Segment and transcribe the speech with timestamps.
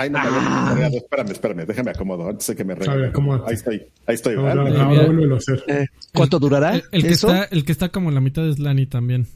[0.00, 0.38] Ay, no me había
[0.90, 0.96] descargado.
[0.96, 3.44] Espérame, espérame, déjame acomodo antes de que me acomódate.
[3.50, 4.34] Ahí estoy, ahí estoy.
[4.36, 4.80] Ahora, ¿verdad?
[4.82, 5.64] ahora vuélvelo a hacer.
[5.66, 6.74] Eh, ¿Cuánto durará?
[6.76, 9.26] El, el que está, el que está como en la mitad es Lani también.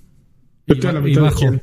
[0.67, 1.61] Vete a la y mitad de bajo.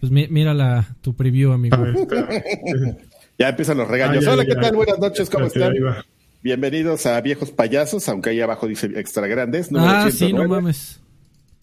[0.00, 1.76] Pues mi- mira la, tu preview, amigo.
[1.76, 1.94] Ver,
[3.38, 4.24] Ya empiezan los regaños.
[4.24, 4.70] ah, ya, Hola, ya, ¿qué tal?
[4.70, 4.76] ya.
[4.76, 5.74] Buenas noches, ¿cómo están?
[6.42, 9.68] Bienvenidos a Viejos Payasos, aunque ahí abajo dice extra grandes.
[9.76, 10.48] ah, sí, no 109.
[10.48, 11.00] mames.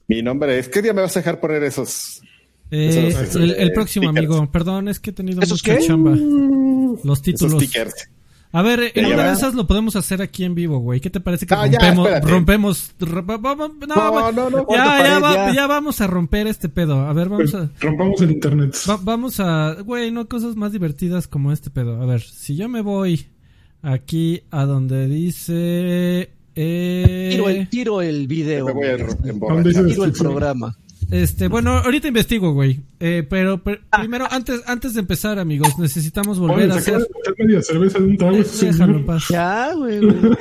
[0.07, 0.69] Mi nombre es.
[0.69, 2.21] ¿Qué día me vas a dejar poner esos?
[2.71, 4.27] Eh, el, el próximo, stickers.
[4.35, 4.51] amigo.
[4.51, 5.85] Perdón, es que he tenido ¿Esos mucha qué?
[5.85, 6.11] chamba.
[6.15, 7.63] Los Esos títulos.
[8.53, 11.01] A ver, en una de esas lo podemos hacer aquí en vivo, güey.
[11.01, 12.21] ¿Qué te parece que No, ya, rompemos?
[12.23, 12.95] rompemos.
[12.99, 13.07] no,
[13.87, 14.57] No, no, no.
[14.59, 15.53] Ya, Cuarta ya, pared, va- ya.
[15.53, 17.01] ya vamos a romper este pedo.
[17.05, 17.69] A ver, vamos Pues, a.
[17.81, 18.73] rompamos el internet.
[18.89, 19.75] va- vamos a.
[19.85, 22.01] Güey, no cosas más divertidas como este pedo.
[22.01, 23.27] A ver, si yo me voy
[23.81, 26.31] aquí a donde dice.
[26.55, 28.65] Eh, Tiro el, tiro el video.
[28.67, 29.07] Me voy a güey.
[29.07, 29.65] ¿Dónde emborrachar.
[29.83, 30.77] dice Tiro el programa.
[31.09, 32.81] Este, bueno, ahorita investigo, güey.
[32.99, 37.07] Eh, pero, pero primero, antes, antes de empezar, amigos, necesitamos volver Oye, a hacer.
[37.37, 38.37] media cerveza de un trago.
[38.37, 39.23] Déjalo paz.
[39.29, 39.99] Ya, güey.
[39.99, 40.15] güey.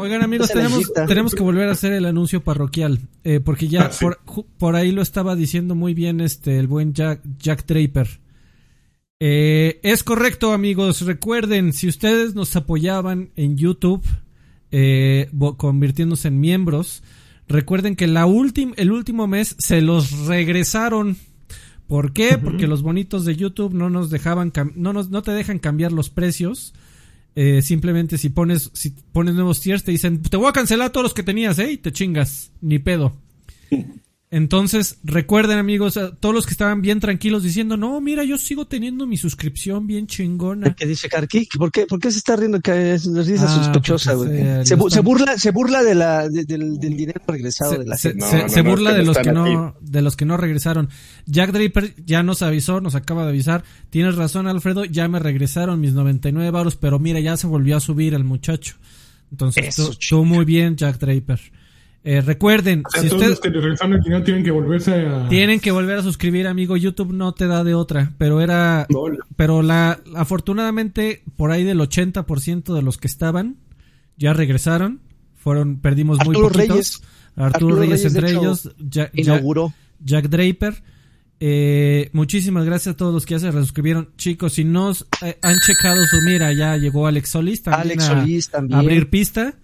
[0.00, 3.90] Oigan amigos, tenemos, tenemos que volver a hacer el anuncio parroquial, eh, porque ya Ah,
[3.90, 4.04] sí.
[4.04, 4.18] por,
[4.58, 8.20] por ahí lo estaba diciendo muy bien este el buen Jack, Jack Draper.
[9.20, 14.04] Eh, es correcto amigos, recuerden, si ustedes nos apoyaban en YouTube,
[14.70, 17.02] eh, convirtiéndose en miembros,
[17.48, 18.26] recuerden que la
[18.76, 21.16] el último mes se los regresaron.
[21.86, 22.38] ¿Por qué?
[22.38, 26.10] Porque los bonitos de YouTube no nos dejaban, no nos, no te dejan cambiar los
[26.10, 26.72] precios.
[27.36, 31.02] Eh, simplemente si pones, si pones nuevos tiers te dicen, te voy a cancelar todos
[31.04, 31.72] los que tenías, ¿eh?
[31.72, 33.16] Y te chingas, ni pedo.
[34.36, 38.66] Entonces, recuerden amigos, a todos los que estaban bien tranquilos diciendo, no, mira, yo sigo
[38.66, 40.74] teniendo mi suscripción bien chingona.
[40.74, 41.46] ¿Qué dice Karki?
[41.56, 42.60] ¿Por qué, ¿Por qué se está riendo?
[42.60, 44.42] Que es una risa Ah, sospechosa, porque güey.
[44.42, 47.20] se- Se, lo bu- se están- burla, se burla de la, de- del, del dinero
[47.28, 48.24] regresado Se, de la se- gente.
[48.24, 50.88] No, se- no, se no, burla de los que no de los que no regresaron.
[51.26, 53.62] Jack Draper ya nos avisó, nos acaba de avisar.
[53.90, 57.80] Tienes razón, Alfredo, ya me regresaron mis 99 varos, pero mira, ya se volvió a
[57.80, 58.74] subir el muchacho.
[59.30, 61.40] Entonces, Eso, tú, tú muy bien, Jack Draper.
[62.06, 64.92] Eh, recuerden, O sea, si todos ustedes los que regresaron el dinero tienen que volverse
[65.06, 65.26] a...
[65.30, 69.04] tienen que volver a suscribir, amigo, YouTube no te da de otra, pero era No,
[69.36, 73.56] pero la afortunadamente por ahí del 80% de los que estaban
[74.18, 75.00] ya regresaron.
[75.36, 76.68] Fueron perdimos muy Arturo poquitos.
[76.68, 77.02] Reyes.
[77.36, 79.72] Arturo, Arturo Reyes, entre hecho, ellos, Ja- Ja- Inauguró.
[80.00, 80.82] Jack Draper.
[81.40, 84.10] Eh, muchísimas gracias a todos los que ya se resuscribieron.
[84.16, 88.20] Chicos, si no eh, han checado su mira, ya llegó Alex Solís también, Alex a,
[88.20, 88.76] Solís también.
[88.76, 89.54] a abrir pista.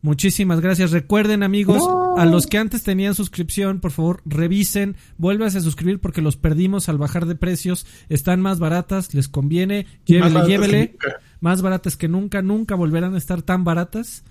[0.00, 0.92] Muchísimas gracias.
[0.92, 1.82] Recuerden, amigos,
[2.16, 6.88] a los que antes tenían suscripción, por favor, revisen, vuélvanse a suscribir porque los perdimos
[6.88, 7.84] al bajar de precios.
[8.08, 9.86] Están más baratas, les conviene.
[10.06, 10.96] Llévele, baratas llévele.
[11.40, 14.22] Más baratas que nunca, nunca volverán a estar tan baratas.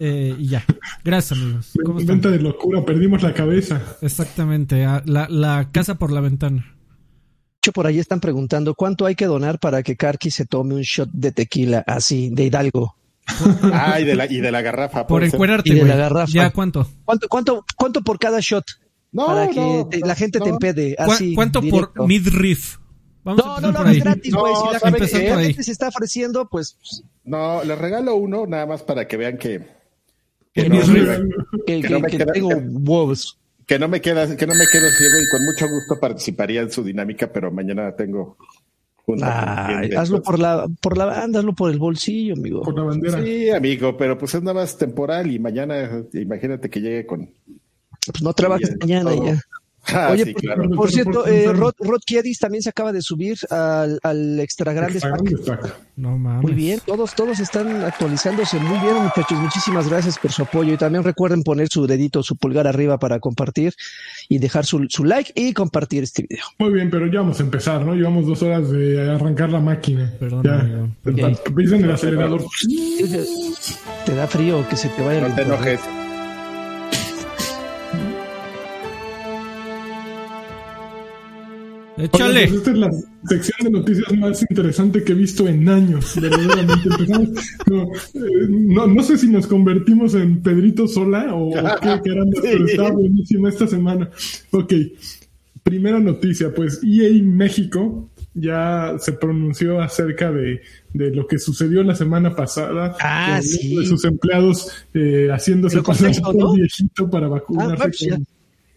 [0.00, 0.64] Eh, y ya.
[1.02, 1.72] Gracias, amigos.
[1.84, 2.16] ¿Cómo están?
[2.16, 3.82] Venta de locura, perdimos la cabeza.
[4.02, 6.60] Exactamente, a- la, la casa por la ventana.
[6.60, 10.74] De hecho, por ahí están preguntando cuánto hay que donar para que Karki se tome
[10.74, 12.94] un shot de tequila así, de Hidalgo.
[13.72, 15.06] Ah, y de la, y de la garrafa.
[15.06, 15.90] Por encuerarte, Y de güey.
[15.90, 16.32] la garrafa.
[16.32, 16.88] ¿Ya cuánto?
[17.04, 18.64] ¿Cuánto, cuánto, cuánto por cada shot?
[19.12, 20.94] No, para que no, te- la gente te empede.
[20.96, 21.92] ¿Cu- Así, ¿Cuánto directo.
[21.94, 22.76] por midriff?
[23.24, 24.52] Vamos No, no, no, es gratis, güey.
[24.52, 26.78] No, si la, ¿saben gente, si la se está ofreciendo, pues
[27.24, 29.60] No, les regalo uno nada más para que vean que,
[30.54, 30.84] que, Que no, que,
[31.66, 33.38] Que que- no me que queda- tengo que- huevos.
[33.66, 36.70] que no me queda, que no me quedo ciego y con mucho gusto participaría en
[36.70, 38.36] su dinámica, pero mañana tengo
[39.16, 42.62] hazlo por la, por la banda, hazlo por el bolsillo, amigo.
[42.62, 43.22] Por la bandera.
[43.22, 47.30] Sí, amigo, pero pues es nada más temporal y mañana imagínate que llegue con
[48.06, 49.24] Pues no trabajes mañana todo.
[49.26, 49.40] ya.
[49.92, 50.70] Ah, Oye, sí, por, claro.
[50.70, 51.52] por cierto, eh.
[51.52, 55.22] Rod, Rod Kiedis también se acaba de subir al, al Extra Grandes Extra Pack.
[55.22, 55.76] Grandes Pack.
[55.96, 56.42] No mames.
[56.42, 59.38] Muy bien, todos, todos están actualizándose muy bien, muchachos.
[59.38, 60.74] Muchísimas gracias por su apoyo.
[60.74, 63.72] Y también recuerden poner su dedito, su pulgar arriba para compartir
[64.28, 66.44] y dejar su, su like y compartir este video.
[66.58, 67.94] Muy bien, pero ya vamos a empezar, ¿no?
[67.94, 70.12] Llevamos dos horas de arrancar la máquina.
[70.20, 71.76] Perdón, ya.
[71.76, 72.44] el acelerador.
[74.04, 75.70] Te da frío que se te vaya No el te internet.
[75.70, 76.07] enojes.
[81.98, 82.46] Échale.
[82.46, 82.90] Pues esta es la
[83.28, 86.14] sección de noticias más interesante que he visto en años.
[86.20, 87.28] Verdaderamente empezamos.
[87.66, 92.32] No, eh, no, no sé si nos convertimos en Pedrito Sola o, o qué caramba,
[92.42, 92.48] Sí.
[92.52, 94.10] pero está buenísima esta semana.
[94.52, 94.72] Ok,
[95.62, 100.60] primera noticia, pues EA México ya se pronunció acerca de,
[100.94, 102.96] de lo que sucedió la semana pasada.
[103.00, 103.76] Ah, con sí.
[103.76, 106.52] De sus empleados eh, haciéndose pasar por ¿no?
[106.54, 108.06] viejito para Ah, vacunarse.
[108.06, 108.14] ya.
[108.14, 108.26] con-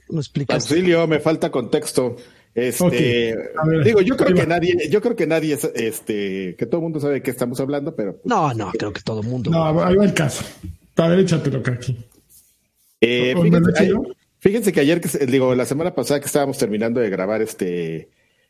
[0.09, 0.73] ¿Lo explicaste?
[0.73, 2.17] Auxilio, me falta contexto.
[2.53, 6.77] Este, ver, digo, yo creo que nadie, yo creo que nadie, es, este, que todo
[6.77, 9.27] el mundo sabe de qué estamos hablando, pero pues, No, no, creo que todo el
[9.27, 9.49] mundo.
[9.51, 10.43] No, ahí va el caso.
[10.97, 11.97] A ver, échatelo, Kaki.
[12.99, 14.03] Eh, ¿O- o fíjense, yo?
[14.39, 18.09] fíjense que ayer, que se- digo, la semana pasada que estábamos terminando de grabar este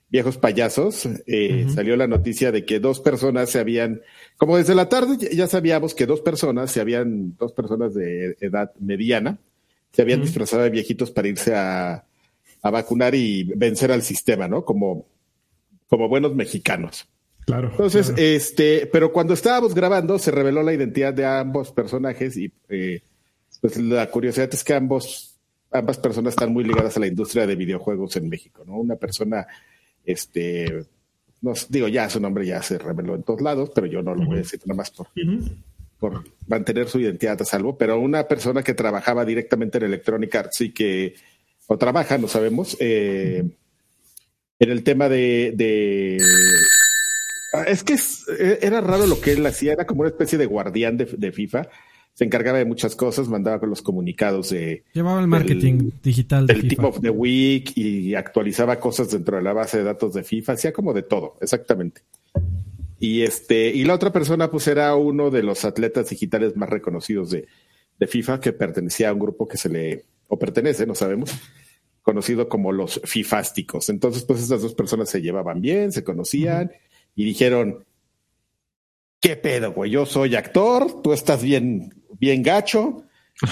[0.09, 4.01] viejos payasos, eh, salió la noticia de que dos personas se habían,
[4.35, 8.73] como desde la tarde ya sabíamos que dos personas se habían, dos personas de edad
[8.81, 9.37] mediana,
[9.93, 12.03] se habían disfrazado de viejitos para irse a,
[12.61, 14.63] a vacunar y vencer al sistema, ¿no?
[14.63, 15.05] Como,
[15.87, 17.07] como buenos mexicanos.
[17.45, 17.69] Claro.
[17.71, 23.01] Entonces, este, pero cuando estábamos grabando se reveló la identidad de ambos personajes y eh,
[23.59, 25.35] pues la curiosidad es que ambos,
[25.71, 28.77] ambas personas están muy ligadas a la industria de videojuegos en México, ¿no?
[28.77, 29.47] Una persona,
[30.05, 30.85] este,
[31.41, 34.25] no digo ya su nombre ya se reveló en todos lados, pero yo no lo
[34.25, 35.07] voy a decir nada más por,
[35.99, 40.61] por mantener su identidad a salvo, pero una persona que trabajaba directamente en Electronic Arts
[40.61, 41.15] y que
[41.71, 43.45] o trabaja, no sabemos, eh,
[44.59, 46.17] en el tema de, de
[47.65, 50.97] es que e, era raro lo que él hacía, era como una especie de guardián
[50.97, 51.69] de, FIFA.
[52.13, 54.83] Se encargaba de muchas cosas, mandaba con los comunicados de.
[54.93, 59.53] Llevaba el marketing digital del Team of the Week y actualizaba cosas dentro de la
[59.53, 60.51] base de datos de FIFA.
[60.51, 62.01] Hacía como de todo, exactamente.
[62.99, 67.31] Y este, y la otra persona, pues era uno de los atletas digitales más reconocidos
[67.31, 67.47] de,
[67.97, 71.31] de FIFA, que pertenecía a un grupo que se le, o pertenece, no sabemos,
[72.01, 73.89] conocido como los FIFásticos.
[73.89, 76.71] Entonces, pues estas dos personas se llevaban bien, se conocían
[77.15, 77.85] y dijeron,
[79.19, 79.91] ¿qué pedo, güey?
[79.91, 83.03] Yo soy actor, tú estás bien, bien gacho.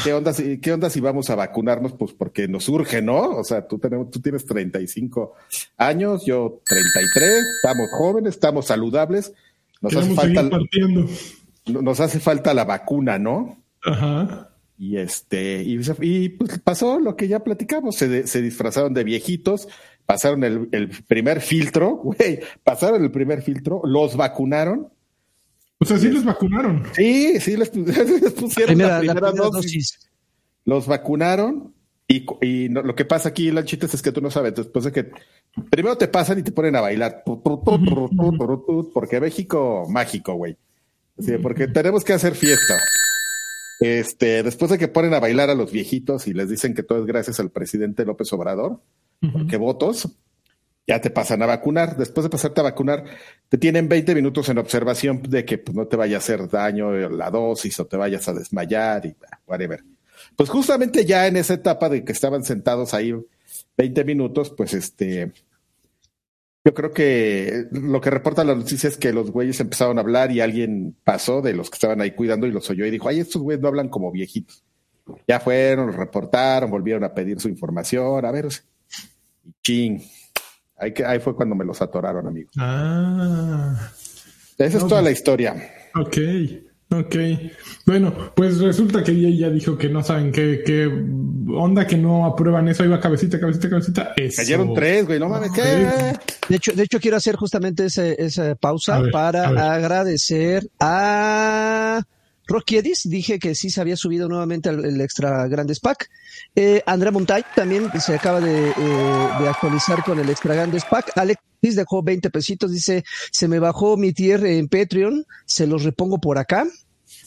[0.04, 1.94] ¿Qué onda, si, ¿Qué onda si vamos a vacunarnos?
[1.94, 3.38] Pues porque nos urge, ¿no?
[3.38, 5.34] O sea, tú, tenemos, tú tienes 35
[5.78, 9.34] años, yo 33, estamos jóvenes, estamos saludables.
[9.82, 10.50] Nos hace, falta,
[11.66, 13.64] nos hace falta la vacuna, ¿no?
[13.84, 14.49] Ajá.
[14.82, 19.68] Y este, y, pues pasó lo que ya platicamos, se, se disfrazaron de viejitos,
[20.06, 24.88] pasaron el, primer filtro, güey, pasaron el primer filtro, los vacunaron.
[25.80, 26.84] O sea, sí los vacunaron.
[26.94, 27.70] Sí, sí les,
[28.40, 30.10] pusieron la primera, dosis.
[30.64, 31.74] Los vacunaron
[32.08, 35.12] y, y lo que pasa aquí, Lanchitas, es que tú no sabes, después de que
[35.70, 40.56] primero te pasan y te ponen a bailar, porque México mágico, güey.
[41.20, 42.76] Sí, porque tenemos que hacer fiesta.
[43.80, 47.00] Este, después de que ponen a bailar a los viejitos y les dicen que todo
[47.00, 48.82] es gracias al presidente López Obrador,
[49.34, 50.10] porque votos,
[50.86, 51.96] ya te pasan a vacunar.
[51.98, 53.06] Después de pasarte a vacunar,
[53.48, 56.92] te tienen 20 minutos en observación de que pues, no te vaya a hacer daño
[56.92, 59.16] la dosis o te vayas a desmayar y
[59.46, 59.84] whatever.
[60.36, 63.14] Pues justamente ya en esa etapa de que estaban sentados ahí
[63.78, 65.32] 20 minutos, pues este,
[66.66, 70.32] yo creo que lo que reporta la noticia es que los güeyes empezaron a hablar
[70.32, 73.20] y alguien pasó de los que estaban ahí cuidando y los oyó y dijo, ay,
[73.20, 74.64] estos güeyes no hablan como viejitos.
[75.28, 78.48] Ya fueron, los reportaron, volvieron a pedir su información, a ver,
[79.64, 80.02] ching.
[80.78, 82.50] Ahí, que, ahí fue cuando me los atoraron, amigo.
[82.58, 83.92] Ah.
[84.58, 85.56] Esa es toda la historia.
[85.96, 86.18] Ok,
[86.92, 87.16] ok.
[87.86, 90.88] Bueno, pues resulta que ella ya dijo que no saben qué, qué
[91.54, 92.84] onda, que no aprueban eso.
[92.84, 94.14] Ahí va cabecita, cabecita, cabecita.
[94.36, 95.62] Cayeron tres, güey, no mames, ¿qué?
[96.48, 102.04] De hecho, de hecho, quiero hacer justamente esa pausa para agradecer a
[102.50, 106.10] Rocky Edis, dije que sí se había subido nuevamente el extra grandes pack.
[106.56, 111.12] Eh, Andrea Montay también se acaba de, eh, actualizar con el extra grandes pack.
[111.16, 116.18] Alex dejó 20 pesitos, dice, se me bajó mi tier en Patreon, se los repongo
[116.20, 116.66] por acá.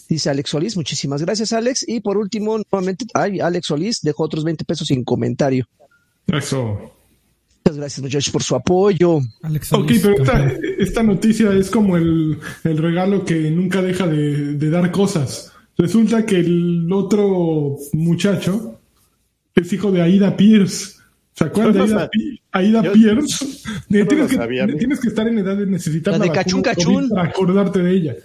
[0.08, 1.84] Dice Alex Solís, muchísimas gracias Alex.
[1.86, 5.68] Y por último, nuevamente, ay, Alex Solís dejó otros 20 pesos sin comentario.
[6.26, 6.92] Eso.
[7.64, 9.18] Muchas gracias, muchachos, por su apoyo.
[9.18, 10.16] ok, pero
[10.78, 15.52] esta, noticia es como el, regalo que nunca deja de, dar cosas.
[15.78, 18.80] Resulta que el otro muchacho
[19.54, 20.96] es hijo de Aida Pierce.
[21.34, 23.46] ¿Se acuerdan de Aida, Pierce?
[23.88, 27.08] tienes, que, estar en edad de necesitar la, de cachun, cachun.
[27.10, 28.16] para acordarte de ella.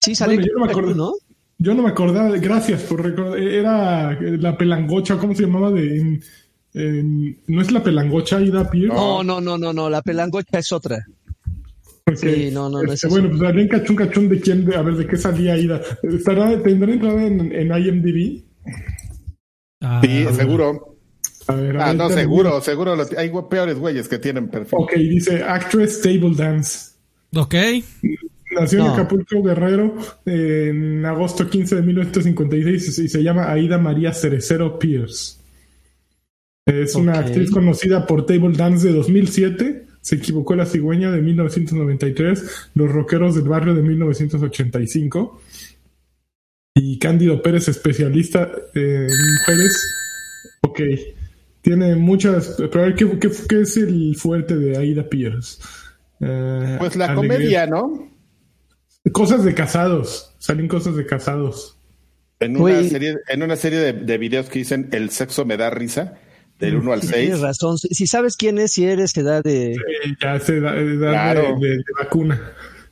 [0.00, 1.10] Sí, sale yo no me acordaba,
[1.58, 3.38] Yo no me acordaba, gracias por recordar.
[3.38, 5.70] Era la pelangocha, ¿cómo se llamaba?
[5.70, 6.20] de
[6.72, 8.94] ¿No es la pelangocha Ida Pierce?
[8.94, 11.04] No, no, no, no, no, la pelangocha es otra.
[12.16, 15.06] Sí, no, no, no este, Bueno, pues en cachún cachún de quién, a ver, de
[15.06, 15.80] qué salía Ida.
[16.02, 18.42] ¿Estará, ¿Tendrá entrada en, en IMDb?
[19.80, 20.96] Ah, sí, seguro.
[21.46, 22.96] A ver, ah, no, seguro, seguro.
[23.16, 24.78] Hay peores güeyes que tienen perfil.
[24.80, 26.90] Ok, dice Actress Table Dance.
[27.34, 27.54] Ok.
[28.52, 29.94] Nació en Acapulco Guerrero
[30.26, 35.39] en agosto 15 de 1956 y se llama Aida María Cerecero Pierce.
[36.70, 42.70] Es una actriz conocida por Table Dance de 2007, Se equivocó la cigüeña de 1993,
[42.74, 45.42] Los Rockeros del Barrio de 1985
[46.74, 49.86] y Cándido Pérez, especialista en mujeres.
[50.62, 50.80] Ok,
[51.60, 52.54] tiene muchas...
[52.56, 55.60] Pero a ver, ¿qué, qué, es el fuerte de Aida Pierce?
[56.20, 58.08] Eh, pues la comedia, ¿no?
[59.12, 61.76] Cosas de casados, salen cosas de casados.
[62.38, 65.68] En una serie, en una serie de, de videos que dicen El sexo me da
[65.68, 66.18] risa,
[66.60, 67.12] del 1 al 6.
[67.12, 67.78] Tienes razón.
[67.78, 69.76] Si sabes quién es, si eres edad de.
[70.22, 72.40] ya es edad, de, vacuna.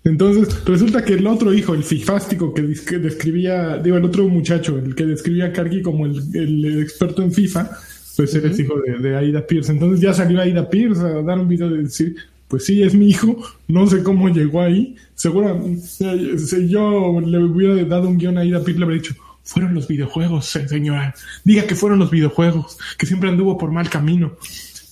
[0.05, 4.95] Entonces, resulta que el otro hijo, el fifástico que, describía, digo, el otro muchacho, el
[4.95, 7.71] que describía a Karki como el, experto en FIFA,
[8.17, 9.73] pues eres hijo de, Aida Pierce.
[9.73, 13.09] Entonces ya salió Aida Pierce a dar un video de decir, pues sí, es mi
[13.09, 14.97] hijo, no sé cómo llegó ahí.
[15.15, 19.15] Seguro, si yo le hubiera dado un guion a Aida Pierce, le habría dicho,
[19.49, 21.15] fueron los videojuegos, señora.
[21.43, 24.37] Diga que fueron los videojuegos, que siempre anduvo por mal camino.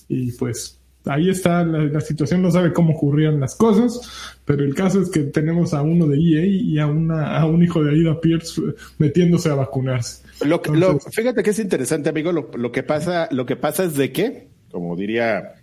[0.09, 4.99] Y pues ahí está la, situación, no sabe cómo ocurrían las cosas, pero el caso
[4.99, 8.19] es que tenemos a uno de EA y a, una, a un hijo de Aida
[8.19, 8.59] Pierce
[8.97, 10.23] metiéndose a vacunarse.
[10.43, 10.59] Lo,
[10.99, 14.95] fíjate que es interesante, amigo, lo, que pasa, lo que pasa es de que, como
[14.95, 15.53] diría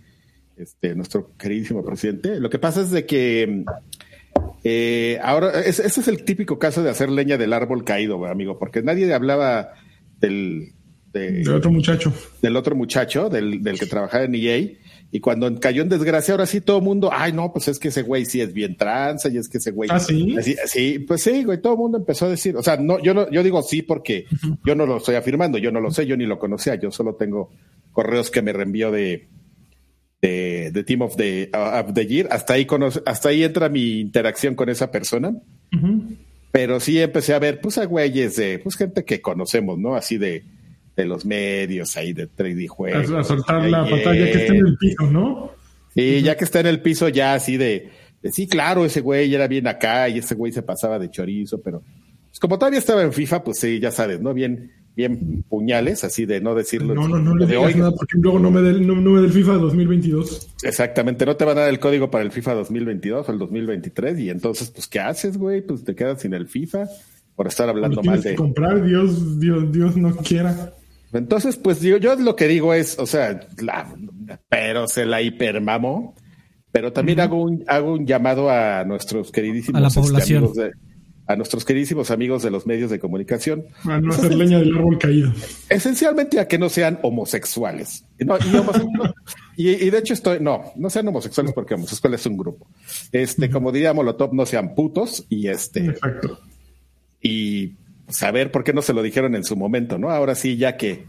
[0.55, 3.65] este, nuestro queridísimo presidente, lo que pasa es de que
[4.67, 8.81] eh, ahora, ese es el típico caso de hacer leña del árbol caído, amigo, porque
[8.81, 9.73] nadie hablaba
[10.19, 10.73] del...
[11.13, 12.11] del otro muchacho.
[12.41, 14.71] Del otro muchacho, del, del que trabajaba en EA
[15.11, 17.89] y cuando cayó en desgracia, ahora sí todo el mundo, ay, no, pues es que
[17.89, 19.89] ese güey sí es bien tranza y es que ese güey.
[19.89, 20.35] Ah, sí.
[20.65, 23.29] sí, pues sí, güey, todo el mundo empezó a decir, o sea, no, yo no,
[23.29, 24.25] yo digo sí porque
[24.65, 27.15] yo no lo estoy afirmando, yo no lo sé, yo ni lo conocía, yo solo
[27.15, 27.51] tengo
[27.93, 29.29] correos que me reenvió de,
[30.27, 34.55] de, Team of the, of the Year, hasta ahí conoce, hasta ahí entra mi interacción
[34.55, 35.33] con esa persona.
[36.51, 39.95] Pero sí empecé a ver, pues a güeyes de, pues gente que conocemos, ¿no?
[39.95, 40.43] Así de,
[40.95, 43.11] de los medios ahí de 3D juegos.
[43.11, 45.51] A, soltar la pantalla que está en el piso, ¿no?
[45.93, 47.89] Sí, ya que está en el piso ya así de,
[48.31, 51.83] sí, claro, ese güey era bien acá y ese güey se pasaba de chorizo, pero
[52.27, 54.33] pues, como todavía estaba en FIFA, pues sí, ya sabes, ¿no?
[54.33, 56.95] Bien, bien puñales, así de no decirlo.
[56.95, 59.53] No, no, no le digas nada porque luego no me dé no, no el FIFA
[59.53, 60.55] 2022.
[60.63, 64.19] Exactamente, no te van a dar el código para el FIFA 2022 o el 2023
[64.19, 65.61] y entonces, pues, ¿qué haces, güey?
[65.61, 66.87] Pues te quedas sin el FIFA
[67.35, 68.31] por estar hablando mal de...
[68.31, 70.73] Que comprar, Dios, Dios, Dios no quiera.
[71.11, 73.47] Entonces, pues yo, yo lo que digo es, o sea,
[74.49, 76.15] pero se la hipermamo,
[76.71, 80.71] pero también hago, un, hago un llamado a nuestros queridísimos a este, amigos de,
[81.27, 83.65] a nuestros queridísimos amigos de los medios de comunicación.
[83.83, 85.31] A no hacer leña del árbol caído.
[85.69, 88.05] Esencialmente a que no sean homosexuales.
[89.57, 92.67] y, y, de hecho estoy, no, no sean homosexuales porque homosexuales es un grupo.
[93.11, 95.85] Este, como diría Molotov, no sean putos y este.
[95.85, 96.39] Exacto.
[97.21, 97.73] Y
[98.07, 100.11] saber por qué no se lo dijeron en su momento, ¿no?
[100.11, 101.05] Ahora sí, ya que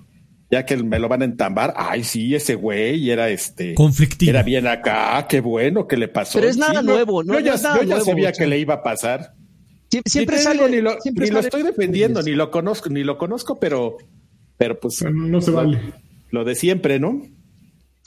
[0.51, 3.75] ya que me lo van a entambar, ay, sí, ese güey era este.
[3.75, 4.31] Conflictivo.
[4.31, 6.39] Era bien acá, qué bueno que le pasó.
[6.39, 7.35] Pero es nada nuevo, ¿no?
[7.35, 9.35] Yo ya, sabía que le iba a pasar.
[10.05, 10.69] Siempre sale.
[10.69, 13.97] Ni lo, ni lo estoy defendiendo, ni lo conozco, ni lo conozco, pero,
[14.57, 15.03] pero pues.
[15.03, 15.81] no se vale.
[16.31, 17.23] Lo de siempre, ¿no?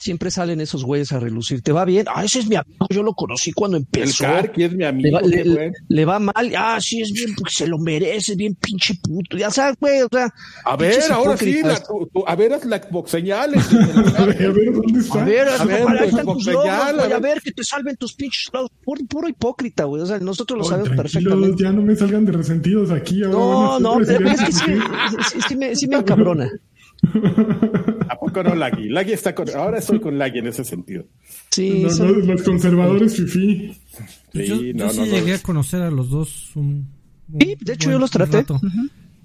[0.00, 1.62] Siempre salen esos güeyes a relucir.
[1.62, 2.06] ¿Te va bien?
[2.12, 4.24] Ah, ese es mi amigo, yo lo conocí cuando empezó.
[4.24, 5.20] El Karki es mi amigo.
[5.88, 6.34] Le va, mal.
[6.56, 9.36] Ah, sí, es bien, porque se lo merece, es bien pinche puto.
[9.36, 10.32] Ya sabes, güey, o sea.
[10.64, 11.80] A ver, ahora sí, la,
[12.26, 13.68] a ver, haz la señales.
[14.16, 15.20] a ver, ¿dónde está?
[15.20, 18.50] A ver, a ver, ahí están tus logos, a ver, que te salven tus pinches
[18.52, 18.70] logos.
[18.82, 20.02] Puro, hipócrita, güey.
[20.02, 21.62] O sea, nosotros lo sabemos perfectamente.
[21.62, 23.20] Ya no me salgan de resentidos aquí.
[23.20, 24.64] no, no, pero es que sí,
[25.46, 26.50] sí, me, sí me encabrona.
[28.08, 28.88] ¿A poco no Lagui?
[28.88, 29.48] Lagui está con.
[29.50, 31.06] Ahora estoy con Lagui en ese sentido.
[31.50, 33.74] Sí, los conservadores fifi.
[34.32, 36.54] Sí, yo, no, sí llegué a conocer a los dos.
[36.56, 36.88] Un,
[37.38, 38.44] sí, de hecho yo los traté.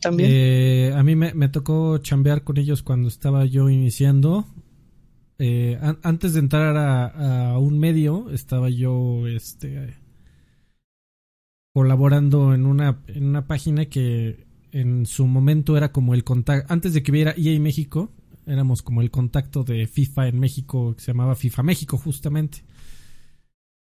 [0.02, 0.30] También.
[0.32, 4.46] Eh, a mí me, me, tocó chambear con ellos cuando estaba yo iniciando.
[5.38, 9.96] Eh, antes de entrar a, a, un medio, estaba yo este,
[11.74, 14.45] colaborando en una, en una página que
[14.76, 18.12] en su momento era como el contacto, antes de que hubiera EA México,
[18.46, 22.58] éramos como el contacto de FIFA en México, que se llamaba FIFA México justamente.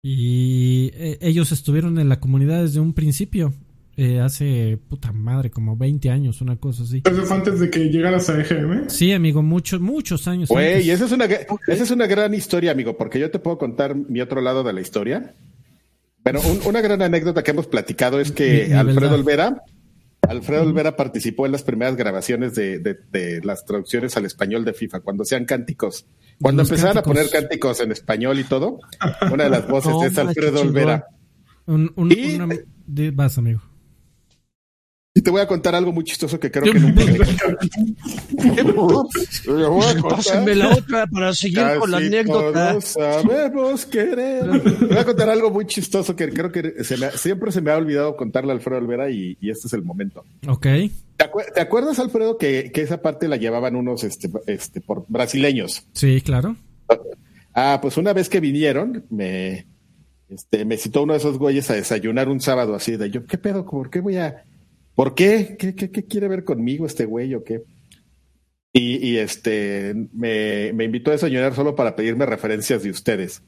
[0.02, 3.54] Y eh, ellos estuvieron en la comunidad desde un principio,
[3.98, 7.04] eh, hace puta madre, como 20 años, una cosa así.
[7.06, 8.90] ¿Eso fue antes de que llegaras a EGM?
[8.90, 10.50] Sí, amigo, muchos, muchos años.
[10.50, 13.96] Güey, esa es, una, esa es una gran historia, amigo, porque yo te puedo contar
[13.96, 15.36] mi otro lado de la historia.
[16.24, 19.64] Bueno, una gran anécdota que hemos platicado es que Alfredo Olvera
[20.22, 25.26] Alfredo Olvera participó en las primeras grabaciones de, las traducciones al español de FIFA, cuando
[25.26, 26.06] sean cánticos.
[26.42, 28.80] Cuando empezaron a poner cánticos en español y todo,
[29.32, 31.06] una de las voces es Alfredo Olvera.
[31.66, 33.62] Un, y, vas, amigo.
[35.20, 37.04] Y te voy a contar algo muy chistoso que creo que nunca
[40.10, 42.80] Pásenme la otra para seguir con la anécdota.
[42.80, 44.62] sabemos querer.
[44.62, 46.86] Te voy a contar algo muy chistoso que creo que
[47.18, 50.24] siempre se me ha olvidado contarle a Alfredo Olvera y, este es el momento.
[50.48, 50.68] Ok.
[51.18, 55.84] ¿Te, acuerdas, Alfredo, que, esa parte la llevaban unos este, este, por brasileños?
[55.92, 56.56] Sí, claro.
[57.54, 59.68] Ah, pues una vez que vinieron, me,
[60.30, 63.38] este, me citó uno de esos güeyes a desayunar un sábado así de yo, ¿qué
[63.38, 63.66] pedo?
[63.66, 64.46] ¿Por qué voy a
[65.00, 65.56] ¿Por qué?
[65.58, 66.06] ¿Qué, qué?
[66.06, 67.64] quiere ver conmigo este güey o qué?
[68.74, 73.42] Y, este me, me, invitó a desayunar solo para pedirme referencias de ustedes.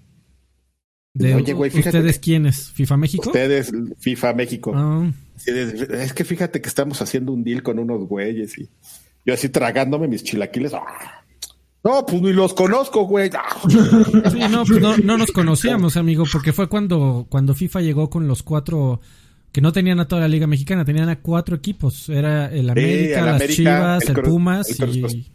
[1.13, 1.97] De, Oye, güey, fíjate.
[1.97, 2.71] ¿Ustedes quiénes?
[2.71, 3.23] ¿FIFA México?
[3.25, 4.71] Ustedes, FIFA México.
[4.73, 5.11] Ah.
[5.45, 8.69] Es que fíjate que estamos haciendo un deal con unos güeyes y
[9.25, 10.73] yo así tragándome mis chilaquiles.
[10.73, 11.25] ¡ah!
[11.83, 13.29] No, pues ni los conozco, güey.
[13.69, 18.25] Sí, no, pues no, no, nos conocíamos, amigo, porque fue cuando, cuando FIFA llegó con
[18.25, 19.01] los cuatro
[19.51, 22.09] que no tenían a toda la Liga Mexicana, tenían a cuatro equipos.
[22.09, 25.25] Era el América, las Chivas, el, Pumas y...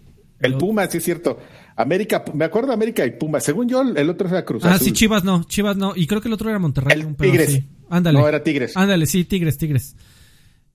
[0.41, 1.39] El Pumas, sí es cierto.
[1.77, 3.45] América, me acuerdo de América y Pumas.
[3.45, 5.95] Según yo, el otro era Cruz Ah, sí, Chivas no, Chivas no.
[5.95, 6.99] Y creo que el otro era Monterrey.
[6.99, 7.63] El Tigres.
[7.91, 8.19] Ándale.
[8.19, 8.77] No, era Tigres.
[8.77, 9.95] Ándale, sí, Tigres, Tigres.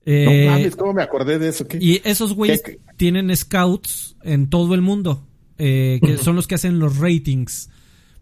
[0.04, 1.64] Eh, no mames, ¿cómo me acordé de eso?
[1.78, 2.62] Y esos güeyes
[2.96, 5.26] tienen scouts en todo el mundo,
[5.58, 7.70] eh, que son los que hacen los ratings.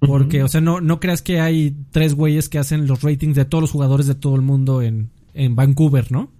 [0.00, 3.44] Porque, o sea, no, no creas que hay tres güeyes que hacen los ratings de
[3.44, 6.30] todos los jugadores de todo el mundo en, en Vancouver, ¿no?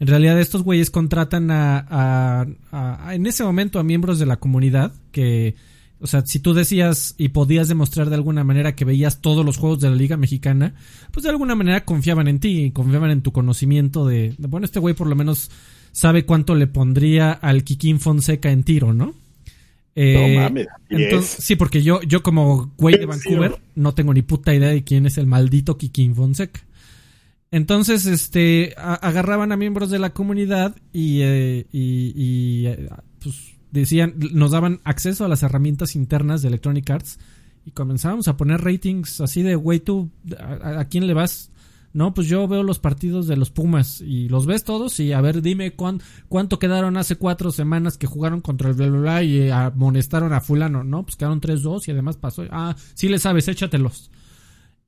[0.00, 4.92] En realidad estos güeyes contratan a, a, en ese momento a miembros de la comunidad
[5.12, 5.56] que,
[6.00, 9.58] o sea, si tú decías y podías demostrar de alguna manera que veías todos los
[9.58, 10.74] juegos de la Liga Mexicana,
[11.10, 14.94] pues de alguna manera confiaban en ti, confiaban en tu conocimiento de, bueno, este güey
[14.94, 15.50] por lo menos
[15.92, 19.14] sabe cuánto le pondría al Kikín Fonseca en tiro, ¿no?
[19.94, 20.68] Eh, no mames.
[20.88, 24.84] Entonces, sí, porque yo, yo como güey de Vancouver no tengo ni puta idea de
[24.84, 26.60] quién es el maldito Kikín Fonseca.
[27.50, 32.88] Entonces, este, agarraban a miembros de la comunidad y, eh, y, eh,
[33.20, 37.18] pues decían, nos daban acceso a las herramientas internas de Electronic Arts
[37.64, 41.50] y comenzábamos a poner ratings así de, güey, tú, ¿a, quién le vas?
[41.92, 45.20] No, pues yo veo los partidos de los Pumas y los ves todos y a
[45.20, 50.40] ver, dime cuánto quedaron hace cuatro semanas que jugaron contra el bla, y amonestaron a
[50.40, 50.84] fulano.
[50.84, 52.44] No, pues quedaron 3-2 y además pasó.
[52.50, 54.10] Ah, sí le sabes, échatelos.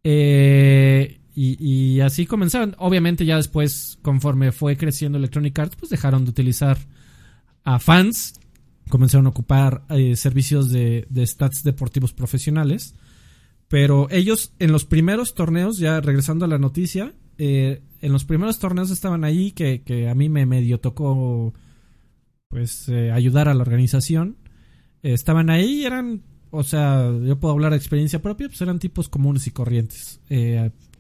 [0.05, 2.77] Eh, y, así comenzaron.
[2.79, 6.79] Obviamente ya después, conforme fue creciendo Electronic Arts, pues dejaron de utilizar
[7.65, 8.35] a fans.
[8.89, 12.95] Comenzaron a ocupar eh, servicios de, stats deportivos profesionales.
[13.73, 18.59] Pero ellos en los primeros torneos, ya regresando a la noticia, eh, en los primeros
[18.59, 21.55] torneos estaban ahí que, que a mí me medio tocó
[22.49, 24.37] pues eh, ayudar a la organización.
[25.03, 29.09] estaban ahí y eran, o sea, yo puedo hablar de experiencia propia, pues eran tipos
[29.09, 30.21] comunes y corrientes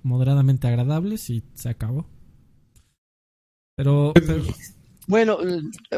[0.02, 2.06] moderadamente agradables y se acabó.
[3.76, 4.14] Pero,
[5.06, 5.38] bueno,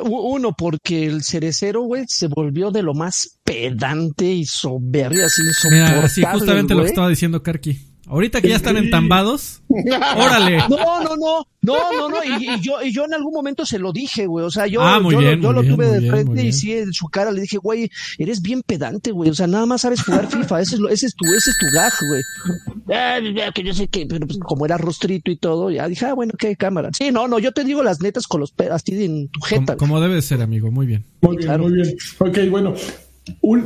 [0.03, 6.09] uno, porque el cerecero, güey, se volvió de lo más pedante y soberbio, así insoportable.
[6.09, 7.94] sí, justamente lo que estaba diciendo Karki.
[8.07, 10.59] Ahorita que ya están entambados, órale.
[10.69, 12.17] No, no, no, no, no, no.
[12.25, 14.45] Y, yo, y yo en algún momento se lo dije, güey.
[14.45, 17.33] O sea, yo, ah, yo, yo lo tuve de frente y sí, en su cara
[17.33, 19.31] le dije, güey, eres bien pedante, güey.
[19.31, 20.61] O sea, nada más sabes jugar FIFA.
[20.61, 23.53] Ese es, lo, ese es tu, ese es tu gag, güey.
[23.55, 26.35] que yo sé que, pero pues, como era rostrito y todo, ya dije, ah, bueno,
[26.39, 26.91] qué cámara.
[26.97, 29.77] Sí, no, no, yo te digo las netas con los así en tu jeta.
[29.77, 30.71] Como, como debe ser, amigo.
[30.71, 31.05] Muy bien.
[31.23, 31.97] Muy bien, muy bien.
[32.19, 32.75] Ok, bueno.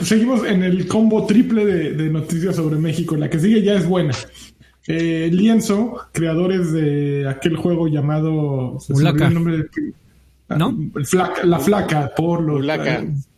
[0.02, 3.16] Seguimos en el combo triple de, noticias sobre México.
[3.16, 4.14] La que sigue ya es buena.
[4.86, 8.78] Eh, Lienzo, creadores de aquel juego llamado.
[8.88, 9.30] Mulaka.
[10.50, 10.74] Ah, ¿No?
[11.44, 12.66] la flaca, por los.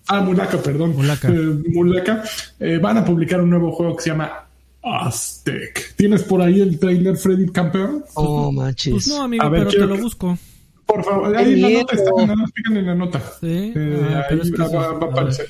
[0.07, 0.95] Ah, Mulaka, perdón.
[0.97, 2.23] Mulaka.
[2.61, 4.47] Eh, eh, van a publicar un nuevo juego que se llama
[4.83, 5.95] Aztec.
[5.97, 8.05] ¿Tienes por ahí el trailer Freddy Campeón?
[8.15, 8.93] Oh, manches.
[8.93, 10.39] Pues no, amigo, pero te lo busco.
[10.87, 13.21] Por favor, ahí en la nota está, nada más pican en la nota.
[13.41, 13.73] Sí.
[13.77, 15.47] Ah, ahí va, a aparecer.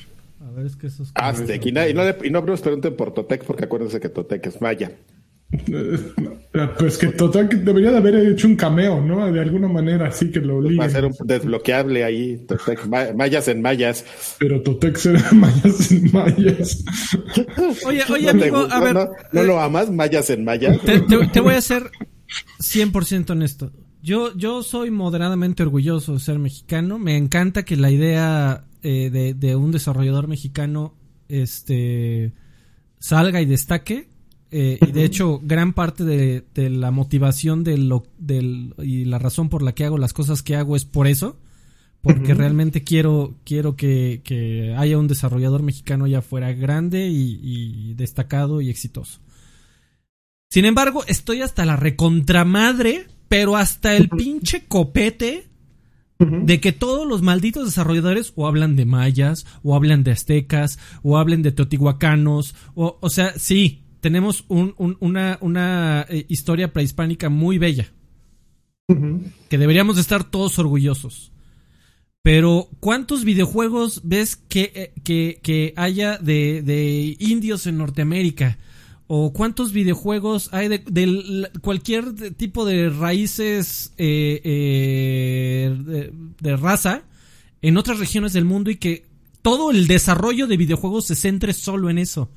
[0.51, 1.65] A ver, es que eso es Aztec.
[1.65, 4.91] Y no, y no, y no pregunten por Totec, porque acuérdense que Totec es maya.
[6.77, 9.31] Pues que Total debería de haber hecho un cameo, ¿no?
[9.31, 10.77] De alguna manera, así que lo obligue.
[10.77, 12.85] Va a ser un desbloqueable ahí, Totec,
[13.15, 14.35] mayas en mayas.
[14.39, 16.83] Pero Totec será mayas en mayas.
[17.85, 18.97] Oye, oye, amigo, a ver.
[19.31, 20.79] ¿No, lo amas, mayas en mayas?
[20.81, 21.91] Te, voy a ser
[22.59, 23.71] 100% honesto.
[24.01, 26.99] Yo, yo soy moderadamente orgulloso de ser mexicano.
[26.99, 30.95] Me encanta que la idea eh, de, de un desarrollador mexicano
[31.27, 32.33] este
[32.99, 34.11] salga y destaque
[34.53, 39.47] eh, y de hecho, gran parte de, la motivación de lo, del, y la razón
[39.47, 41.39] por la que hago las cosas que hago es por eso.
[42.01, 48.69] Porque realmente quiero, quiero que, haya un desarrollador mexicano allá afuera grande y, destacado y
[48.69, 49.21] exitoso.
[50.49, 55.47] Sin embargo, estoy hasta la recontramadre, pero hasta el pinche copete
[56.43, 61.17] de que todos los malditos desarrolladores o hablan de mayas, o hablan de aztecas, o
[61.17, 67.91] hablen de teotihuacanos, o, o sea, sí, tenemos una, una eh, historia prehispánica muy bella.
[69.47, 71.31] Que deberíamos estar todos orgullosos.
[72.23, 78.57] Pero, ¿cuántos videojuegos ves que, eh, que, que haya de, de, indios en Norteamérica?
[79.13, 87.03] ¿O cuántos videojuegos hay de, cualquier tipo de raíces eh, de, de raza
[87.61, 89.05] en otras regiones del mundo y que
[89.41, 92.31] todo el desarrollo de videojuegos se centre solo en eso.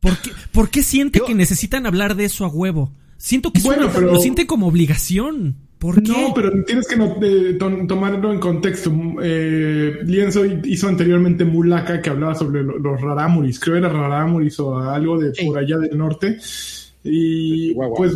[0.00, 2.92] ¿Por qué, ¿por qué siente que necesitan hablar de eso a huevo?
[3.16, 5.56] Siento que bueno, lo siente como obligación.
[5.84, 6.12] ¿Por qué?
[6.12, 7.14] No, pero tienes que no,
[7.86, 8.90] tomarlo en contexto.
[9.22, 13.60] Eh, Lienzo hizo anteriormente Mulaka que hablaba sobre los Raramuris.
[13.60, 16.38] Creo que era Raramuris o algo de por allá del norte.
[17.02, 18.14] Y pues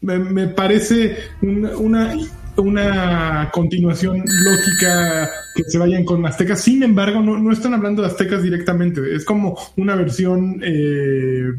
[0.00, 2.16] me, parece una,
[2.56, 6.62] una, continuación lógica que se vayan con aztecas.
[6.62, 9.14] Sin embargo, no, no están hablando de aztecas directamente.
[9.14, 11.52] Es como una versión eh,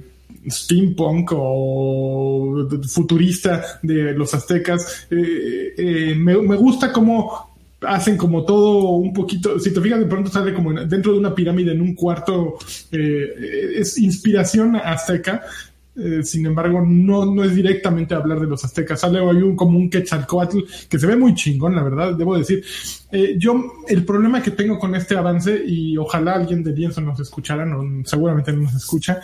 [0.48, 5.08] steampunk o futurista de los aztecas.
[5.10, 10.06] Eh, eh, me, me gusta cómo hacen como todo un poquito, si te fijas de
[10.06, 12.58] pronto sale como dentro de una pirámide en un cuarto,
[12.90, 15.42] es inspiración azteca,
[15.96, 19.00] eh, sin embargo, no, no es directamente hablar de los aztecas.
[19.00, 22.64] Sale hay un, como un Quetzalcoatl que se ve muy chingón, la verdad, debo decir.
[23.12, 23.54] Eh, yo,
[23.88, 28.04] el problema que tengo con este avance, y ojalá alguien de Lienzo nos escuchara, no,
[28.06, 29.20] seguramente no nos escucha,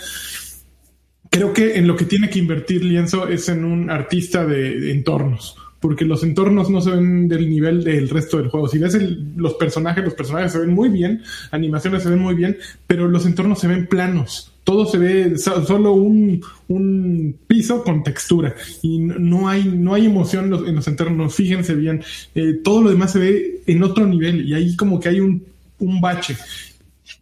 [1.30, 5.56] creo que en lo que tiene que invertir Lienzo es en un artista de entornos
[5.80, 8.68] porque los entornos no se ven del nivel del resto del juego.
[8.68, 8.98] Si ves
[9.36, 13.26] los personajes, los personajes se ven muy bien, animaciones se ven muy bien, pero los
[13.26, 14.52] entornos se ven planos.
[14.63, 20.54] Todo se ve solo un, un piso con textura y no hay, no hay emoción
[20.54, 21.34] en los, entornos.
[21.34, 22.04] Fíjense bien,
[22.36, 25.44] eh, todo lo demás se ve en otro nivel y ahí como que hay un,
[25.80, 26.36] un bache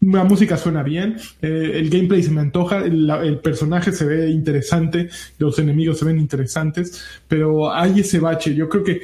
[0.01, 5.09] la música suena bien, eh, el gameplay se me antoja, el, personaje se ve interesante,
[5.39, 8.53] los enemigos se ven interesantes, pero hay ese bache.
[8.53, 9.01] Yo creo que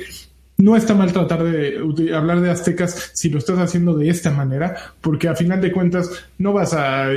[0.58, 4.76] no está mal tratar de, hablar de aztecas si lo estás haciendo de esta manera,
[5.02, 7.10] porque a final de cuentas no vas a...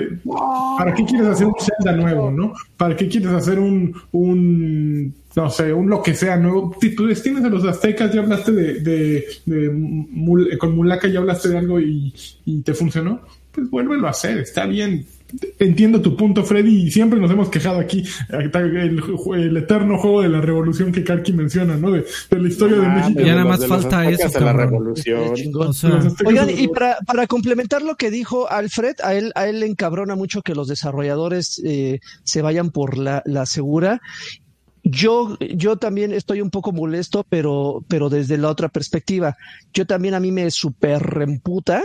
[0.78, 2.54] ¿Para qué quieres hacer un Zelda nuevo, no?
[2.76, 3.94] ¿Para qué quieres hacer un...
[4.12, 6.74] un no sé, un lo que sea nuevo.
[6.96, 11.78] Tú destinas a los aztecas, ya hablaste de, de, con Mulaka ya hablaste de algo
[11.78, 12.14] y,
[12.46, 13.20] y te funcionó
[13.56, 15.06] pues vuélvelo a hacer, está bien.
[15.58, 20.40] Entiendo tu punto, Freddy, y siempre nos hemos quejado aquí, el, eterno juego de la
[20.40, 21.90] revolución que Karki menciona, ¿no?
[21.90, 23.20] De, la historia de México.
[23.22, 24.38] Ya nada más falta eso.
[24.38, 25.32] la revolución.
[26.24, 30.14] Oigan, y para, para, complementar lo que dijo Alfred, a él, a él le encabrona
[30.14, 34.00] mucho que los desarrolladores eh, se vayan por la, la segura
[34.88, 39.36] yo, yo también estoy un poco molesto, pero, pero desde la otra perspectiva.
[39.74, 41.84] Yo también a mí me super remputa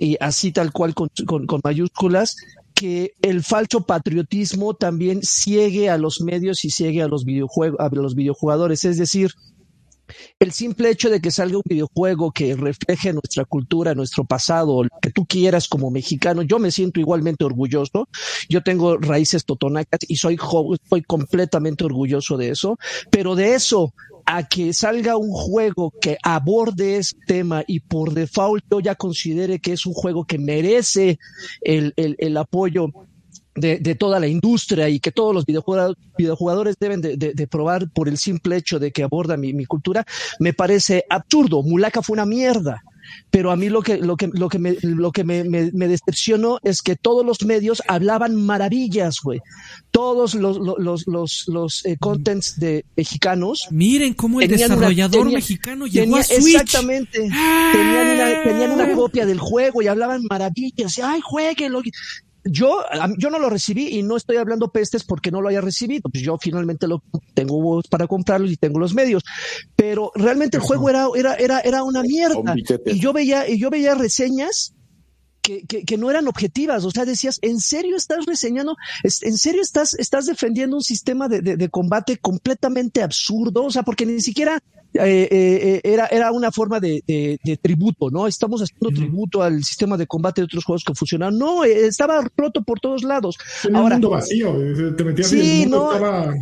[0.00, 2.36] y así tal cual con, con, mayúsculas,
[2.74, 7.94] que el falso patriotismo también ciegue a los medios y ciegue a los videojuegos, a
[7.94, 8.84] los videojugadores.
[8.84, 9.30] Es decir,
[10.38, 14.90] el simple hecho de que salga un videojuego que refleje nuestra cultura, nuestro pasado, lo
[15.02, 18.08] que tú quieras como mexicano, yo me siento igualmente orgulloso.
[18.48, 20.38] Yo tengo raíces totonacas y soy,
[20.88, 22.78] soy completamente orgulloso de eso,
[23.10, 23.92] pero de eso
[24.26, 29.58] a que salga un juego que aborde ese tema y por default yo ya considere
[29.58, 31.18] que es un juego que merece
[31.60, 32.88] el, el, apoyo
[33.54, 38.08] de, de, toda la industria y que todos los videojugadores, deben de, de, probar por
[38.08, 40.04] el simple hecho de que aborda mi, mi cultura,
[40.38, 41.62] me parece absurdo.
[41.62, 42.82] Mulaka fue una mierda
[43.30, 46.58] pero a mí lo que, lo que, lo que, me, lo que me, me, decepcionó
[46.62, 49.40] es que todos los medios hablaban maravillas, güey.
[49.90, 53.66] Todos los, los, los, los eh, contents de mexicanos.
[53.70, 56.54] Miren cómo el desarrollador mexicano llegó a Switch.
[56.54, 57.18] Exactamente.
[57.18, 60.98] Tenían, una, tenían una copia del juego y hablaban maravillas.
[61.02, 61.82] Ay, jueguenlo
[62.44, 62.82] yo,
[63.18, 66.08] yo no lo recibí y no estoy hablando pestes porque no lo haya recibido.
[66.10, 67.02] Pues yo finalmente lo
[67.34, 69.22] tengo para comprarlo y tengo los medios.
[69.76, 72.54] Pero realmente el juego era, era, era, era una mierda.
[72.86, 74.74] Y yo veía, y yo veía reseñas
[75.42, 76.84] que, que, que, no eran objetivas.
[76.84, 78.76] O sea, decías, ¿en serio estás reseñando?
[79.02, 83.64] ¿En serio estás, estás defendiendo un sistema de, de, de combate completamente absurdo?
[83.64, 84.62] O sea, porque ni siquiera
[84.94, 88.26] eh, eh, era, era una forma de, de, tributo, ¿no?
[88.26, 91.38] Estamos haciendo tributo al sistema de combate de otros juegos que funcionaban.
[91.38, 93.36] No, eh, estaba roto por todos lados.
[93.72, 94.52] Ahora, un mundo vacío,
[94.96, 96.34] te metías sí, en no, estaba...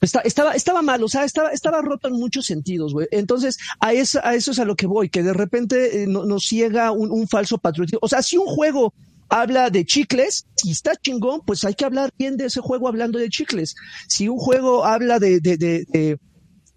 [0.00, 3.08] estaba, estaba mal, o sea, estaba, estaba roto en muchos sentidos, güey.
[3.10, 6.92] Entonces, a eso, a eso es a lo que voy, que de repente nos ciega
[6.92, 7.98] un, un falso patriotismo.
[8.02, 8.94] O sea, si un juego
[9.28, 13.18] habla de chicles, si está chingón, pues hay que hablar bien de ese juego hablando
[13.18, 13.74] de chicles.
[14.08, 16.18] Si un juego habla de, de, de,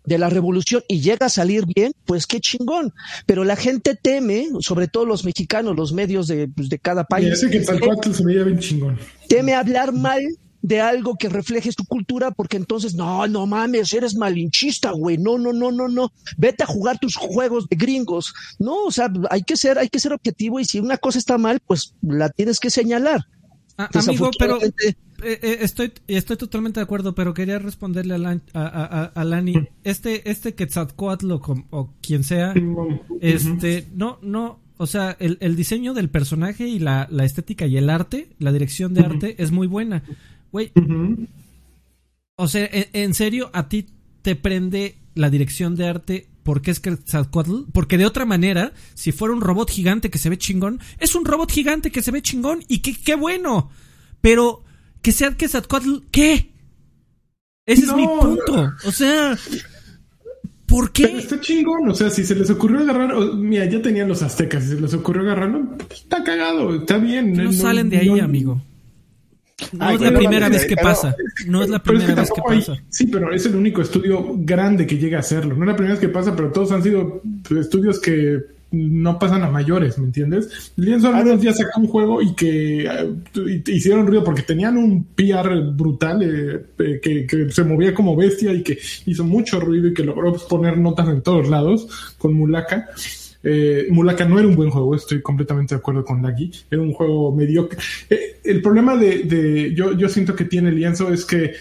[0.05, 2.93] de la revolución y llega a salir bien, pues qué chingón.
[3.25, 7.45] Pero la gente teme, sobre todo los mexicanos, los medios de, pues, de cada país.
[7.49, 7.79] que tal
[8.13, 8.99] se veía bien chingón.
[9.27, 10.21] Teme hablar mal
[10.61, 15.37] de algo que refleje su cultura, porque entonces, no, no mames, eres malinchista, güey, no,
[15.37, 19.43] no, no, no, no, vete a jugar tus juegos de gringos, no, o sea, hay
[19.43, 22.59] que ser, hay que ser objetivo y si una cosa está mal, pues la tienes
[22.59, 23.25] que señalar.
[23.77, 24.59] amigo, pero
[25.23, 29.53] eh, eh, estoy, estoy totalmente de acuerdo, pero quería responderle a, Lani.
[29.83, 32.53] Este, este Quetzalcoatl o, o quien sea,
[33.21, 38.29] este, no, no, O sea, el, diseño del personaje y la, estética y el arte,
[38.39, 40.03] la dirección de arte es muy buena.
[40.51, 40.71] Güey.
[42.35, 43.87] O sea, en, serio, a ti
[44.21, 46.97] te prende la dirección de arte porque es que
[47.71, 51.25] porque de otra manera, si fuera un robot gigante que se ve chingón, es un
[51.25, 53.69] robot gigante que se ve chingón y que qué bueno.
[54.21, 54.63] Pero
[55.01, 55.47] que sea que
[56.11, 56.51] ¿qué?
[57.65, 58.73] Ese es mi punto.
[58.85, 59.37] O sea,
[60.65, 61.03] ¿por qué?
[61.03, 64.69] está chingón, o sea, si se les ocurrió agarrar, mira, ya tenían los aztecas, si
[64.71, 67.33] se les ocurrió agarrarlo, está cagado, está bien.
[67.33, 68.61] No, salen de ahí, amigo.
[69.73, 71.15] No es la primera vez que pasa.
[71.47, 72.73] No es la primera vez que pasa.
[72.89, 75.55] Sí, pero es el único estudio grande que llega a hacerlo.
[75.55, 78.39] No es la primera vez que pasa, pero todos han sido estudios que
[78.71, 80.71] no pasan a mayores, ¿me entiendes?
[80.77, 85.59] Lienzo algunos días sacó un juego y que eh, hicieron ruido porque tenían un PR
[85.73, 90.03] brutal eh, eh, que, se movía como bestia y que hizo mucho ruido y que
[90.03, 92.89] logró poner notas en todos lados con Mulaka.
[93.89, 96.51] Mulaka no era un buen juego, estoy completamente de acuerdo con Lagui.
[96.69, 97.79] Era un juego mediocre.
[98.43, 101.53] el problema de, yo, yo siento que tiene Lienzo es que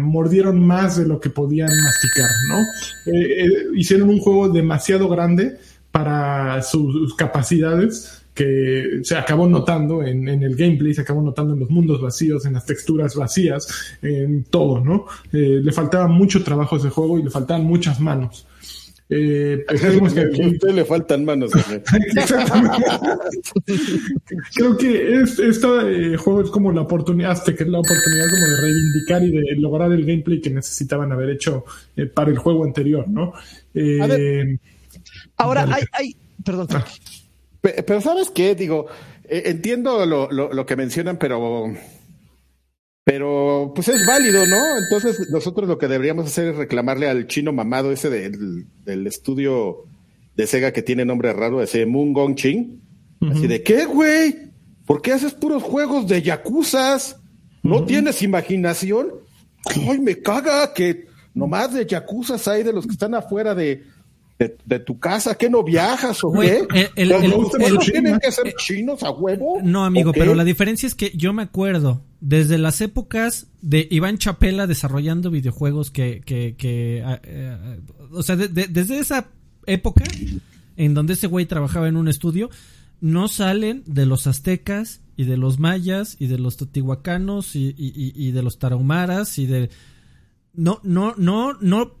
[0.00, 3.76] mordieron más de lo que podían masticar, ¿no?
[3.76, 5.56] hicieron un juego demasiado grande
[5.96, 11.70] para sus, capacidades que se acabó notando en, el gameplay, se acabó notando en los
[11.70, 15.06] mundos vacíos, en las texturas vacías, en todo, ¿no?
[15.32, 18.46] Eh, le faltaba mucho trabajo a ese juego y le faltaban muchas manos.
[19.08, 19.86] Eh, que
[20.44, 21.52] a usted le faltan manos.
[24.54, 29.22] Creo que este juego es como la oportunidad, que es la oportunidad como de reivindicar
[29.22, 31.64] y de lograr el gameplay que necesitaban haber hecho
[32.14, 33.32] para el juego anterior, ¿no?
[35.36, 36.66] Ahora hay, hay, perdón.
[36.70, 36.84] Ah.
[37.60, 38.54] Pero, ¿sabes qué?
[38.54, 38.86] Digo,
[39.28, 41.72] eh, entiendo lo, lo, que mencionan, pero,
[43.06, 44.78] pero pues es válido, ¿no?
[44.78, 49.84] Entonces nosotros lo que deberíamos hacer es reclamarle al chino mamado ese del, del estudio
[50.34, 52.80] de Sega que tiene nombre raro, ese Moon Gong Ching.
[53.30, 54.50] Así de, ¿qué, güey?
[54.86, 57.20] ¿Por qué haces puros juegos de yakuzas?
[57.62, 59.12] ¿No tienes imaginación?
[59.88, 63.84] Ay, me caga que nomás de yakuzas hay de los que están afuera de,
[64.38, 66.66] de, tu casa, ¿qué no viajas o qué?
[67.78, 69.60] tienen que ser chinos a huevo?
[69.62, 74.18] No, amigo, pero la diferencia es que yo me acuerdo desde las épocas de Iván
[74.18, 79.28] Chapela desarrollando videojuegos que, que, que eh, eh, o sea, desde esa
[79.64, 80.02] época
[80.76, 82.50] en donde ese güey trabajaba en un estudio,
[83.00, 88.12] no salen de los aztecas y de los mayas y de los totihuacanos y, y,
[88.16, 89.70] y de los tarahumaras y de
[90.52, 91.94] no, no, no, no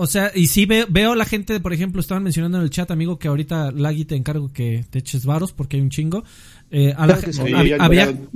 [0.00, 2.88] o sea, y sí veo, veo la gente, por ejemplo, estaban mencionando en el chat,
[2.92, 6.22] amigo, que ahorita Lagui te encargo que te eches varos porque hay un chingo.
[6.70, 7.18] Eh, había,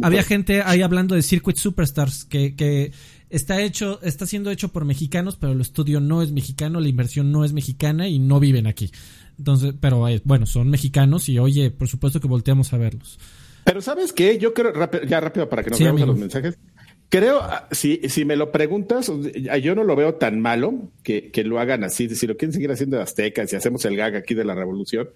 [0.03, 2.91] había, gente ahí hablando de Circuit Superstars que, que
[3.31, 7.31] está hecho, está siendo hecho por mexicanos, pero el estudio no es mexicano, la inversión
[7.31, 8.91] no es mexicana y no viven aquí.
[9.39, 13.21] Entonces, pero eh, bueno, son mexicanos y oye, por supuesto que volteamos a verlos.
[13.65, 14.37] Pero ¿sabes qué?
[14.39, 14.73] Yo creo,
[15.07, 16.59] ya rápido para que nos veamos a los mensajes.
[17.13, 19.13] Creo, ah, si, si me lo preguntas,
[19.61, 22.09] yo no lo veo tan malo que, que lo hagan así.
[22.09, 25.11] Si lo quieren seguir haciendo de aztecas, si hacemos el gag aquí de la revolución,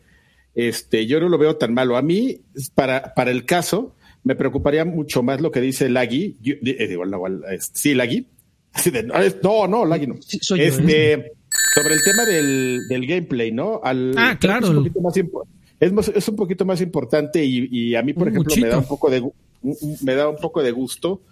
[0.54, 1.96] este, yo no lo veo tan malo.
[1.96, 2.42] A mí,
[2.74, 6.36] para, para el caso, me preocuparía mucho más lo que dice Lagui.
[6.44, 7.04] Eh, digo,
[7.50, 8.26] este, sí, Lagui.
[9.42, 10.16] no, no, Lagui no.
[10.16, 11.32] este,
[11.74, 13.80] sobre el tema del, del gameplay, ¿no?
[13.82, 14.66] Al, ah, claro.
[14.66, 18.28] Es un poquito más, es, es un poquito más importante y, y a mí, por
[18.28, 19.26] ejemplo, me da un poco de
[20.02, 21.22] me da un poco de gusto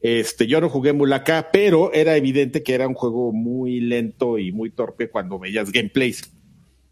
[0.00, 4.50] este, yo no jugué Mulaka, pero era evidente que era un juego muy lento y
[4.50, 6.32] muy torpe cuando veías gameplays.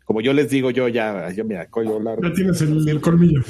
[0.04, 2.22] Como yo les digo, yo ya, yo mira, collo largo.
[2.22, 3.42] Ya tienes el, colmillo.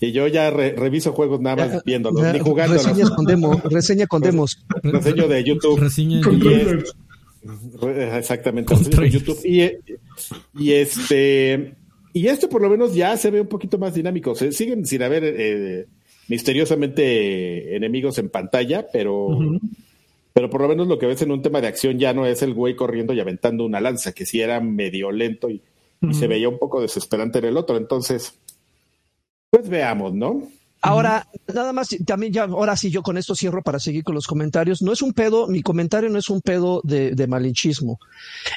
[0.00, 2.84] Y yo ya reviso juegos nada más viéndolos, ni jugándolos.
[2.84, 4.66] Reseñas con demo, reseña con demos.
[4.82, 5.80] Reseño de YouTube.
[5.80, 6.20] Reseña
[8.16, 9.38] exactamente, reseño de YouTube.
[9.44, 11.76] Y, este,
[12.12, 14.34] y este por lo menos ya se ve un poquito más dinámico.
[14.34, 15.86] Se, siguen sin haber eh,
[16.28, 19.28] misteriosamente enemigos en pantalla, pero,
[20.32, 22.42] pero por lo menos lo que ves en un tema de acción ya no es
[22.42, 25.62] el güey corriendo y aventando una lanza, que sí era medio lento y,
[26.12, 27.76] se veía un poco desesperante en el otro.
[27.76, 28.38] Entonces,
[29.50, 30.42] pues veamos, ¿no?
[30.86, 34.26] Ahora, nada más, también ya, ahora sí, yo con esto cierro para seguir con los
[34.26, 34.82] comentarios.
[34.82, 37.98] No es un pedo, mi comentario no es un pedo de, de malinchismo.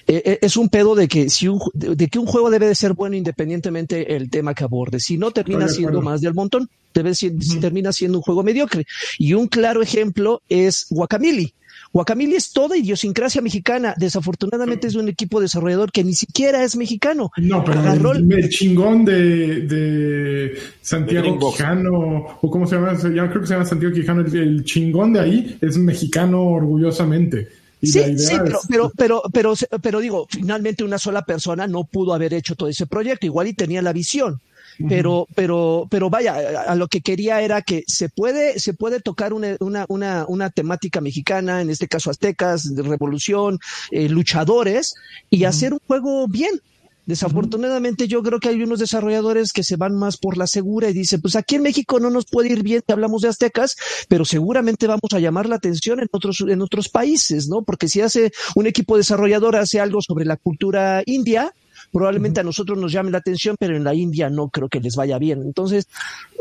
[0.07, 2.75] Eh, eh, es un pedo de que si un, de, que un juego debe de
[2.75, 4.99] ser bueno independientemente el tema que aborde.
[4.99, 6.69] Si no, termina siendo más del montón.
[6.93, 8.85] Debe ser, termina siendo un juego mediocre.
[9.17, 11.53] Y un claro ejemplo es Guacamili.
[11.91, 13.95] Guacamili es toda idiosincrasia mexicana.
[13.97, 17.31] Desafortunadamente es un equipo desarrollador que ni siquiera es mexicano.
[17.37, 23.53] No, pero el, chingón de, Santiago Quijano, o cómo se llama, ya creo que se
[23.53, 27.47] llama Santiago Quijano, el, chingón de ahí es mexicano orgullosamente.
[27.81, 28.35] sí, sí,
[28.67, 32.85] pero, pero, pero, pero, digo, finalmente una sola persona no pudo haber hecho todo ese
[32.85, 34.39] proyecto, igual y tenía la visión.
[34.87, 36.35] Pero, pero, pero vaya,
[36.67, 40.49] a, lo que quería era que se puede, se puede tocar una, una, una, una
[40.49, 43.59] temática mexicana, en este caso aztecas, de revolución,
[43.91, 44.93] eh, luchadores,
[45.29, 46.61] y hacer un juego bien.
[47.09, 50.93] Desafortunadamente yo creo que hay unos desarrolladores que se van más por la segura y
[50.93, 53.75] dicen, pues aquí en México no nos puede ir bien que hablamos de aztecas,
[54.07, 57.63] pero seguramente vamos a llamar la atención en otros, en otros países, ¿no?
[57.63, 61.51] Porque si hace un equipo desarrollador hace algo sobre la cultura india,
[61.91, 64.95] probablemente a nosotros nos llame la atención, pero en la India no creo que les
[64.95, 65.41] vaya bien.
[65.41, 65.87] Entonces,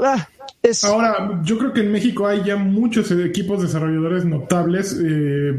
[0.03, 0.29] ah,
[0.63, 0.85] es...
[0.85, 4.99] Ahora, yo creo que en México hay ya muchos equipos desarrolladores notables.
[5.03, 5.55] Eh,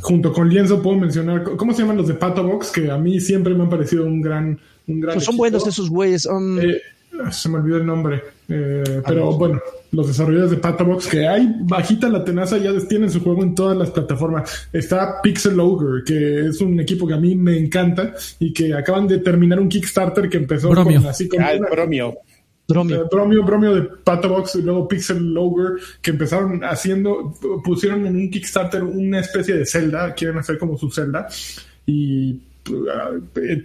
[0.00, 2.70] junto con Lienzo puedo mencionar, ¿cómo se llaman los de Pato Box?
[2.70, 4.58] Que a mí siempre me han parecido un gran...
[4.86, 6.24] Un gran son buenos esos güeyes.
[6.24, 6.80] Um, eh,
[7.30, 8.22] se me olvidó el nombre.
[8.48, 9.60] Eh, pero bueno,
[9.92, 13.76] los desarrolladores de Patabox que hay bajita la tenaza ya tienen su juego en todas
[13.76, 14.68] las plataformas.
[14.72, 19.06] Está Pixel Ogre, que es un equipo que a mí me encanta y que acaban
[19.06, 22.18] de terminar un Kickstarter que empezó con así como ah, bromio.
[22.66, 23.02] Bromio.
[23.02, 28.30] Eh, bromio, bromio de Patabox y luego Pixel Ogre que empezaron haciendo, pusieron en un
[28.30, 31.28] Kickstarter una especie de Zelda, quieren hacer como su Zelda
[31.86, 32.42] y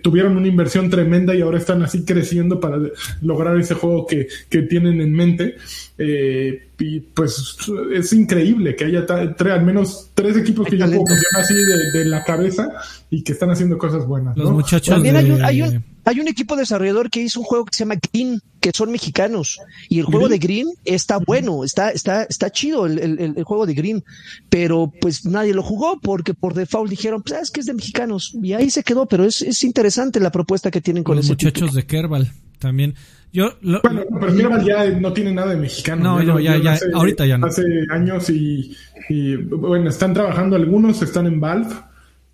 [0.02, 2.80] tuvieron una inversión tremenda y ahora están así creciendo para
[3.22, 5.56] lograr ese juego que, que tienen en mente.
[5.98, 7.58] Eh, y pues
[7.94, 11.04] es increíble que haya al menos tres equipos que ya puedo
[11.38, 11.54] así
[11.94, 12.68] de, la cabeza
[13.10, 14.36] y que están haciendo cosas buenas.
[14.36, 14.94] Los muchachos.
[14.94, 17.84] También hay, un, hay, un, hay un equipo desarrollador que hizo un juego que se
[17.84, 19.60] llama Green, que son mexicanos.
[19.90, 23.74] Y el juego de Green está bueno, está, está, está chido el, el, juego de
[23.74, 24.04] Green.
[24.50, 28.36] Pero pues nadie lo jugó porque por default dijeron, pues es que es de mexicanos.
[28.42, 31.74] Y ahí se quedó, pero es, es interesante la propuesta que tienen con los muchachos
[31.74, 32.96] de Kerbal también.
[33.32, 36.22] Yo bueno, pero Kerbal ya no tiene nada de mexicano.
[36.22, 37.48] No, ya, ya, ahorita ya no.
[37.48, 38.76] Hace años y,
[39.10, 41.74] y, bueno, están trabajando algunos, están en Valve,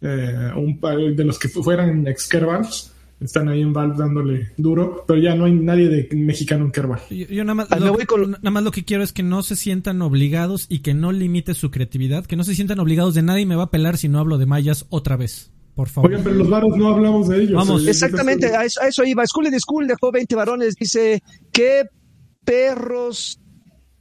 [0.01, 0.79] eh, un,
[1.15, 5.45] de los que fueran ex Kerbals están ahí en Valve dándole duro, pero ya no
[5.45, 7.01] hay nadie de mexicano en Kerbal.
[7.09, 10.65] Yo, nada, más, lo, nada más lo que quiero es que no se sientan obligados
[10.69, 13.63] y que no limite su creatividad, que no se sientan obligados de nadie me va
[13.63, 15.51] a pelar si no hablo de mayas otra vez.
[15.75, 16.09] Por favor.
[16.09, 17.53] Oigan, pero los varos no hablamos de ellos.
[17.53, 17.87] Vamos.
[17.87, 19.25] Exactamente, a eso, a eso iba.
[19.25, 20.75] School in School dejó 20 varones.
[20.75, 21.85] Dice, qué
[22.43, 23.39] perros,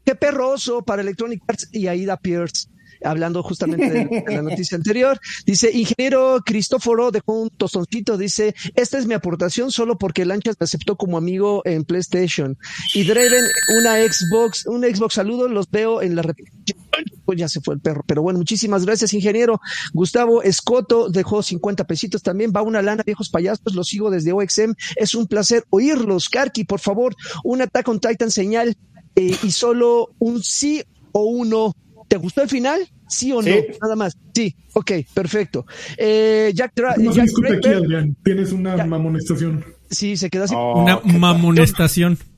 [0.04, 2.68] qué perroso para Electronic Arts y Aida Pierce
[3.04, 5.18] hablando justamente de, la noticia anterior.
[5.46, 10.64] Dice, ingeniero Cristóforo dejó un tostoncito, dice, esta es mi aportación solo porque Lanchas me
[10.64, 12.56] aceptó como amigo en PlayStation.
[12.94, 13.44] Y Draven,
[13.78, 16.78] una Xbox, un Xbox saludo, los veo en la repetición.
[17.24, 19.60] Pues ya se fue el perro, pero bueno, muchísimas gracias, ingeniero.
[19.92, 24.72] Gustavo Escoto dejó 50 pesitos también, va una lana, viejos payasos, los sigo desde OXM,
[24.96, 26.28] es un placer oírlos.
[26.28, 28.76] Karki, por favor, un ataque con Titan señal
[29.16, 30.82] eh, y solo un sí
[31.12, 31.72] o un
[32.08, 32.80] ¿Te gustó el final?
[33.06, 33.50] ¿Sí o no?
[33.82, 34.16] Nada más.
[34.34, 35.66] Sí, ok, perfecto.
[35.96, 38.16] Eh, Jack, no Jack discute aquí, Adrián.
[38.24, 39.64] Tienes una mamonestación.
[39.90, 40.54] Sí, se quedó así.
[40.56, 42.18] Oh, una mamonestación.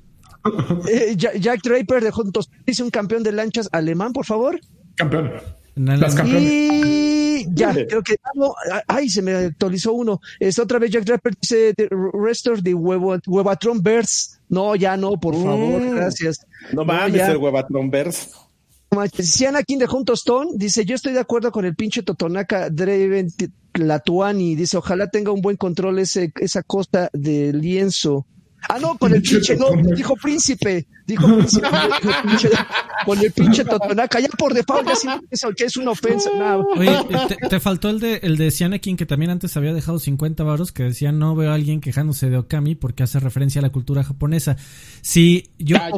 [0.88, 4.58] Eh, Jack, Draper de Juntos dice un campeón de lanchas alemán, por favor.
[4.94, 5.32] Campeón.
[5.74, 8.16] Las y ya, creo que
[8.86, 10.20] ay, se me actualizó uno.
[10.38, 11.74] Es otra vez Jack Draper dice
[12.12, 14.40] Restore de huevo, Huevatron Bears.
[14.48, 15.94] No, ya no, por favor, mm.
[15.94, 16.46] gracias.
[16.72, 18.30] No mames, el Huevatron Bears.
[19.20, 23.28] Si Anakin de un tostón, dice, yo estoy de acuerdo con el pinche Totonaca Draven
[23.74, 28.26] Latuani, dice, ojalá tenga un buen control ese, esa costa de lienzo.
[28.68, 31.68] Ah, no, con el pinche, no, dijo príncipe, dijo príncipe,
[33.04, 36.30] con el pinche Totonaca, ya por default ya que es una ofensa.
[36.76, 36.98] Oye,
[37.48, 40.84] te, faltó el de, el de Sianakin, que también antes había dejado 50 varos, que
[40.84, 44.56] decía, no veo a alguien quejándose de Okami porque hace referencia a la cultura japonesa.
[45.00, 45.76] Sí, yo...
[45.78, 45.90] Ah,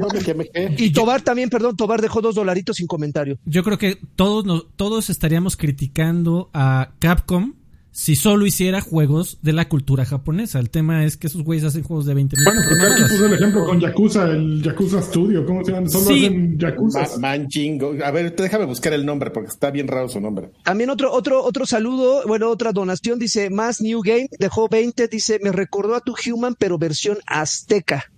[0.77, 3.39] y Tobar también, perdón, Tobar dejó dos dolaritos sin comentario.
[3.45, 7.55] Yo creo que todos, todos estaríamos criticando a Capcom
[7.93, 10.59] si solo hiciera juegos de la cultura japonesa.
[10.59, 13.35] El tema es que esos güeyes hacen juegos de 20 Bueno, pero aquí puso el
[13.35, 15.45] ejemplo con Yakuza, el Yakuza Studio.
[15.45, 15.89] ¿Cómo se llama?
[15.91, 17.19] Solo hacen Yakuza.
[17.19, 17.95] Manchingo.
[18.03, 20.51] A ver, déjame buscar el nombre porque está bien raro su nombre.
[20.65, 23.19] También otro, otro, otro saludo, bueno, otra donación.
[23.19, 25.09] Dice, más New Game, dejó 20.
[25.09, 28.11] Dice, me recordó a tu Human, pero versión azteca.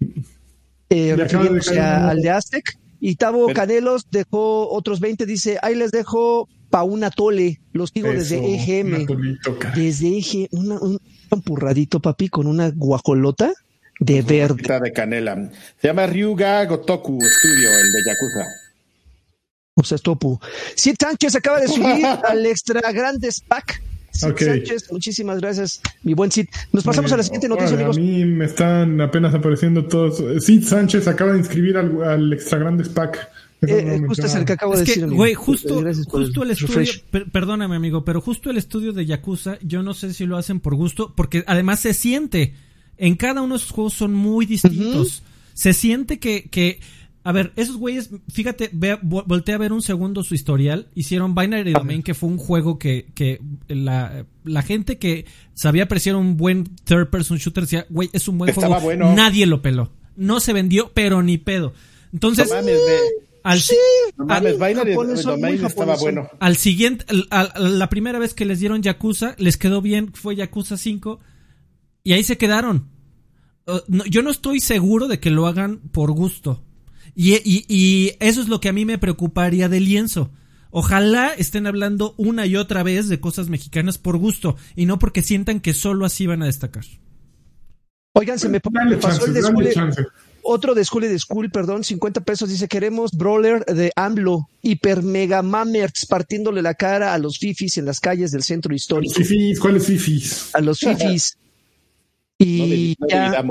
[0.88, 2.78] Eh, refiriéndose al de Aztec.
[3.00, 5.26] Y Tavo Canelos dejó otros 20.
[5.26, 9.06] Dice, ahí les dejo pa' un atole, los digo desde EGM.
[9.74, 10.98] Desde EGM, un
[11.30, 13.52] empurradito, papi, con una guajolota
[14.00, 14.80] de verde.
[14.80, 15.50] de canela.
[15.80, 18.66] Se llama Ryuga Gotoku Studio, el de Yakuza.
[19.78, 20.40] O sea, Topu.
[20.74, 23.82] Sid Sánchez acaba de subir al extra grandes pack.
[24.10, 26.46] Sid Sánchez, muchísimas gracias, mi buen Sid.
[26.72, 27.98] Nos pasamos a la siguiente noticia, amigos.
[27.98, 30.22] A mí me están apenas apareciendo todos.
[30.42, 33.28] Sid Sánchez acaba de inscribir al, al extra grandes pack.
[33.62, 35.06] Eh, justo es el que acabo de decir.
[35.06, 36.92] Güey, justo, justo el, estudio,
[37.32, 40.74] perdóname amigo, pero justo el estudio de Yakuza, yo no sé si lo hacen por
[40.74, 42.54] gusto, porque además se siente
[42.98, 45.22] En cada uno de esos juegos son muy distintos.
[45.54, 46.80] Se siente que, que
[47.26, 50.86] a ver, esos güeyes, fíjate, ve, volteé a ver un segundo su historial.
[50.94, 56.14] Hicieron Binary Domain, que fue un juego que, que la, la, gente que sabía apreciar
[56.14, 58.78] un buen third person shooter decía, güey, es un buen juego.
[59.14, 59.90] Nadie lo peló.
[60.14, 61.72] No se vendió, pero ni pedo.
[62.12, 62.48] Entonces,
[63.46, 63.76] al, sí,
[64.18, 66.28] Binary Domain estaba bueno.
[66.40, 71.20] Al siguiente, la primera vez que les dieron Yakuza, les quedó bien, fue Yakuza 5,
[72.02, 72.90] y ahí se quedaron.
[73.68, 73.78] Uh,
[74.10, 76.64] yo no estoy seguro de que lo hagan por gusto.
[77.14, 80.32] Y, eso es lo que a mí me preocuparía de lienzo.
[80.70, 85.22] Ojalá estén hablando una y otra vez de cosas mexicanas por gusto y no porque
[85.22, 86.84] sientan que solo así van a destacar.
[88.12, 89.34] Oigan, se me, pasó el
[90.46, 92.48] otro de School de School, perdón, 50 pesos.
[92.48, 97.84] Dice, queremos Brawler de AMLO, hiper mega mamerts, partiéndole la cara a los fifis en
[97.84, 99.14] las calles del centro histórico.
[99.14, 99.60] ¿Fifis?
[99.60, 100.54] ¿Cuáles fifis?
[100.54, 101.36] A los fifis.
[102.38, 103.44] y ya,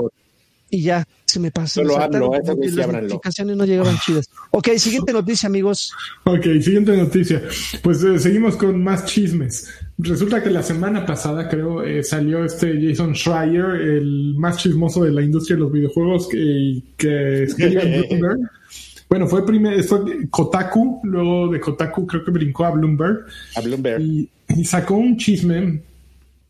[0.70, 1.82] y ya se me pasó.
[1.82, 4.28] Solo hablo, las notificaciones no llegaban chidas.
[4.50, 5.92] Ok, siguiente noticia, amigos.
[6.24, 7.42] Ok, siguiente noticia.
[7.82, 9.68] Pues eh, seguimos con más chismes.
[9.98, 15.12] Resulta que la semana pasada, creo, eh, salió este Jason Schreier, el más chismoso de
[15.12, 17.46] la industria de los videojuegos, que, que
[18.08, 18.50] Bloomberg.
[19.08, 23.26] Bueno, fue primero, fue Kotaku, luego de Kotaku creo que brincó a Bloomberg.
[23.54, 24.02] A Bloomberg.
[24.02, 25.80] y sacó un chisme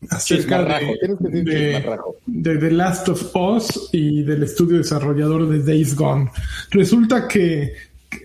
[0.09, 1.81] acerca de,
[2.25, 6.29] de, The Last of Us y del estudio desarrollador de Days Gone.
[6.71, 7.73] Resulta que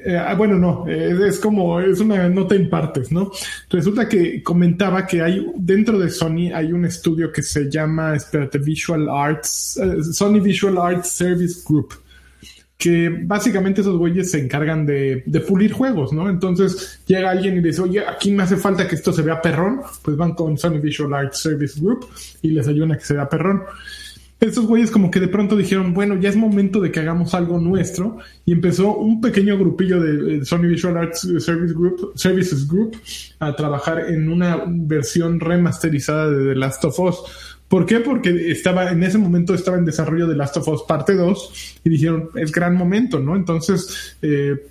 [0.04, 3.30] eh, ah, bueno, no, es, como, es una nota en partes, ¿no?
[3.68, 8.58] Resulta que comentaba que hay, dentro de Sony hay un estudio que se llama, espérate,
[8.58, 11.94] Visual Arts, eh, Sony Visual Arts Service Group
[12.82, 16.28] que básicamente esos güeyes se encargan de, pulir juegos, ¿no?
[16.28, 19.82] Entonces llega alguien y dice, oye, aquí me hace falta que esto se vea perrón,
[20.02, 22.08] pues van con Sony Visual Arts Service Group
[22.42, 23.62] y les ayudan a que se vea perrón.
[24.42, 27.58] Estos güeyes como que de pronto dijeron, bueno, ya es momento de que hagamos algo
[27.60, 32.96] nuestro y empezó un pequeño grupillo de Sony Visual Arts Service Group, Services Group
[33.38, 37.18] a trabajar en una versión remasterizada de The Last of Us
[37.72, 38.00] ¿Por qué?
[38.00, 41.88] Porque estaba, en ese momento estaba en desarrollo de Last of Us parte 2 y
[41.88, 43.34] dijeron, es gran momento, ¿no?
[43.34, 44.62] Entonces, eh,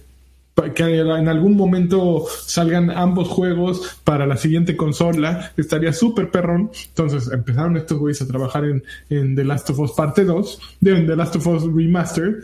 [0.76, 6.72] que en algún momento salgan ambos juegos para la siguiente consola, estaría súper perrón.
[6.90, 11.02] Entonces empezaron estos güeyes a trabajar en, en The Last of Us parte 2, de
[11.02, 12.44] The Last of Us Remastered.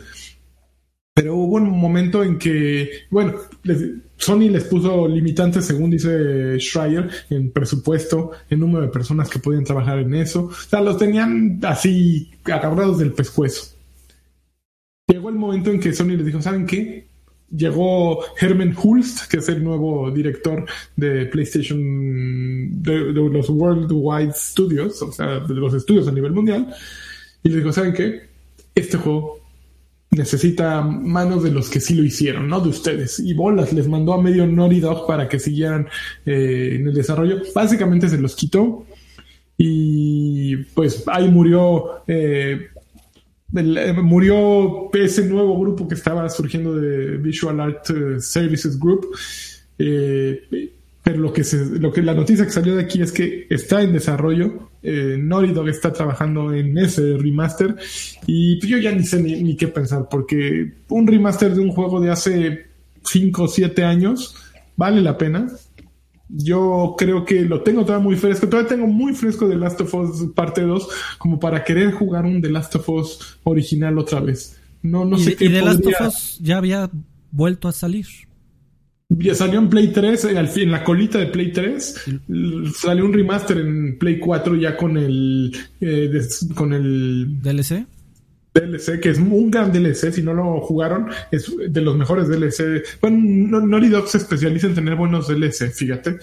[1.14, 3.34] Pero hubo un momento en que, bueno,
[4.16, 9.64] Sony les puso limitantes, según dice Schreier, en presupuesto, en número de personas que podían
[9.64, 10.44] trabajar en eso.
[10.44, 13.74] O sea, los tenían así agarrados del pescuezo.
[15.08, 17.07] Llegó el momento en que Sony les dijo, ¿saben qué?
[17.50, 25.00] Llegó Herman Hulst, que es el nuevo director de PlayStation, de, de los Worldwide Studios,
[25.00, 26.74] o sea, de los estudios a nivel mundial,
[27.42, 28.28] y les dijo, ¿saben qué?
[28.74, 29.38] Este juego
[30.10, 33.18] necesita manos de los que sí lo hicieron, no de ustedes.
[33.18, 35.88] Y bolas, les mandó a medio Naughty para que siguieran
[36.24, 37.42] eh, en el desarrollo.
[37.54, 38.86] Básicamente se los quitó
[39.56, 42.02] y pues ahí murió.
[42.06, 42.68] Eh,
[43.54, 47.86] eh, murió ese nuevo grupo que estaba surgiendo de Visual Art
[48.20, 49.06] Services Group.
[49.76, 53.82] pero lo que, se, lo que la noticia que salió de aquí es que está
[53.82, 57.74] en desarrollo eh, Naughty Dog está trabajando en ese remaster
[58.26, 62.00] y pues, yo ya ni sé ni, qué pensar porque un remaster de un juego
[62.00, 62.66] de hace
[63.04, 64.36] 5 o 7 años
[64.76, 65.48] vale la pena.
[66.28, 69.94] Yo creo que lo tengo todavía muy fresco, todavía tengo muy fresco The Last of
[69.94, 74.58] Us parte 2 como para querer jugar un The Last of Us original otra vez.
[74.82, 75.46] No, no sé qué.
[75.46, 76.90] Y The Last of Us ya había
[77.30, 78.06] vuelto a salir.
[79.10, 81.94] Ya salió en Play 3, eh, en la colita de Play 3.
[82.78, 85.56] Salió un remaster en Play 4 ya con el.
[85.80, 86.10] Eh,
[86.54, 87.40] con el.
[87.40, 87.86] DLC.
[88.60, 90.12] DLC, que es un gran DLC.
[90.12, 92.82] Si no lo jugaron, es de los mejores DLC.
[93.00, 96.18] Bueno, Naughty Dog se especializa en tener buenos DLC, fíjate.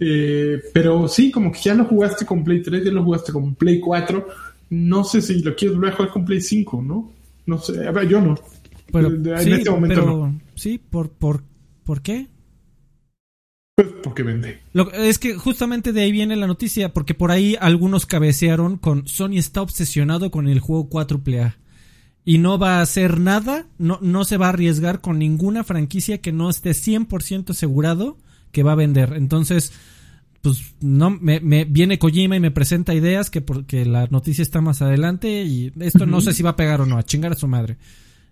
[0.00, 3.54] Eh, pero sí, como que ya lo jugaste con Play 3, ya lo jugaste con
[3.54, 4.26] Play 4.
[4.70, 7.12] No sé si lo quieres volver a jugar con Play 5, ¿no?
[7.46, 8.38] No sé, a ver, yo no.
[8.90, 10.40] Pero, en sí, este momento no.
[10.54, 11.42] Sí, por, por
[11.84, 12.28] ¿Por qué?
[14.02, 14.60] Porque vende.
[14.94, 19.36] es que justamente de ahí viene la noticia, porque por ahí algunos cabecearon con Sony
[19.36, 21.56] está obsesionado con el juego 4A.
[22.24, 26.18] Y no va a hacer nada, no, no se va a arriesgar con ninguna franquicia
[26.18, 28.16] que no esté 100% asegurado
[28.52, 29.14] que va a vender.
[29.14, 29.72] Entonces,
[30.42, 34.82] pues no me, viene Kojima y me presenta ideas que porque la noticia está más
[34.82, 37.46] adelante y esto no sé si va a pegar o no, a chingar a su
[37.46, 37.78] madre.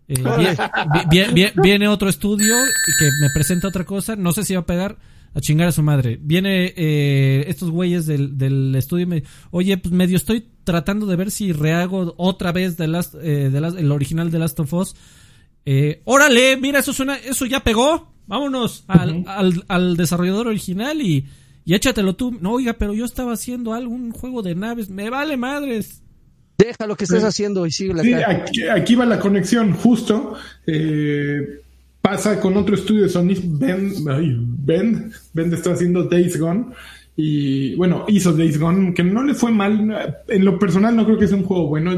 [0.09, 0.17] Eh,
[1.63, 2.57] viene, otro estudio
[2.99, 4.99] que me presenta otra cosa, no sé si va a pegar
[5.35, 6.19] a chingar a su madre.
[6.21, 11.31] Viene eh, estos güeyes del, estudio y me oye, pues medio estoy tratando de ver
[11.31, 14.95] si rehago otra vez de Last, eh, de el original de Last of Us.
[15.65, 18.13] Eh, órale, mira, eso suena, eso ya pegó.
[18.27, 19.25] Vámonos al,
[19.67, 21.27] al, desarrollador original y,
[21.65, 22.37] y échatelo tú.
[22.41, 24.89] No, oiga, pero yo estaba haciendo algún juego de naves.
[24.89, 26.03] Me vale madres.
[26.57, 30.35] Deja lo que estés haciendo y sigue la Sí, aquí, aquí, va la conexión, justo.
[30.67, 31.60] Eh,
[32.11, 33.93] pasa con otro estudio de Sony, Ben,
[34.59, 36.67] Ben, Ben está haciendo Days Gone.
[37.15, 40.17] Y bueno, hizo Days Gone, que no le fue mal.
[40.27, 41.93] En lo personal, no creo que sea un juego bueno.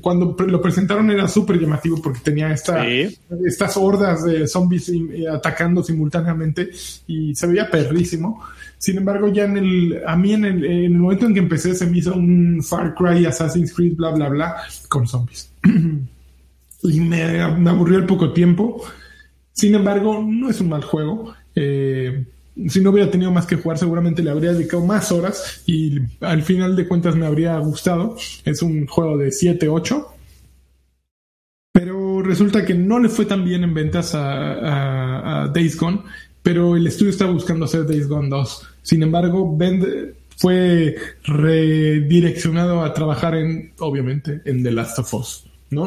[0.00, 5.82] Cuando lo presentaron era súper llamativo porque tenía esta, estas hordas de zombies eh, atacando
[5.82, 6.70] simultáneamente
[7.08, 8.44] y se veía perrísimo.
[8.78, 11.74] Sin embargo, ya en el, a mí en el, en el momento en que empecé
[11.74, 14.56] se me hizo un Far Cry, Assassin's Creed, bla, bla, bla,
[14.88, 15.50] con zombies.
[16.82, 18.84] y me, me aburrió el poco tiempo.
[19.60, 21.34] Sin embargo, no es un mal juego.
[21.54, 22.24] Eh,
[22.66, 26.40] si no hubiera tenido más que jugar, seguramente le habría dedicado más horas y al
[26.40, 28.16] final de cuentas me habría gustado.
[28.46, 30.14] Es un juego de 7, 8.
[31.72, 36.04] Pero resulta que no le fue tan bien en ventas a, Days Gone,
[36.42, 38.66] pero el estudio está buscando hacer Days Gone 2.
[38.80, 45.49] Sin embargo, Ben fue redireccionado a trabajar en, obviamente, en The Last of Us.
[45.70, 45.86] ¿No?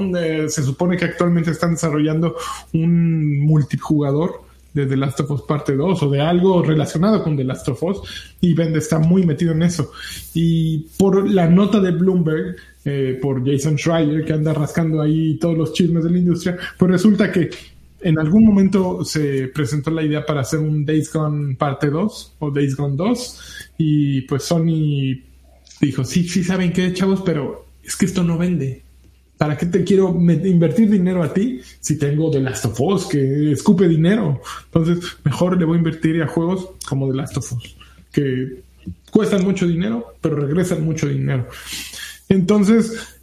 [0.49, 2.36] se supone que actualmente están desarrollando
[2.73, 4.41] un multijugador
[4.73, 7.84] de The Last of Us Parte 2 o de algo relacionado con The Last of
[7.84, 8.01] Us
[8.41, 9.91] y Ben está muy metido en eso.
[10.34, 12.55] Y por la nota de Bloomberg,
[12.86, 16.91] eh, por Jason Schreier, que anda rascando ahí todos los chismes de la industria, pues
[16.91, 17.49] resulta que
[18.01, 22.51] en algún momento se presentó la idea para hacer un Days Gone Parte 2 o
[22.51, 25.21] Days Gone 2 y pues Sony
[25.79, 28.84] dijo, sí, sí saben qué, chavos, pero es que esto no vende.
[29.38, 33.51] ¿Para qué te quiero invertir dinero a ti si tengo The Last of Us que
[33.51, 34.41] escupe dinero?
[34.65, 37.75] Entonces, mejor le voy a invertir a juegos como The Last of Us,
[38.11, 38.61] que
[39.11, 41.47] cuestan mucho dinero, pero regresan mucho dinero.
[42.29, 43.19] Entonces,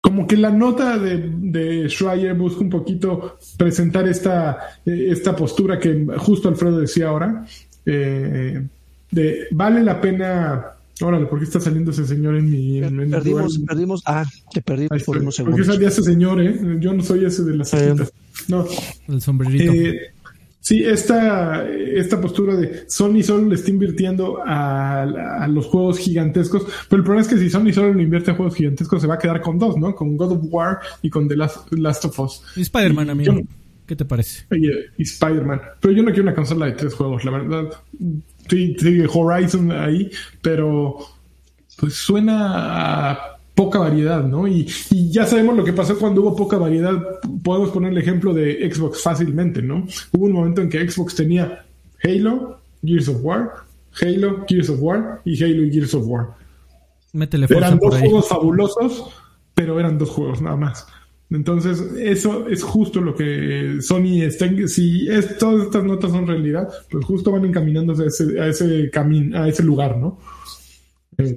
[0.00, 6.06] como que la nota de, de Schreier busca un poquito presentar esta, esta postura que
[6.18, 7.46] justo Alfredo decía ahora,
[7.86, 8.62] eh,
[9.10, 12.80] de vale la pena Órale, ¿por qué está saliendo ese señor en mi.
[13.10, 14.02] perdimos, perdimos.
[14.06, 15.58] Ah, te perdimos por unos segundos.
[15.58, 16.56] ¿Por qué salía ese señor, eh?
[16.78, 17.94] Yo no soy ese de las eh,
[18.48, 18.64] No.
[19.08, 19.72] El sombrerito.
[19.72, 20.12] Eh,
[20.60, 26.64] sí, esta, esta postura de Sony solo le está invirtiendo a, los juegos gigantescos.
[26.88, 29.14] Pero el problema es que si Sony solo le invierte a juegos gigantescos, se va
[29.14, 29.96] a quedar con dos, ¿no?
[29.96, 32.42] Con God of War y con The Last, of Us.
[32.54, 33.40] Y Spider-Man, amigo.
[33.84, 34.46] ¿Qué te parece?
[34.96, 35.60] y Spider-Man.
[35.80, 37.64] Pero yo no quiero una consola de tres juegos, la verdad
[38.48, 40.10] sí, sigue Horizon ahí,
[40.42, 40.98] pero
[41.78, 44.46] pues suena a poca variedad, ¿no?
[44.48, 44.66] Y,
[45.10, 46.94] ya sabemos lo que pasó cuando hubo poca variedad.
[47.42, 49.86] Podemos poner el ejemplo de Xbox fácilmente, ¿no?
[50.12, 51.64] Hubo un momento en que Xbox tenía
[52.02, 53.52] Halo, Gears of War,
[54.00, 56.28] Halo, Gears of War y Halo y Gears of War.
[57.12, 59.04] Métele eran dos juegos fabulosos,
[59.54, 60.86] pero eran dos juegos nada más.
[61.30, 64.46] Entonces, eso es justo lo que Sony está.
[64.68, 68.90] Si es, todas estas notas son realidad, pues justo van encaminándose a ese, a ese
[68.90, 70.18] camino, a ese lugar, ¿no?
[71.18, 71.36] Eh,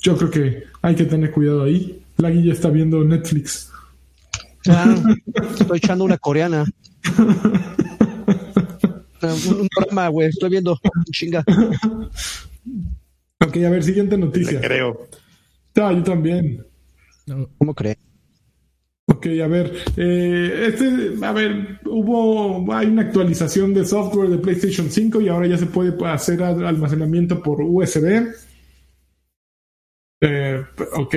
[0.00, 2.02] yo creo que hay que tener cuidado ahí.
[2.16, 3.70] La guilla está viendo Netflix.
[4.68, 4.94] Ah,
[5.58, 6.64] estoy echando una coreana.
[9.22, 10.28] un, programa, güey.
[10.28, 10.78] Estoy viendo.
[11.10, 11.44] Chinga.
[13.40, 14.60] Ok, a ver, siguiente noticia.
[14.60, 15.08] creo.
[15.76, 16.66] Ah, yo también.
[17.58, 17.98] ¿Cómo crees?
[19.18, 24.88] Ok, a ver, eh, este, a ver, hubo, hay una actualización de software de PlayStation
[24.88, 28.28] 5 y ahora ya se puede hacer almacenamiento por USB.
[30.20, 30.64] Eh,
[30.94, 31.16] ok,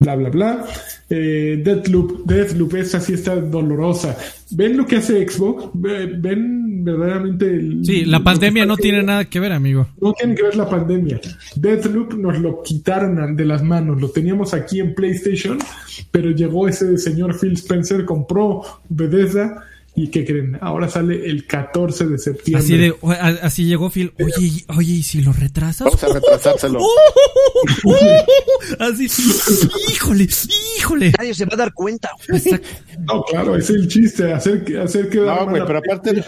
[0.00, 0.66] bla, bla, bla.
[1.08, 4.14] Eh, Deathloop, Deathloop, esa sí está dolorosa.
[4.50, 5.70] ¿Ven lo que hace Xbox?
[5.72, 9.88] ¿Ven verdaderamente Sí, la pandemia no tiene nada que ver, amigo.
[10.00, 11.20] No tiene que ver la pandemia.
[11.56, 14.00] Deathloop nos lo quitaron de las manos.
[14.00, 15.58] Lo teníamos aquí en PlayStation,
[16.10, 19.64] pero llegó ese señor Phil Spencer, compró Bethesda
[19.94, 20.56] ¿Y qué creen?
[20.62, 22.64] Ahora sale el 14 de septiembre.
[22.64, 22.94] Así, de,
[23.42, 24.14] así llegó Phil.
[24.18, 25.84] Oye, oye, ¿y si lo retrasas?
[25.84, 26.78] Vamos a retrasárselo.
[28.78, 29.06] así,
[29.92, 30.28] híjole,
[30.78, 31.12] híjole.
[31.18, 32.10] Nadie se va a dar cuenta.
[33.00, 35.18] No, claro, es el chiste, hacer, hacer que...
[35.18, 36.24] No, güey, pero aparte...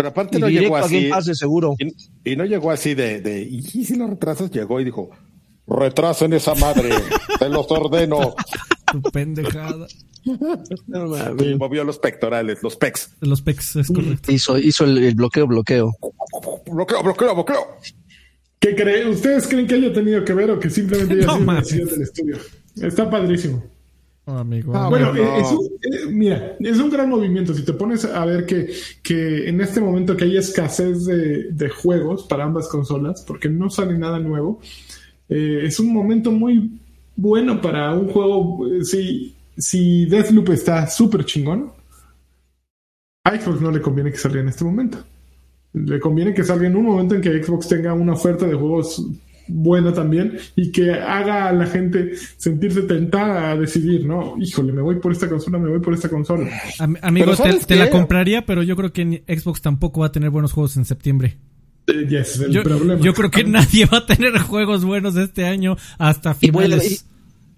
[0.00, 1.10] Pero aparte no llegó así.
[1.34, 1.76] seguro.
[2.24, 4.50] Y, no llegó así de, de, ¿y si lo retrasas?
[4.50, 5.10] Llegó y dijo,
[5.66, 6.88] retrasen esa madre,
[7.38, 8.34] te los ordeno.
[8.92, 9.86] Tu pendejada.
[10.86, 11.06] No,
[11.58, 13.14] movió los pectorales, los pecs.
[13.20, 14.30] Los pecs, es correcto.
[14.30, 15.96] Hizo, hizo el, bloqueo, bloqueo.
[16.70, 17.76] Bloqueo, bloqueo, bloqueo.
[18.58, 19.08] ¿Qué creen?
[19.08, 22.36] ¿Ustedes creen que haya tenido que ver o que simplemente haya no, sido del estudio?
[22.82, 23.64] Está padrísimo.
[24.38, 24.72] Amigo.
[24.74, 27.54] Ah, bueno, es un, eh, mira, es un gran movimiento.
[27.54, 28.70] Si te pones a ver que,
[29.02, 33.70] que en este momento que hay escasez de, de juegos para ambas consolas, porque no
[33.70, 34.60] sale nada nuevo,
[35.32, 36.80] Eh, es un momento muy
[37.14, 38.66] bueno para un juego.
[38.66, 41.70] Eh, si, si Deathloop está súper chingón,
[43.24, 44.98] a Xbox no le conviene que salga en este momento.
[45.72, 49.06] Le conviene que salga en un momento en que Xbox tenga una oferta de juegos
[49.50, 54.34] buena también y que haga a la gente sentirse tentada a decidir, ¿no?
[54.38, 56.48] Híjole, me voy por esta consola, me voy por esta consola.
[57.02, 60.76] amigos, te, la compraría, pero yo creo que Xbox tampoco va a tener buenos juegos
[60.76, 61.38] en septiembre.
[61.86, 62.06] Eh,
[62.50, 62.62] yo,
[63.14, 67.06] creo que nadie va a tener juegos buenos este año hasta finales.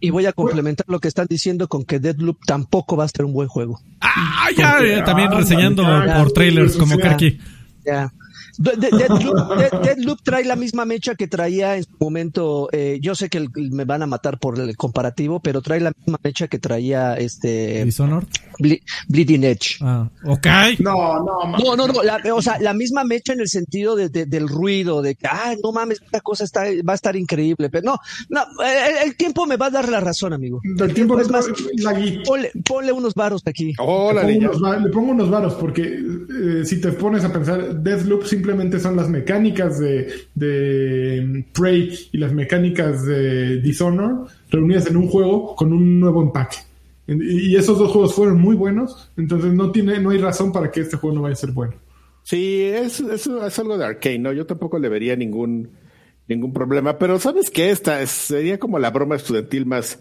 [0.01, 3.25] Y voy a complementar lo que están diciendo con que Deadloop tampoco va a ser
[3.25, 3.81] un buen juego.
[4.01, 7.39] Ah, ya, también reseñando por trailers como Karki.
[7.85, 8.13] Ya.
[8.59, 12.69] Deadloop, trae la misma mecha que traía en su momento.
[12.73, 16.19] Eh, yo sé que me van a matar por el comparativo, pero trae la misma
[16.23, 17.85] mecha que traía este.
[17.85, 18.29] Dishonored.
[19.09, 19.79] Bleeding Edge.
[19.81, 20.47] Ah, ok.
[20.81, 25.03] No, no, no, no, o sea, la misma mecha en el sentido de, del ruido,
[25.03, 27.71] de que, ah, no mames, esta cosa está, va a estar increíble.
[27.71, 27.97] Pero no,
[28.29, 28.43] no,
[29.05, 30.61] el, tiempo me va a dar la razón, amigo.
[30.65, 31.47] El tiempo es más.
[32.65, 33.67] ponle, unos varos aquí.
[33.69, 33.75] le,
[34.93, 39.79] pongo unos, varos, porque eh, si te pones a pensar, Deathloop simplemente son las mecánicas
[39.79, 46.23] de, de Prey y las mecánicas de Dishonor reunidas en un juego con un nuevo
[46.23, 46.57] empaque.
[47.07, 50.81] Y esos dos juegos fueron muy buenos, entonces no tiene, no hay razón para que
[50.81, 51.75] este juego no vaya a ser bueno.
[52.25, 54.33] Sí, es, es, es algo de arcade, ¿no?
[54.33, 55.71] Yo tampoco le vería ningún,
[56.27, 57.71] ningún problema, pero ¿sabes qué?
[57.71, 60.01] Esta sería como la broma estudiantil más,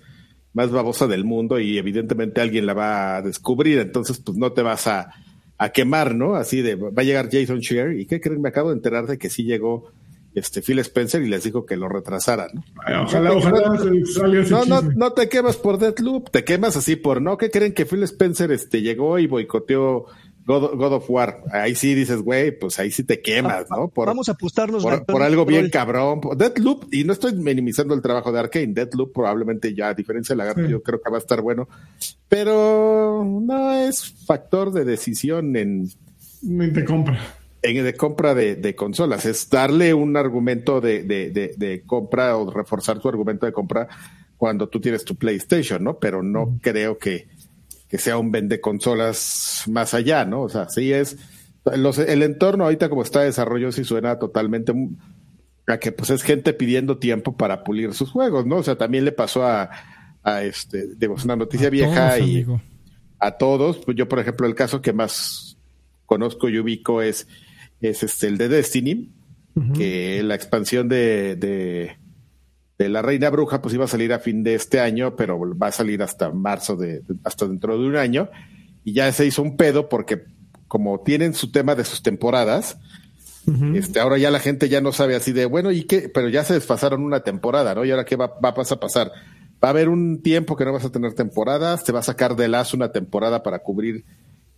[0.53, 4.63] más babosa del mundo y evidentemente alguien la va a descubrir, entonces pues no te
[4.63, 5.11] vas a,
[5.62, 6.36] a quemar, ¿no?
[6.36, 8.41] Así de, va a llegar Jason Shear y ¿qué creen?
[8.41, 9.91] Me acabo de enterar de que sí llegó
[10.34, 12.64] este Phil Spencer y les dijo que lo retrasaran, ¿no?
[13.03, 13.80] ojalá, ojalá
[14.49, 17.38] no, no, no, te quemas por Deathloop, te quemas así por, ¿no?
[17.38, 20.07] ¿Qué creen que Phil Spencer este llegó y boicoteó
[20.45, 21.43] God, of War.
[21.51, 23.89] Ahí sí dices, güey, pues ahí sí te quemas, ¿no?
[23.89, 26.21] Por, Vamos a apostarnos por, algo bien cabrón.
[26.35, 30.37] Deathloop, y no estoy minimizando el trabajo de Arkane, Deathloop probablemente ya, a diferencia de
[30.37, 31.67] Lagarto, yo creo que va a estar bueno,
[32.27, 35.89] pero no es factor de decisión en...
[36.41, 37.19] De compra.
[37.61, 43.07] En de compra de, consolas, es darle un argumento de, de, compra o reforzar tu
[43.07, 43.87] argumento de compra
[44.37, 45.99] cuando tú tienes tu PlayStation, ¿no?
[45.99, 47.27] Pero no creo que
[47.91, 50.43] que sea un vende consolas más allá, ¿no?
[50.43, 51.17] O sea, sí es
[51.65, 54.73] el entorno ahorita como está de desarrollo sí suena totalmente
[55.67, 58.57] a que pues es gente pidiendo tiempo para pulir sus juegos, ¿no?
[58.57, 59.69] O sea, también le pasó a,
[60.23, 62.47] a este, digo, es una noticia vieja y
[63.19, 65.57] a todos, pues yo por ejemplo el caso que más
[66.05, 67.27] conozco y ubico es,
[67.81, 69.11] es este el de Destiny,
[69.75, 71.97] que la expansión de, de
[72.89, 75.71] la Reina Bruja pues iba a salir a fin de este año, pero va a
[75.71, 78.29] salir hasta marzo de, hasta dentro de un año.
[78.84, 80.23] Y ya se hizo un pedo porque
[80.67, 82.77] como tienen su tema de sus temporadas,
[83.73, 86.09] este, ahora ya la gente ya no sabe así de, bueno, ¿y qué?
[86.09, 87.84] Pero ya se desfasaron una temporada, ¿no?
[87.84, 89.11] Y ahora qué va, va a pasar?
[89.63, 92.36] Va a haber un tiempo que no vas a tener temporadas, te va a sacar
[92.36, 94.05] de lazo una temporada para cubrir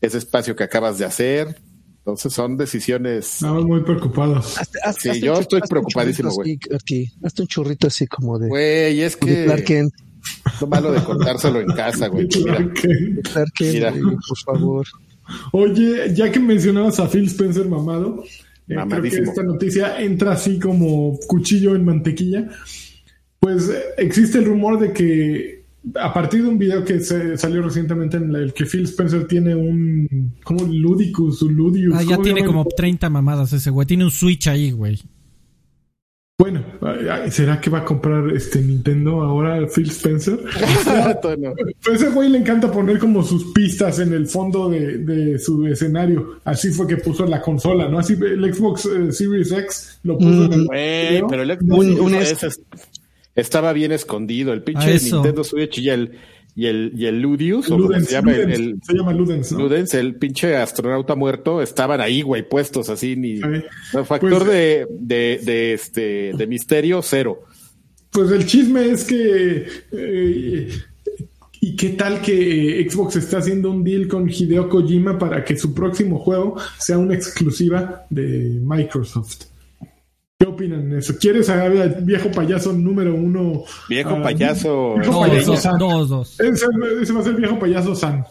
[0.02, 1.58] ese espacio que acabas de hacer,
[2.06, 3.36] entonces son decisiones.
[3.36, 4.58] Estamos muy preocupados.
[5.00, 6.60] sí, yo estoy preocupadísimo, güey.
[7.24, 8.50] Hasta un churrito así como de.
[8.50, 9.88] Güey, es que.
[10.60, 12.28] Lo malo de contárselo en casa, güey.
[13.62, 13.94] Mira,
[14.28, 14.86] por favor.
[15.54, 18.26] Oye, ya que mencionabas a Phil Spencer mamado,
[18.68, 22.50] eh, creo que esta noticia entra así como cuchillo en mantequilla.
[23.40, 25.63] Pues eh, existe el rumor de que
[25.96, 29.54] a partir de un video que se salió recientemente en el que Phil Spencer tiene
[29.56, 31.96] un como Ludicus, un Ludius.
[31.96, 35.00] Ah, ya tiene como 30 mamadas ese güey, tiene un Switch ahí, güey.
[36.40, 36.64] Bueno,
[37.30, 40.40] ¿será que va a comprar este Nintendo ahora Phil Spencer?
[41.84, 46.40] pues ese güey le encanta poner como sus pistas en el fondo de, su escenario.
[46.44, 48.00] Así fue que puso la consola, ¿no?
[48.00, 50.66] Así el Xbox eh, Series X lo puso en el.
[50.66, 52.60] Güey, pero el Xbox
[53.36, 54.54] estaba bien escondido.
[54.54, 56.12] El pinche Nintendo Switch y el,
[56.56, 60.16] y el, y el Ludius, o como se llama el, se llama Ludens, Ludens, el
[60.16, 63.40] pinche astronauta muerto, estaban ahí, güey, puestos así, ni
[64.06, 67.44] factor pues, de, de, de, este, de misterio, cero.
[68.12, 70.70] Pues el chisme es que eh,
[71.66, 75.74] ¿Y qué tal que Xbox está haciendo un deal con Hideo Kojima para que su
[75.74, 79.46] próximo juego sea una exclusiva de Microsoft?
[80.44, 81.18] ¿Qué opinan de eso?
[81.18, 83.64] ¿Quieres a viejo payaso número uno?
[83.88, 84.96] Viejo payaso.
[84.96, 85.78] Viejo payaso.
[85.78, 86.38] Dos, dos.
[86.38, 88.26] Ese, va a ser viejo payaso San.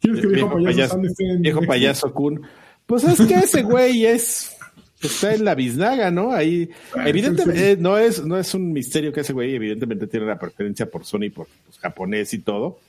[0.00, 2.42] ¿Quieres que viejo, payaso, San esté en Viejo payaso Kun.
[2.86, 4.50] Pues es que ese güey es.
[5.00, 6.32] Está en la biznaga, ¿no?
[6.32, 10.26] Ahí, ah, evidentemente, eh, no es, no es un misterio que ese güey, evidentemente, tiene
[10.26, 12.80] la preferencia por Sony, por pues, japonés y todo.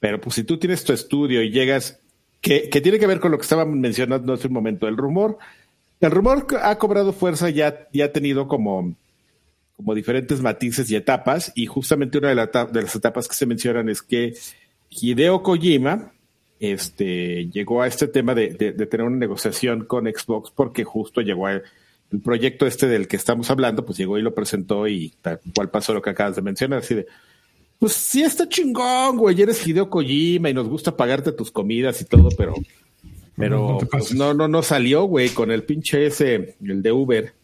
[0.00, 1.98] Pero pues si tú tienes tu estudio y llegas,
[2.40, 5.36] que, que tiene que ver con lo que estaban mencionando hace un momento, el rumor
[6.02, 8.94] el rumor ha cobrado fuerza ya, ya ha tenido como,
[9.76, 13.88] como diferentes matices y etapas, y justamente una de, de las etapas que se mencionan
[13.88, 14.34] es que
[14.90, 16.12] Hideo Kojima
[16.58, 21.52] este, llegó a este tema de, tener una negociación con Xbox porque justo llegó a,
[21.54, 25.70] el proyecto este del que estamos hablando, pues llegó y lo presentó y tal cual
[25.70, 27.06] pasó lo que acabas de mencionar, así de,
[27.78, 32.04] pues sí está chingón, güey, eres Hideo Kojima y nos gusta pagarte tus comidas y
[32.04, 32.54] todo, pero,
[33.42, 37.34] pero no, pues, no, no, no salió, güey, con el pinche ese, el de Uber.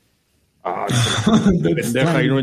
[1.62, 2.40] Pendeja y no,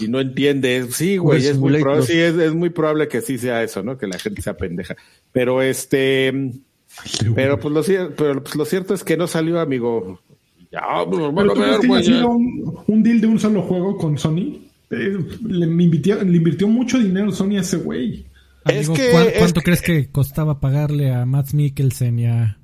[0.00, 0.86] y no entiende.
[0.90, 3.96] Sí, güey, es muy, probable, sí, es, muy probable que sí sea eso, ¿no?
[3.96, 4.96] Que la gente sea pendeja.
[5.32, 6.52] Pero este,
[7.34, 10.20] pero pues lo, pero pues lo cierto es que no salió, amigo.
[10.70, 12.22] Ya, pues, bueno, a ver, güey.
[12.22, 14.60] Un, un, deal de un solo juego con Sony.
[14.90, 18.26] Eh, le, invirtió, le invirtió mucho dinero Sony a ese güey.
[18.66, 22.58] Es que, ¿Cuánto, crees que costaba pagarle a Matt Mikkelsen y a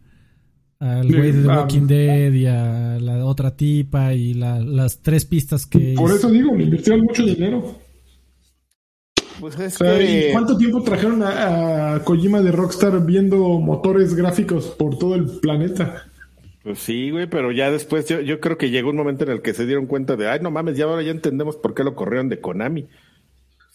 [0.81, 5.67] al güey de The Walking Dead y a la otra tipa y las tres pistas
[5.67, 7.79] que por eso digo le invirtieron mucho dinero
[9.41, 10.29] pues es que...
[10.33, 16.05] ¿Cuánto tiempo trajeron a, a, Kojima de Rockstar viendo motores gráficos por todo el planeta?
[16.63, 19.41] Pues sí, güey, pero ya después yo, yo creo que llegó un momento en el
[19.41, 21.95] que se dieron cuenta de, ay, no mames, ya ahora ya entendemos por qué lo
[21.95, 22.87] corrieron de Konami.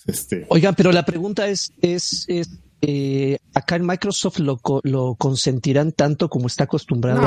[0.05, 0.45] Este...
[0.49, 6.29] Oigan, pero la pregunta es, es, es eh, acá en Microsoft lo, lo consentirán tanto
[6.29, 7.21] como está acostumbrado.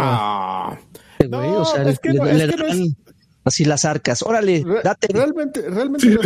[1.29, 2.97] No, o sea, es que le, dan
[3.45, 4.23] así las arcas.
[4.23, 5.09] Órale, date.
[5.13, 6.21] Realmente, realmente no,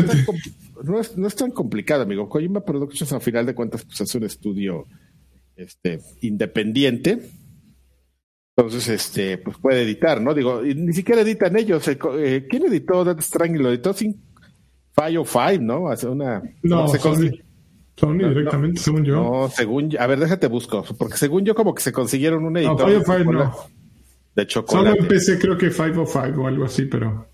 [1.01, 2.29] es tan, no, tan complicado, amigo.
[2.29, 4.87] Kojima Productions, a final de cuentas, pues es un estudio
[5.57, 7.31] este, independiente.
[8.55, 10.35] Entonces, este, pues puede editar, ¿no?
[10.35, 11.89] Digo, ni siquiera editan ellos.
[11.89, 13.63] Eh, ¿Quién editó Death Stranding?
[13.63, 14.23] Lo editó sin
[14.95, 15.89] Five Five, ¿no?
[15.89, 16.43] Hace una.
[16.63, 17.31] No, se Sony
[17.97, 19.15] directamente, según yo.
[19.15, 20.85] No, según A ver, déjate busco.
[20.99, 22.91] Porque según yo, como que se consiguieron un editor.
[22.91, 23.55] No, Five no.
[24.35, 24.89] De chocolate.
[24.91, 27.27] Solo en PC creo que 505 o algo así, pero.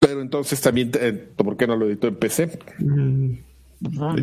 [0.00, 2.58] Pero entonces también, eh, ¿por qué no lo editó en PC?
[2.78, 3.32] Mm,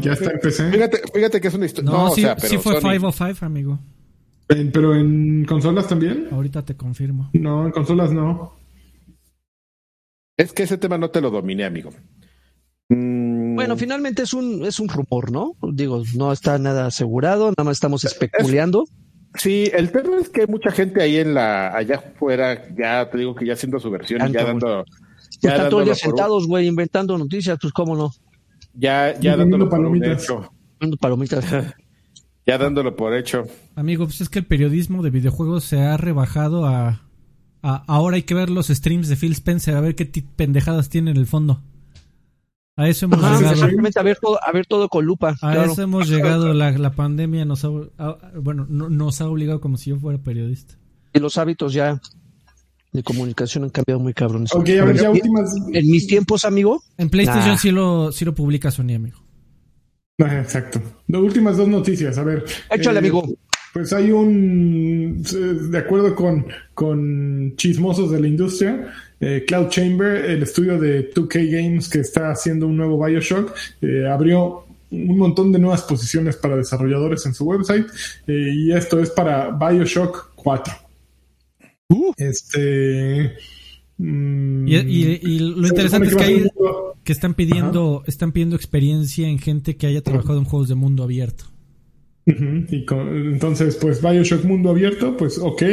[0.01, 0.71] ya está en PC.
[0.71, 1.91] Fíjate, fíjate que es una historia.
[1.91, 3.79] No, sí, o sea, pero sí fue 505, amigo.
[4.47, 6.27] ¿Pero en consolas también?
[6.31, 7.29] Ahorita te confirmo.
[7.33, 8.57] No, en consolas no.
[10.35, 11.91] Es que ese tema no te lo dominé, amigo.
[13.59, 15.55] Bueno, finalmente es un, es un rumor, ¿no?
[15.73, 18.85] Digo, no está nada asegurado, nada más estamos especulando.
[19.35, 23.17] Sí, el tema es que hay mucha gente ahí en la, allá afuera, ya te
[23.17, 24.85] digo que ya haciendo su versión, ya dando.
[25.41, 28.11] Ya, están todos sentados, güey, inventando noticias, pues cómo no.
[28.73, 30.51] Ya, ya dándolo por hecho.
[30.99, 31.45] Palomitas.
[32.47, 33.43] ya dándolo por hecho.
[33.75, 37.01] Amigo, pues es que el periodismo de videojuegos se ha rebajado a,
[37.61, 40.05] a ahora hay que ver los streams de Phil Spencer a ver qué
[40.35, 41.61] pendejadas tiene en el fondo.
[42.79, 43.51] A eso hemos llegado.
[43.51, 45.35] Exactamente, a ver, todo, a ver todo con lupa.
[45.41, 46.53] A eso hemos llegado.
[46.53, 47.69] La, la pandemia nos ha,
[48.35, 50.75] bueno, nos ha obligado como si yo fuera periodista.
[51.13, 51.99] Y los hábitos ya
[52.93, 54.55] de comunicación han cambiado muy cabrones.
[54.55, 55.53] Ok, a ver, ya últimas.
[55.73, 56.81] En mis tiempos, amigo.
[56.97, 59.19] En PlayStation sí, lo, sí lo publica Sony, amigo.
[60.19, 60.81] Ah, exacto.
[61.07, 62.45] Las últimas dos noticias, a ver.
[62.71, 63.23] Échale, eh, amigo.
[63.73, 68.87] Pues hay un, de acuerdo con, con chismosos de la industria,
[69.21, 74.07] eh, Cloud Chamber, el estudio de 2K Games que está haciendo un nuevo Bioshock, eh,
[74.07, 77.85] abrió un montón de nuevas posiciones para desarrolladores en su website
[78.27, 80.73] eh, y esto es para Bioshock 4.
[81.89, 82.13] Uh.
[82.17, 83.35] Este.
[83.97, 86.47] Mm, y, lo interesante es que,
[87.03, 91.03] que están pidiendo están pidiendo experiencia en gente que haya trabajado en juegos de mundo
[91.03, 91.45] abierto.
[92.25, 95.63] y entonces, pues Bioshock mundo abierto, pues ok.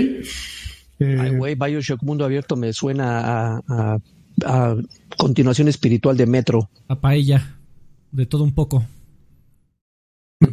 [0.98, 3.98] Eh, Ay, güey, Bioshock Mundo Abierto me suena a,
[4.44, 4.76] a,
[5.16, 6.70] continuación espiritual de Metro.
[6.88, 7.56] A paella,
[8.12, 8.84] de todo un poco.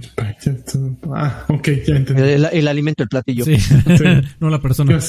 [1.13, 2.21] Ah, ok, ya entendí.
[2.21, 3.45] El, alimento, el platillo.
[3.45, 3.55] Sí.
[4.39, 4.99] no la persona.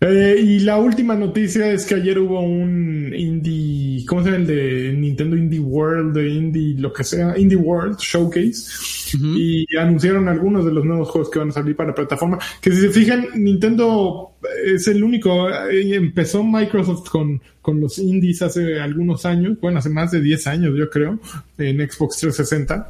[0.00, 4.46] Eh, y la última noticia es que ayer hubo un Indie, ¿cómo se llama el
[4.46, 9.16] de Nintendo Indie World, de Indie, lo que sea, Indie World Showcase?
[9.18, 12.38] Y anunciaron algunos de los nuevos juegos que van a salir para la plataforma.
[12.60, 18.42] Que si se fijan, Nintendo es el único, eh, empezó Microsoft con, con los indies
[18.42, 21.18] hace algunos años, bueno, hace más de 10 años yo creo,
[21.58, 22.88] en Xbox 360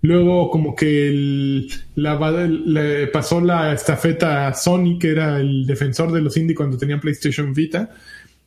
[0.00, 6.36] Luego como que le pasó la estafeta a Sony, que era el defensor de los
[6.36, 7.90] indie cuando tenía PlayStation Vita.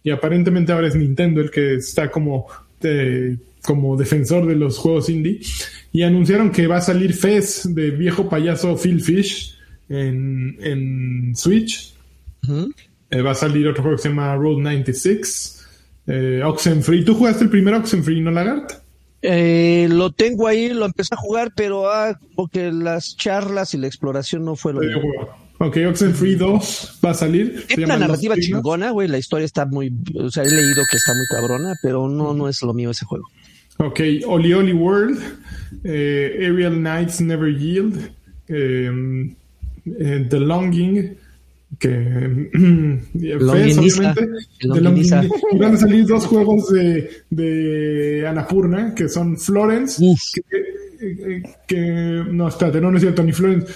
[0.04, 2.47] Y aparentemente ahora es Nintendo el que está como,
[3.62, 5.41] como defensor de los juegos indie.
[5.91, 9.58] Y anunciaron que va a salir Fez de viejo payaso Phil Fish
[9.89, 11.93] en, en Switch.
[13.10, 15.68] Eh, va a salir otro juego que se llama Road 96.
[16.08, 17.04] Eh, Oxenfree.
[17.04, 18.80] ¿Tú jugaste el primer Oxenfree, no Lagart?
[19.22, 23.88] Eh, lo tengo ahí, lo empecé a jugar, pero ah, porque las charlas y la
[23.88, 25.01] exploración no fue lo mismo.
[25.59, 27.65] Ok, Oxenfree 2 va a salir.
[27.69, 29.07] Es una narrativa chingona, güey.
[29.07, 29.93] La historia está muy.
[30.15, 33.05] O sea, he leído que está muy cabrona, pero no, no es lo mío ese
[33.05, 33.30] juego.
[33.78, 35.19] Ok, Oli Oli World,
[35.84, 38.11] eh, Aerial Knights Never Yield,
[38.47, 39.36] em,
[39.86, 41.15] eh, The Longing,
[41.80, 41.89] que
[43.13, 44.28] obviamente,
[44.61, 44.82] de
[45.57, 50.03] van a salir dos juegos de, de Anapurna, que son Florence,
[50.34, 53.74] que, que, no, espérate, no, no es cierto, ni Florence,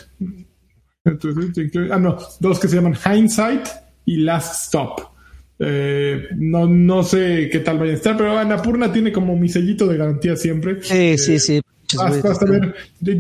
[1.05, 3.67] ah, no, dos que se llaman Hindsight
[4.05, 5.15] y Last Stop.
[5.57, 9.87] Eh, no, no sé qué tal vaya a estar, pero Anapurna tiene como mi sellito
[9.87, 10.81] de garantía siempre.
[10.81, 11.61] Sí, sí, sí.
[11.99, 12.75] Hasta, ver,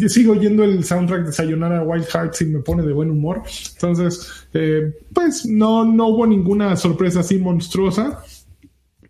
[0.09, 3.43] sigo oyendo el soundtrack de Sayonara Wild Hearts y me pone de buen humor.
[3.73, 8.23] Entonces, eh, pues no, no hubo ninguna sorpresa así monstruosa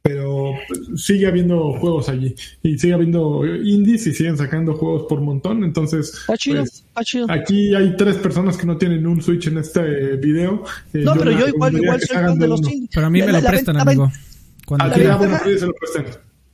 [0.06, 0.54] pero
[0.96, 5.64] sigue habiendo juegos allí y sigue habiendo indies y siguen sacando juegos por montón.
[5.64, 6.86] Entonces, pues,
[7.28, 10.64] aquí hay tres personas que no tienen un Switch en este video.
[10.94, 12.92] Eh, no, pero yo igual, igual soy fan de los indies.
[12.94, 14.12] Pero a mí me lo prestan, amigo.
[14.68, 16.06] Cuando ah, se lo prestan.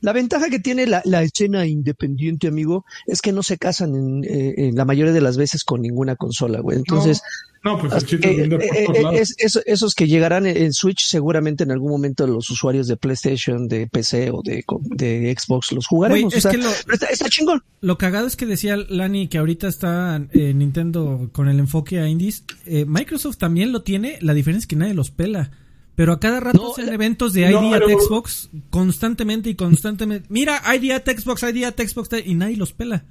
[0.02, 4.72] La ventaja que tiene la, escena independiente, amigo, es que no se casan en, eh,
[4.74, 6.78] la mayoría de las veces con ninguna consola, güey.
[6.78, 7.22] Entonces,
[7.62, 9.22] no, pues eh, eh,
[9.66, 14.32] esos que llegarán en Switch, seguramente en algún momento los usuarios de PlayStation, de PC
[14.32, 14.64] o de,
[14.96, 16.34] de Xbox los jugaremos.
[16.34, 17.62] es que lo, está, chingón.
[17.80, 22.42] Lo cagado es que decía Lani que ahorita está Nintendo con el enfoque a indies.
[22.66, 25.52] Microsoft también lo tiene, la diferencia es que nadie los pela.
[25.94, 30.26] Pero a cada rato hacen eventos de ID at Xbox constantemente y constantemente.
[30.30, 33.04] Mira, ID at Xbox, ID at Xbox, y nadie los pela.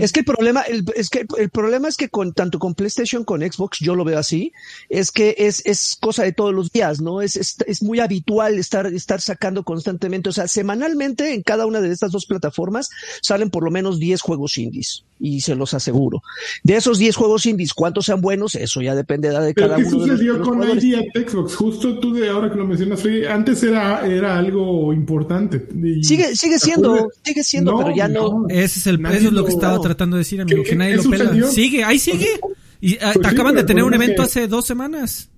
[0.00, 3.24] Es que el problema, el, es que el problema es que con tanto con PlayStation,
[3.24, 4.52] con Xbox, yo lo veo así,
[4.90, 7.22] es que es, es cosa de todos los días, ¿no?
[7.22, 10.28] Es, es, es, muy habitual estar, estar sacando constantemente.
[10.28, 12.90] O sea, semanalmente en cada una de estas dos plataformas
[13.22, 15.04] salen por lo menos 10 juegos indies.
[15.24, 16.20] Y se los aseguro.
[16.64, 18.56] De esos 10 juegos indies, ¿cuántos sean buenos?
[18.56, 20.06] Eso ya depende de cada ¿Pero qué uno.
[20.06, 21.54] sucedió con ID at Xbox?
[21.54, 25.68] Justo tú de ahora que lo mencionas, antes era, era algo importante.
[26.02, 28.46] sigue, sigue siendo, sigue siendo, pero ya no.
[28.48, 31.04] Ese es el, eso es lo que estaba tratando de decir, amigo, que nadie lo
[31.04, 31.46] pela.
[31.46, 32.40] Sigue, ahí sigue.
[32.80, 35.30] Y ah, pues acaban de tener un evento hace dos semanas.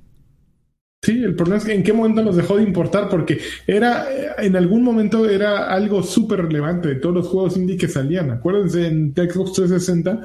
[1.04, 4.06] Sí, el problema es que en qué momento nos dejó de importar, porque era,
[4.38, 8.30] en algún momento era algo súper relevante de todos los juegos indie que salían.
[8.30, 10.20] Acuérdense, en Xbox 360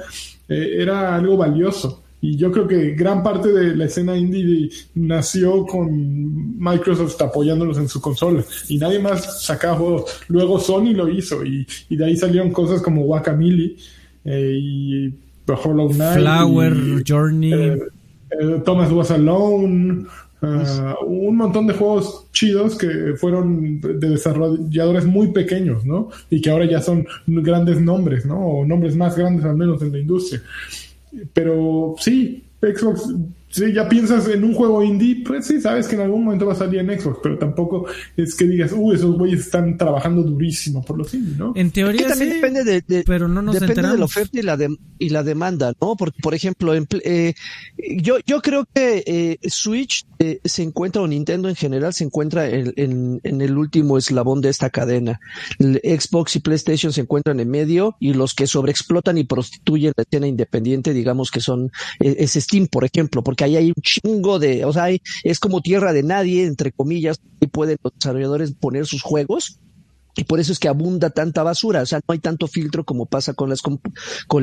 [0.48, 2.02] eh, era algo valioso.
[2.22, 7.88] Y yo creo que gran parte de la escena indie nació con Microsoft apoyándolos en
[7.88, 8.44] su consola.
[8.68, 10.20] Y nadie más sacaba juegos.
[10.28, 11.44] Luego Sony lo hizo.
[11.44, 13.76] Y, y de ahí salieron cosas como Guacamole
[14.24, 15.14] eh, y
[15.46, 16.18] Hollow Knight.
[16.18, 16.74] Flower,
[17.06, 17.52] Journey.
[17.52, 17.78] Eh,
[18.30, 20.06] eh, Thomas Was Alone.
[20.42, 26.08] Uh, un montón de juegos chidos que fueron de desarrolladores muy pequeños, ¿no?
[26.30, 28.38] Y que ahora ya son grandes nombres, ¿no?
[28.38, 30.42] O nombres más grandes al menos en la industria.
[31.34, 33.14] Pero sí, Xbox
[33.50, 36.52] si ya piensas en un juego indie, pues sí, sabes que en algún momento va
[36.52, 37.86] a salir en Xbox, pero tampoco
[38.16, 41.52] es que digas, uh, esos güeyes están trabajando durísimo por los indies, ¿no?
[41.56, 44.56] En teoría también depende de, pero no nos depende de la oferta y la
[44.98, 45.96] y la demanda, ¿no?
[45.96, 47.34] Porque por ejemplo, eh,
[47.96, 52.48] yo yo creo que eh, Switch eh, se encuentra o Nintendo en general se encuentra
[52.48, 55.18] en, en, el último eslabón de esta cadena.
[55.58, 60.26] Xbox y PlayStation se encuentran en medio y los que sobreexplotan y prostituyen la escena
[60.26, 64.72] independiente, digamos que son es Steam, por ejemplo, porque ahí hay un chingo de, o
[64.72, 64.86] sea,
[65.24, 69.58] es como tierra de nadie, entre comillas, y pueden los desarrolladores poner sus juegos.
[70.16, 73.06] Y por eso es que abunda tanta basura, o sea, no hay tanto filtro como
[73.06, 73.80] pasa con las con,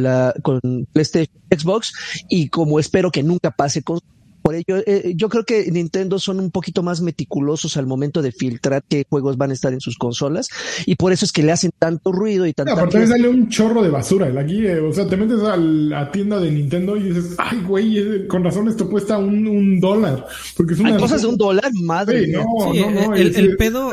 [0.01, 0.61] la con
[0.93, 1.91] PlayStation, Xbox
[2.29, 3.99] y como espero que nunca pase con
[4.41, 8.31] por ello, eh, yo creo que Nintendo son un poquito más meticulosos al momento de
[8.31, 10.47] filtrar qué juegos van a estar en sus consolas
[10.85, 12.73] y por eso es que le hacen tanto ruido y tanto.
[12.73, 14.27] aparte sale un chorro de basura.
[14.39, 17.97] Aquí, eh, o sea, te metes a la tienda de Nintendo y dices, ay, güey,
[17.97, 20.25] eh, con razón esto cuesta un, dólar.
[20.55, 22.27] Porque es una Hay cosas de un dólar, madre.
[22.27, 23.91] no, no, no, el, pedo,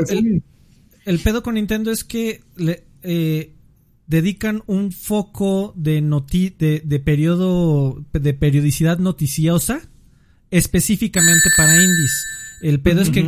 [1.04, 2.84] el, pedo con Nintendo es que le,
[4.06, 9.88] dedican un foco de, noti de, de periodo de periodicidad noticiosa
[10.54, 12.26] específicamente para indies.
[12.62, 13.22] El pedo es que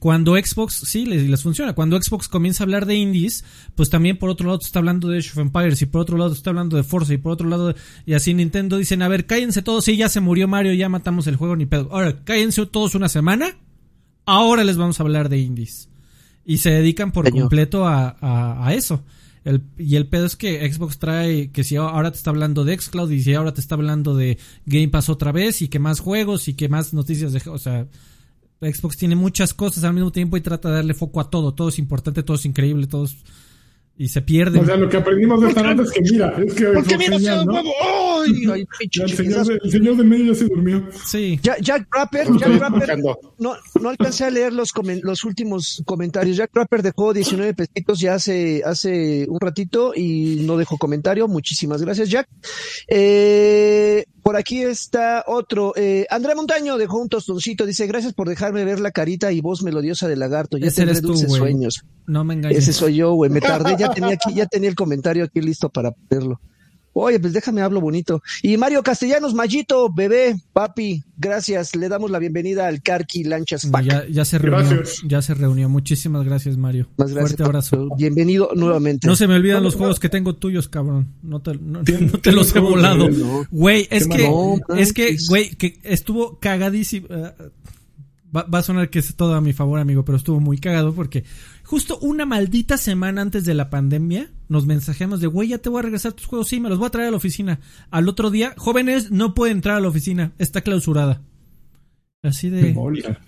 [0.00, 1.74] cuando, Xbox, sí, les, funciona.
[1.74, 3.44] Cuando Xbox comienza a hablar de indies,
[3.76, 6.32] pues también por otro lado está hablando de Age of Empires y por otro lado
[6.32, 7.74] está hablando de Forza y por otro lado,
[8.06, 11.26] y así Nintendo dicen, a ver, cállense todos, sí, ya se murió Mario, ya matamos
[11.26, 11.88] el juego, ni pedo.
[11.92, 13.58] Ahora, cállense todos una semana,
[14.24, 15.88] ahora les vamos a hablar de indies.
[16.44, 18.16] Y se dedican por completo a,
[18.66, 19.04] a eso.
[19.76, 23.10] Y el pedo es que Xbox trae que si ahora te está hablando de Xcloud
[23.10, 26.46] y si ahora te está hablando de Game Pass otra vez y que más juegos
[26.48, 27.42] y que más noticias de...
[27.50, 27.86] O sea,
[28.60, 31.54] Xbox tiene muchas cosas al mismo tiempo y trata de darle foco a todo.
[31.54, 33.16] Todo es importante, todo es increíble, todo es...
[34.02, 34.58] y se pierde.
[34.58, 36.64] O sea, lo que aprendimos de esta nota es que mira, es que.
[36.64, 37.56] ¿Por qué mira ¿no?
[37.56, 38.66] ¡Ay!
[38.80, 40.88] el, señor de, el señor de medio ya se durmió.
[41.04, 41.38] Sí.
[41.40, 42.98] Jack Rapper, Jack Rapper
[43.38, 44.72] no, no alcancé a leer los,
[45.02, 46.36] los últimos comentarios.
[46.36, 51.28] Jack Rapper dejó 19 pesitos ya hace, hace un ratito y no dejó comentario.
[51.28, 52.28] Muchísimas gracias, Jack.
[52.88, 55.72] Eh, por aquí está otro.
[55.76, 57.66] Eh, André Montaño dejó un tostoncito.
[57.66, 60.58] Dice, gracias por dejarme ver la carita y voz melodiosa de lagarto.
[60.58, 61.84] Ya Ese eres dulces sueños.
[62.06, 62.58] No me engañes.
[62.58, 63.30] Ese soy yo, güey.
[63.30, 63.76] Me tardé.
[63.76, 66.40] Ya tenía aquí, ya tenía el comentario aquí listo para ponerlo.
[66.94, 68.22] Oye, pues déjame hablo bonito.
[68.42, 71.74] Y Mario Castellanos, Mayito, bebé, papi, gracias.
[71.74, 75.68] Le damos la bienvenida al Carqui Lanchas Ya, ya, se reunió, ya se reunió.
[75.70, 76.88] Muchísimas gracias, Mario.
[76.98, 77.88] Más gracias, Fuerte abrazo.
[77.96, 79.06] Bienvenido nuevamente.
[79.06, 81.14] No se me olvidan los juegos que tengo tuyos, cabrón.
[81.22, 81.82] No te, no,
[82.22, 83.08] te los he volado.
[83.50, 84.30] Güey, es que,
[84.76, 87.06] es que, güey, que estuvo cagadísimo.
[87.08, 87.32] Eh,
[88.36, 90.94] va, va, a sonar que es todo a mi favor, amigo, pero estuvo muy cagado
[90.94, 91.24] porque
[91.64, 95.80] justo una maldita semana antes de la pandemia nos mensajeamos de, güey, ya te voy
[95.80, 97.58] a regresar tus juegos, sí, me los voy a traer a la oficina.
[97.90, 101.22] Al otro día, jóvenes, no pueden entrar a la oficina, está clausurada.
[102.22, 102.74] Así de...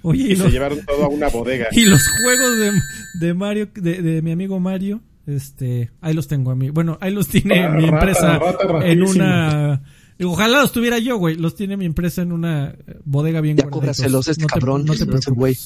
[0.02, 1.66] Oye, y, se llevaron todo a una bodega.
[1.72, 2.72] Y los juegos de,
[3.14, 6.70] de Mario, de, de, mi amigo Mario, este, ahí los tengo a mí.
[6.70, 8.38] Bueno, ahí los tiene mi empresa
[8.84, 9.82] en una...
[10.22, 11.34] Ojalá los tuviera yo, güey.
[11.34, 14.84] Los tiene mi empresa en una bodega bien ya cóbraselos, este cabrón.
[14.84, 15.56] no te preocupes, güey.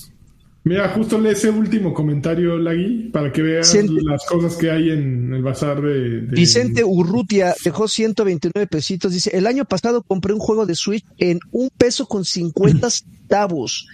[0.69, 5.33] Mira, justo lee ese último comentario, Lagui, para que veas las cosas que hay en
[5.33, 9.13] el bazar de, Vicente Urrutia dejó 129 pesitos.
[9.13, 13.87] Dice, el año pasado compré un juego de Switch en un peso con 50 centavos.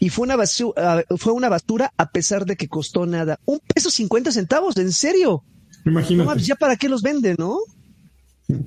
[0.00, 3.38] Y fue una, basura, fue una basura a pesar de que costó nada.
[3.44, 5.44] Un peso 50 centavos, ¿en serio?
[5.84, 6.42] Imagínate.
[6.42, 7.58] ya para qué los vende, ¿no?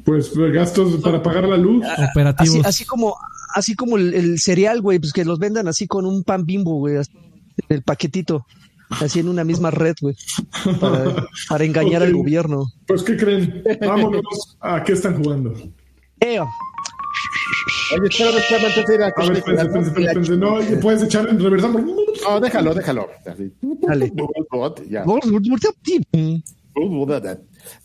[0.06, 1.86] Pues, pues gastos para pagar la luz.
[2.12, 2.66] Operativos.
[2.66, 3.18] Así, como,
[3.54, 6.76] así como el, el cereal, güey, pues que los vendan así con un pan bimbo,
[6.76, 6.96] güey
[7.70, 8.46] el paquetito,
[8.90, 10.16] así en una misma red, güey,
[10.80, 12.66] para, engañar al gobierno.
[12.88, 13.64] Pues, ¿qué creen?
[13.82, 15.54] Vámonos a qué están jugando.
[16.20, 16.48] Eo.
[17.98, 19.08] Oye, espera, espera, antes de ir a...
[19.08, 21.70] A ver, espérense, espérense, espérense, No, puedes echar en reversa.
[21.70, 23.10] No, déjalo, déjalo.
[23.82, 24.12] Dale.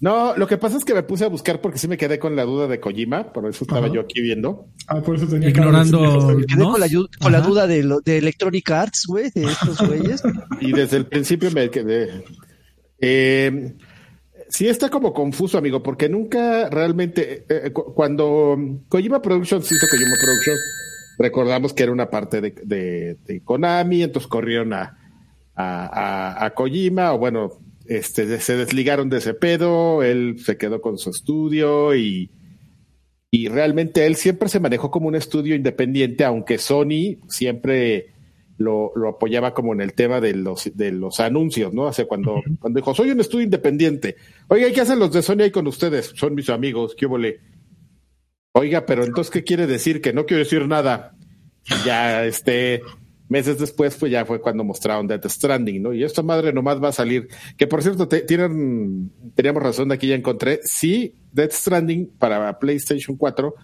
[0.00, 2.36] No, lo que pasa es que me puse a buscar porque sí me quedé con
[2.36, 4.68] la duda de Kojima, por eso estaba yo aquí viendo.
[4.86, 6.34] Ah, por eso tenía Ignorando.
[6.36, 6.88] Me quedé con la,
[7.20, 10.22] con la duda de, lo, de Electronic Arts, güey, de estos güeyes.
[10.60, 12.24] y desde el principio me quedé.
[12.98, 13.74] Eh,
[14.48, 17.44] sí está como confuso, amigo, porque nunca realmente.
[17.48, 18.56] Eh, cuando
[18.88, 20.60] Kojima Productions hizo Kojima Productions,
[21.18, 24.96] recordamos que era una parte de, de, Konami, entonces corrieron a,
[25.54, 30.98] a, a Kojima, o bueno, este, se desligaron de ese pedo, él se quedó con
[30.98, 32.30] su estudio y,
[33.30, 38.14] y realmente él siempre se manejó como un estudio independiente, aunque Sony siempre
[38.56, 41.82] lo, lo, apoyaba como en el tema de los, de los anuncios, ¿no?
[41.82, 44.16] O sea, cuando, cuando dijo, soy un estudio independiente,
[44.48, 46.12] oiga, ¿qué hacen los de Sony ahí con ustedes?
[46.14, 47.40] Son mis amigos, ¿qué volé?
[48.52, 50.00] Oiga, pero entonces, ¿qué quiere decir?
[50.00, 51.16] Que no quiero decir nada.
[51.84, 52.82] Ya, este,
[53.28, 55.92] meses después, pues ya fue cuando mostraron Death Stranding, ¿no?
[55.92, 57.28] Y esta madre nomás va a salir.
[57.56, 60.60] Que por cierto, tienen, teníamos razón, aquí ya encontré.
[60.64, 63.54] Sí, Death Stranding para PlayStation 4,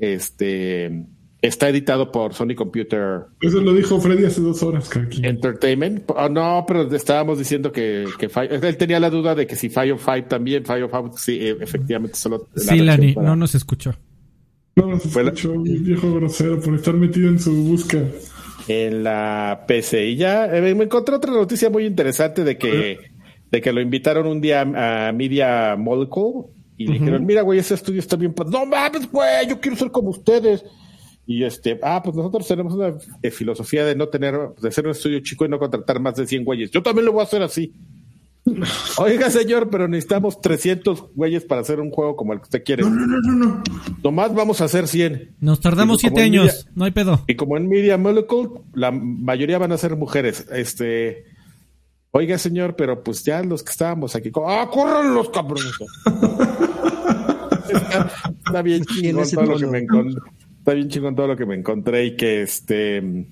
[0.00, 1.04] este,
[1.42, 3.26] está editado por Sony Computer.
[3.40, 4.90] Eso lo dijo Freddy hace dos horas,
[5.22, 6.04] Entertainment.
[6.08, 9.98] Oh, no, pero estábamos diciendo que, que él tenía la duda de que si Fire
[9.98, 12.48] 5 también, Fire 5, sí, e, efectivamente solo.
[12.56, 13.94] Sí, Lani, no nos escuchó.
[14.76, 18.08] No nos escuchó, viejo grosero, por estar metido en su búsqueda
[18.68, 20.06] en la PC.
[20.08, 22.98] Y ya eh, me encontré otra noticia muy interesante de que,
[23.50, 28.00] de que lo invitaron un día a Media Molecule y dijeron, mira, güey, ese estudio
[28.00, 28.34] está bien.
[28.50, 30.64] No mames, güey, yo quiero ser como ustedes.
[31.26, 34.90] Y este, ah, pues nosotros tenemos una eh, filosofía de no tener, de ser un
[34.90, 36.70] estudio chico y no contratar más de 100 güeyes.
[36.70, 37.72] Yo también lo voy a hacer así.
[38.98, 42.82] Oiga, señor, pero necesitamos 300 güeyes para hacer un juego como el que usted quiere.
[42.82, 43.32] No, no, no, no.
[43.32, 43.62] no.
[44.02, 45.36] Nomás vamos a hacer 100.
[45.40, 47.24] Nos tardamos 7 años, no hay pedo.
[47.26, 50.46] Y como en Media Molecule, la mayoría van a ser mujeres.
[50.52, 51.24] Este.
[52.10, 54.30] Oiga, señor, pero pues ya los que estábamos aquí.
[54.46, 55.72] ¡Ah, corran los cabrones!
[58.46, 60.20] está, bien chingón todo lo que me encontré.
[60.58, 63.26] Está bien chingón todo lo que me encontré y que este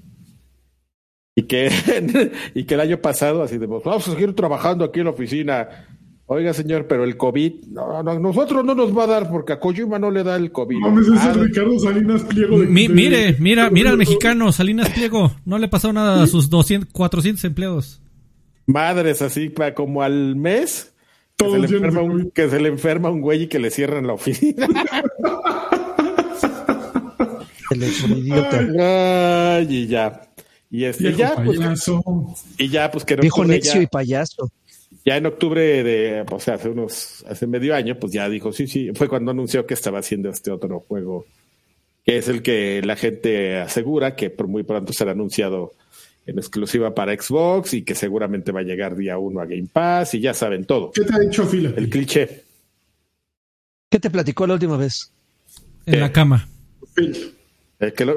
[1.35, 1.71] y que,
[2.55, 5.69] y que el año pasado, así de, vamos a seguir trabajando aquí en la oficina.
[6.27, 9.99] Oiga, señor, pero el COVID, no, nosotros no nos va a dar porque a Kojima
[9.99, 10.79] no le da el COVID.
[10.99, 12.57] ese Ricardo Salinas Pliego.
[12.57, 15.33] mire, mira, mira al mexicano, Salinas Pliego.
[15.45, 18.01] No le pasó nada a sus 200, 400 empleados.
[18.67, 20.95] Madres, así, como al mes,
[21.37, 24.07] que se, le enferma un, que se le enferma un güey y que le cierran
[24.07, 24.67] la oficina.
[27.71, 29.57] el idiota.
[29.57, 30.32] Ay, y ya.
[30.73, 31.59] Y, este, ya, pues,
[32.57, 34.51] y ya, pues que no Viejo necio y payaso.
[35.05, 38.67] Ya en octubre de, o sea, hace unos, hace medio año, pues ya dijo, sí,
[38.67, 41.27] sí, fue cuando anunció que estaba haciendo este otro juego,
[42.07, 45.75] que es el que la gente asegura que por muy pronto será anunciado
[46.25, 50.15] en exclusiva para Xbox y que seguramente va a llegar día uno a Game Pass
[50.15, 50.93] y ya saben todo.
[50.93, 51.75] ¿Qué te ha dicho Phil?
[51.77, 52.45] El cliché.
[53.91, 55.13] ¿Qué te platicó la última vez?
[55.85, 56.49] En la cama.
[56.95, 57.42] Phil.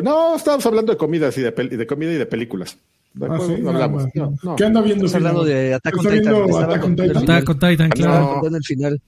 [0.03, 2.77] No, estábamos hablando de comidas y de, de comida y de películas.
[3.21, 3.61] Ah, ¿sí?
[3.61, 4.05] no hablamos.
[4.57, 5.05] ¿Qué anda viendo?
[5.05, 6.35] Estás hablando de Attack on Titan.
[6.35, 7.17] Attack on Titan.
[7.17, 8.41] Attack on Titan, claro.
[8.43, 9.01] No, el final.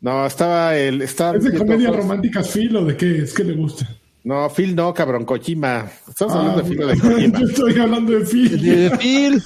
[0.00, 1.02] No, estaba el.
[1.02, 3.18] Estaba ¿Es de comedias románticas, Phil, o de qué?
[3.18, 3.88] Es que le gusta.
[4.24, 5.90] No, Phil no, cabrón, Kojima.
[6.08, 7.38] Estamos hablando de Phil de Kojima.
[7.40, 8.62] Yo estoy hablando de Phil.
[8.62, 9.42] De Phil.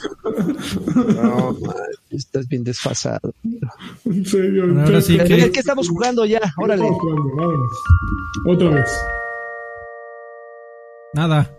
[1.22, 1.56] no,
[2.10, 3.34] estás bien desfasado.
[4.04, 4.64] En serio.
[4.80, 5.50] Ahora sí que...
[5.50, 6.40] ¿Qué estamos jugando ya?
[6.58, 6.82] Órale.
[6.82, 7.62] Estamos jugando.
[8.46, 8.90] Otra vez.
[11.16, 11.50] Nada.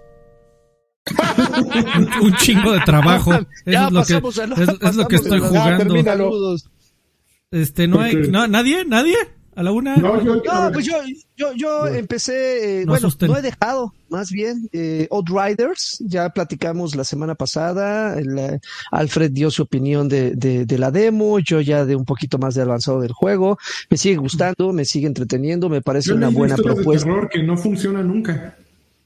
[2.22, 3.34] un chingo de trabajo.
[3.66, 6.56] Eso es lo que, es, es lo que estoy jugando.
[7.50, 9.16] Este, no hay, no, nadie, nadie.
[9.56, 9.96] A la una.
[9.96, 10.94] No, yo, no pues yo,
[11.36, 13.32] yo, yo empecé, eh, No bueno, asusten.
[13.32, 18.60] no he dejado, más bien, eh, Outriders, ya platicamos la semana pasada, el,
[18.92, 22.54] Alfred dio su opinión de, de, de la demo, yo ya de un poquito más
[22.54, 23.58] de avanzado del juego,
[23.90, 27.10] me sigue gustando, me sigue entreteniendo, me parece yo una buena historias de propuesta.
[27.10, 28.56] terror que no funciona nunca.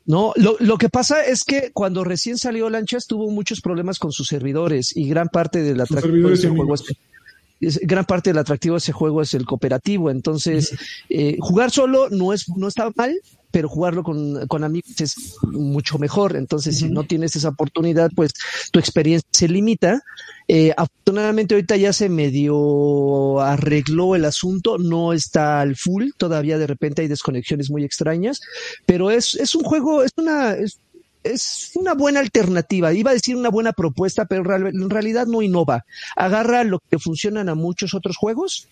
[0.05, 4.11] No, lo, lo que pasa es que cuando recién salió Lanchas tuvo muchos problemas con
[4.11, 8.73] sus servidores y gran parte del atractivo de ese juego es- gran parte del atractivo
[8.75, 10.09] de ese juego es el cooperativo.
[10.09, 10.73] Entonces,
[11.09, 13.15] eh, jugar solo no es no está mal,
[13.51, 16.35] pero jugarlo con, con amigos es mucho mejor.
[16.35, 18.31] Entonces, si no tienes esa oportunidad, pues
[18.71, 20.01] tu experiencia se limita.
[20.47, 26.67] Eh, afortunadamente ahorita ya se medio arregló el asunto, no está al full, todavía de
[26.67, 28.41] repente hay desconexiones muy extrañas,
[28.85, 30.79] pero es, es un juego, es una, es,
[31.23, 32.93] es una buena alternativa.
[32.93, 35.85] Iba a decir una buena propuesta, pero en realidad no innova.
[36.15, 38.67] Agarra lo que funcionan a muchos otros juegos,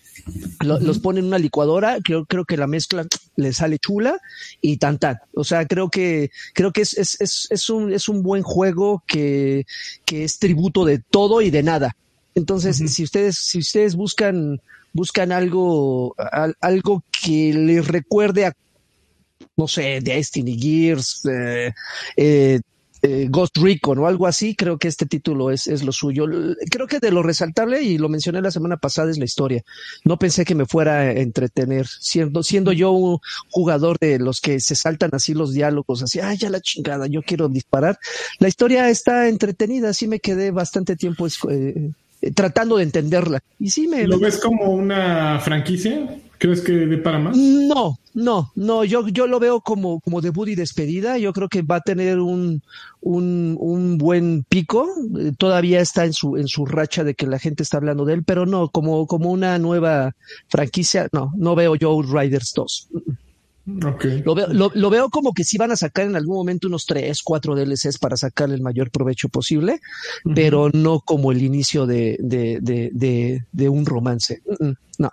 [0.60, 4.18] lo- los pone en una licuadora, creo, creo que la mezcla le sale chula
[4.60, 5.18] y tan tan.
[5.34, 9.02] O sea, creo que, creo que es, es, es, es un, es un buen juego
[9.06, 9.64] que,
[10.04, 11.96] que es tributo de todo y de nada.
[12.34, 14.60] Entonces, si ustedes, si ustedes buscan,
[14.92, 18.52] buscan algo, al- algo que les recuerde a
[19.56, 21.72] no sé, Destiny, Gears, eh,
[22.16, 22.60] eh,
[23.02, 26.26] eh, Ghost Recon o algo así, creo que este título es, es lo suyo.
[26.70, 29.62] Creo que de lo resaltable, y lo mencioné la semana pasada, es la historia.
[30.04, 33.18] No pensé que me fuera a entretener, siendo, siendo yo un
[33.50, 37.22] jugador de los que se saltan así los diálogos, así, ay, ya la chingada, yo
[37.22, 37.98] quiero disparar.
[38.38, 41.26] La historia está entretenida, sí me quedé bastante tiempo
[42.34, 43.42] tratando de entenderla.
[43.58, 46.06] Y sí me, ¿Lo ves como una franquicia?
[46.40, 47.36] ¿Crees que de para más?
[47.36, 51.18] No, no, no, yo, yo lo veo como, como debut y despedida.
[51.18, 52.62] Yo creo que va a tener un,
[53.02, 54.88] un, un buen pico.
[55.18, 58.14] Eh, Todavía está en su, en su racha de que la gente está hablando de
[58.14, 60.12] él, pero no, como, como una nueva
[60.48, 62.88] franquicia, no, no veo yo Riders 2.
[63.84, 64.04] Ok.
[64.24, 66.86] Lo veo, lo, lo veo como que sí van a sacar en algún momento unos
[66.86, 69.78] tres, cuatro DLCs para sacarle el mayor provecho posible,
[70.34, 74.40] pero no como el inicio de, de, de, de, de un romance.
[74.58, 75.10] Mm, mm, No.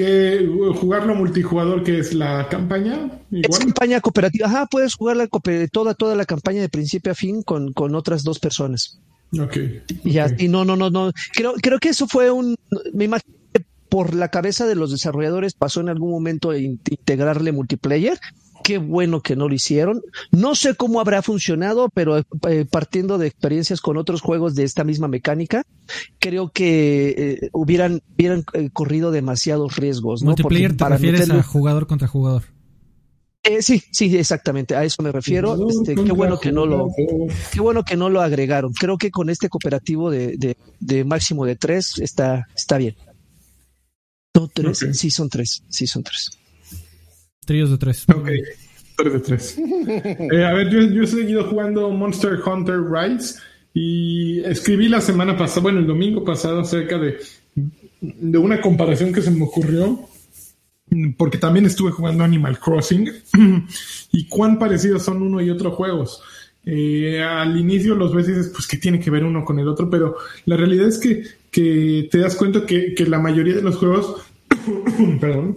[0.00, 3.20] ¿Qué, jugarlo multijugador, que es la campaña?
[3.30, 3.60] Es Igual.
[3.60, 4.46] campaña cooperativa.
[4.46, 5.26] Ajá, puedes jugar la
[5.68, 8.98] toda, toda la campaña de principio a fin con, con otras dos personas.
[9.38, 9.58] Ok.
[10.04, 11.12] Y y no, no, no, no.
[11.34, 12.56] Creo, creo que eso fue un,
[12.94, 17.52] me imagino que por la cabeza de los desarrolladores pasó en algún momento in- integrarle
[17.52, 18.18] multiplayer.
[18.62, 20.02] Qué bueno que no lo hicieron.
[20.30, 24.84] No sé cómo habrá funcionado, pero eh, partiendo de experiencias con otros juegos de esta
[24.84, 25.64] misma mecánica,
[26.18, 30.22] creo que eh, hubieran, hubieran eh, corrido demasiados riesgos.
[30.22, 30.30] ¿no?
[30.30, 32.44] Multiplayer Porque te para refieres a jugador contra jugador.
[33.42, 34.76] Eh, sí, sí, exactamente.
[34.76, 35.56] A eso me refiero.
[35.68, 36.88] Este, qué bueno que no lo,
[37.52, 38.72] qué bueno que no lo agregaron.
[38.74, 42.96] Creo que con este cooperativo de, de, de máximo de tres está, está bien.
[44.34, 46.30] No, tres, sí son tres, sí son tres.
[47.50, 48.06] Tríos de tres.
[48.08, 48.28] Ok.
[48.94, 49.58] 3 de 3.
[50.46, 53.40] a ver, yo, yo he seguido jugando Monster Hunter Rise
[53.74, 57.18] y escribí la semana pasada, bueno, el domingo pasado, acerca de,
[58.00, 59.98] de una comparación que se me ocurrió,
[61.16, 63.10] porque también estuve jugando Animal Crossing
[64.12, 66.22] y cuán parecidos son uno y otro juegos.
[66.64, 69.66] Eh, al inicio los ves y dices, pues, ¿qué tiene que ver uno con el
[69.66, 69.90] otro?
[69.90, 70.14] Pero
[70.44, 74.22] la realidad es que, que te das cuenta que, que la mayoría de los juegos,
[75.20, 75.56] perdón,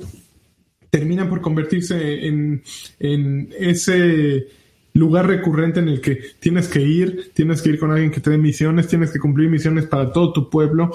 [0.93, 2.61] terminan por convertirse en,
[2.99, 4.45] en ese
[4.93, 8.29] lugar recurrente en el que tienes que ir, tienes que ir con alguien que te
[8.29, 10.91] dé misiones, tienes que cumplir misiones para todo tu pueblo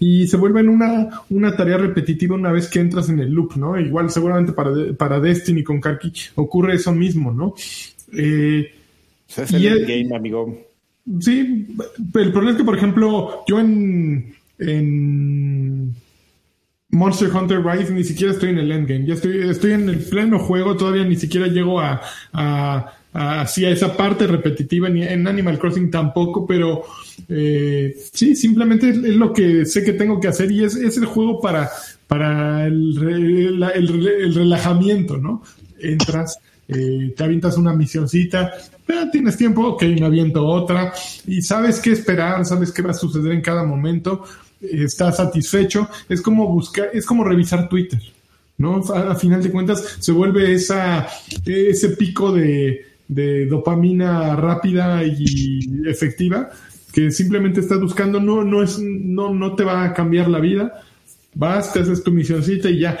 [0.00, 3.78] y se vuelven una, una tarea repetitiva una vez que entras en el loop, ¿no?
[3.78, 7.54] Igual seguramente para, para Destiny con Karki ocurre eso mismo, ¿no?
[8.16, 8.72] Eh,
[9.36, 10.58] es el Y el- game, amigo.
[11.20, 11.66] Sí,
[12.14, 15.94] el problema es que, por ejemplo, yo en, en
[16.92, 19.06] Monster Hunter Rise ni siquiera estoy en el endgame.
[19.06, 22.02] Ya estoy, estoy en el pleno juego, todavía ni siquiera llego a,
[22.34, 26.84] a, a, esa parte repetitiva, ni en Animal Crossing tampoco, pero
[27.28, 31.06] eh, sí, simplemente es, lo que sé que tengo que hacer y es, es el
[31.06, 31.70] juego para,
[32.06, 35.42] para el, el, el, relajamiento, ¿no?
[35.80, 36.38] Entras,
[36.68, 38.52] eh, te avientas una misioncita,
[38.84, 40.92] pero tienes tiempo, ok, me aviento otra
[41.26, 44.24] y sabes qué esperar, sabes qué va a suceder en cada momento,
[44.62, 48.00] estás satisfecho, es como buscar, es como revisar Twitter.
[48.58, 48.76] ¿no?
[48.94, 51.08] A, final de cuentas se vuelve esa,
[51.44, 56.50] ese pico de, de dopamina rápida y efectiva
[56.92, 60.82] que simplemente estás buscando, no, no, es, no, no te va a cambiar la vida.
[61.34, 62.98] Vas, te haces tu misioncita y ya.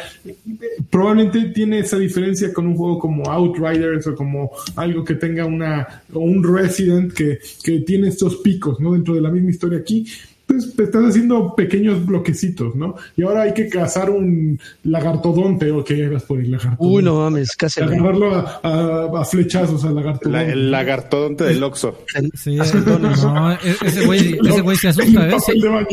[0.88, 6.02] Probablemente tiene esa diferencia con un juego como Outriders o como algo que tenga una,
[6.14, 8.94] o un Resident que, que tiene estos picos, ¿no?
[8.94, 10.06] Dentro de la misma historia aquí
[10.52, 12.96] pues estás haciendo pequeños bloquecitos, ¿no?
[13.16, 16.96] Y ahora hay que cazar un lagartodonte o que eras por el lagartodonte.
[16.96, 17.80] Uy, no mames, casi.
[17.80, 20.52] Agarrarlo a, a, flechazos al lagartodonte.
[20.52, 21.98] el lagartodonte del Oxxo.
[22.34, 25.36] Sí, no, e-, ese güey, ese güey se asusta, ¿eh?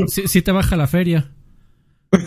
[0.08, 1.32] Sí, sí, te baja la feria.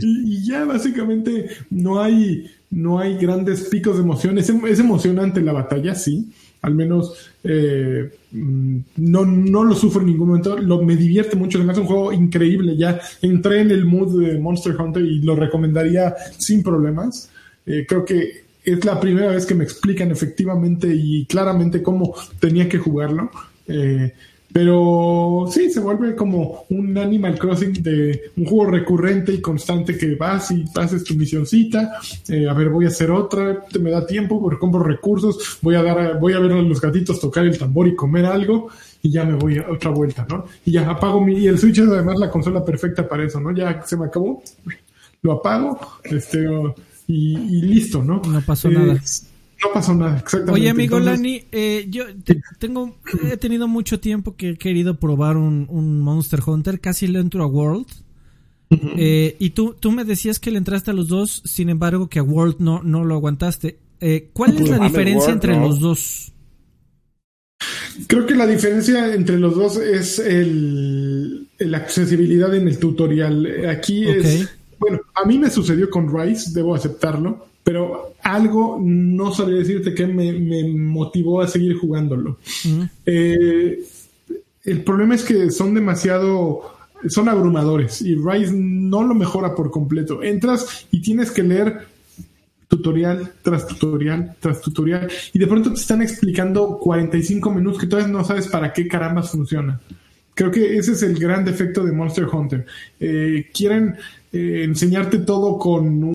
[0.00, 4.38] y, ya básicamente no hay, no hay grandes picos de emoción.
[4.38, 6.32] Es, es emocionante la batalla, sí
[6.62, 11.58] al menos eh, mm, no, no lo sufro en ningún momento, lo, me divierte mucho,
[11.58, 16.14] es un juego increíble, ya entré en el mood de Monster Hunter y lo recomendaría
[16.38, 17.30] sin problemas.
[17.66, 22.68] Eh, creo que es la primera vez que me explican efectivamente y claramente cómo tenía
[22.68, 23.30] que jugarlo.
[23.66, 24.12] Eh,
[24.52, 30.16] pero sí, se vuelve como un Animal Crossing de un juego recurrente y constante que
[30.16, 31.92] vas y haces tu misioncita.
[32.28, 35.58] Eh, a ver, voy a hacer otra, te me da tiempo porque compro recursos.
[35.62, 38.68] Voy a dar, voy a ver a los gatitos tocar el tambor y comer algo
[39.02, 40.44] y ya me voy a otra vuelta, ¿no?
[40.64, 43.52] Y ya apago mi, y el Switch es además la consola perfecta para eso, ¿no?
[43.52, 44.42] Ya se me acabó,
[45.22, 46.46] lo apago, este,
[47.06, 48.20] y, listo, ¿no?
[48.26, 49.00] No pasó nada.
[49.62, 50.52] No pasó nada, exactamente.
[50.52, 52.04] Oye, amigo Lani, eh, yo
[52.58, 52.96] tengo,
[53.30, 57.46] he tenido mucho tiempo que he querido probar un, Monster Hunter, casi le entro a
[57.46, 57.86] World.
[58.70, 62.20] Eh, y tú, tú me decías que le entraste a los dos, sin embargo que
[62.20, 63.78] a World no, no lo aguantaste.
[64.00, 66.32] Eh, ¿Cuál es la diferencia entre los dos?
[68.06, 73.68] Creo que la diferencia entre los dos es el, la accesibilidad en el tutorial.
[73.68, 79.58] Aquí es, bueno, a mí me sucedió con Rise, debo aceptarlo pero algo no sabría
[79.58, 82.38] decirte que me, motivó a seguir jugándolo.
[83.06, 83.78] Eh,
[84.64, 86.76] el problema es que son demasiado,
[87.08, 90.22] son abrumadores y Rise no lo mejora por completo.
[90.22, 91.86] Entras y tienes que leer
[92.68, 98.12] tutorial tras tutorial tras tutorial y de pronto te están explicando 45 minutos que todavía
[98.12, 99.80] no sabes para qué caramba funciona.
[100.34, 102.64] Creo que ese es el gran defecto de Monster Hunter.
[102.98, 103.96] Eh, quieren
[104.32, 106.14] eh, enseñarte todo con un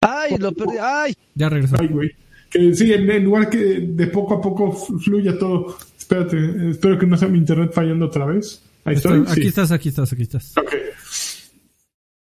[0.00, 0.76] Ay, lo perdí.
[0.80, 1.14] Ay.
[1.34, 1.76] Ya regresó.
[1.78, 2.10] Ay, güey.
[2.50, 5.76] Que sí, en, lugar que de poco a poco fluya todo.
[5.98, 8.62] Espérate, espero que no sea mi internet fallando otra vez.
[8.84, 9.24] Ahí estoy.
[9.28, 10.56] Aquí estás, aquí estás, aquí estás.
[10.56, 10.74] Ok.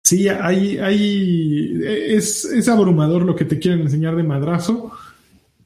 [0.05, 4.91] Sí, hay, hay, es, es abrumador lo que te quieren enseñar de madrazo,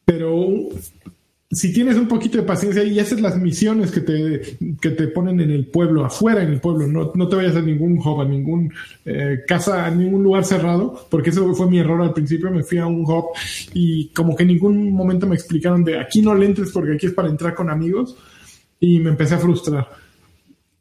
[0.04, 0.68] pero
[1.54, 5.40] si tienes un poquito de paciencia y haces las misiones que te, que te ponen
[5.40, 8.24] en el pueblo, afuera en el pueblo, no, no te vayas a ningún hub, a
[8.24, 8.72] ningún
[9.04, 12.78] eh, casa, a ningún lugar cerrado, porque eso fue mi error al principio, me fui
[12.78, 13.26] a un hub
[13.72, 17.06] y como que en ningún momento me explicaron de aquí no le entres porque aquí
[17.06, 18.16] es para entrar con amigos
[18.80, 19.88] y me empecé a frustrar.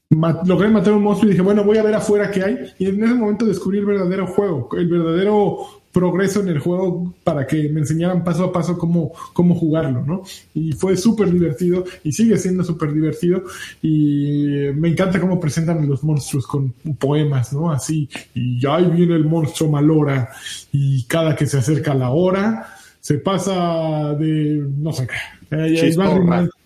[0.09, 2.57] logré matar un monstruo y dije, bueno, voy a ver afuera qué hay.
[2.79, 7.45] Y en ese momento descubrí el verdadero juego, el verdadero progreso en el juego para
[7.45, 10.23] que me enseñaran paso a paso cómo, cómo jugarlo, ¿no?
[10.53, 13.43] Y fue súper divertido y sigue siendo súper divertido
[13.81, 17.71] y me encanta cómo presentan los monstruos con poemas, ¿no?
[17.71, 20.29] Así, y ahí viene el monstruo Malora
[20.71, 25.93] y cada que se acerca la hora se pasa de, no sé qué, eh,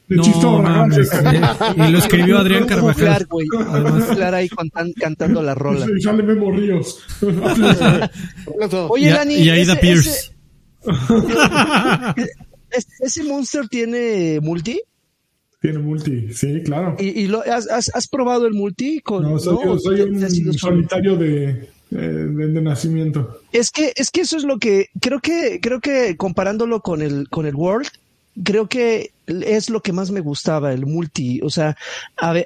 [0.08, 1.10] de no, mames,
[1.76, 3.28] Y lo escribió Adrián Carvajal.
[3.70, 4.50] Además, ahí
[4.96, 5.86] cantando la rola.
[5.98, 7.02] Y sale Memo Ríos.
[8.90, 9.36] Oye, Dani.
[9.36, 10.32] Y Aida Pierce.
[12.70, 14.80] Ese, ¿Ese monster tiene multi?
[15.62, 16.96] Tiene multi, sí, claro.
[17.00, 19.02] ¿Y, y lo, has, has, probado el multi?
[19.02, 19.80] Con, no, soy, ¿no?
[19.80, 23.42] soy un solitario de, de, de, nacimiento.
[23.52, 27.28] Es que, es que eso es lo que creo que, creo que comparándolo con el,
[27.30, 27.88] con el World,
[28.44, 31.76] creo que es lo que más me gustaba, el multi, o sea,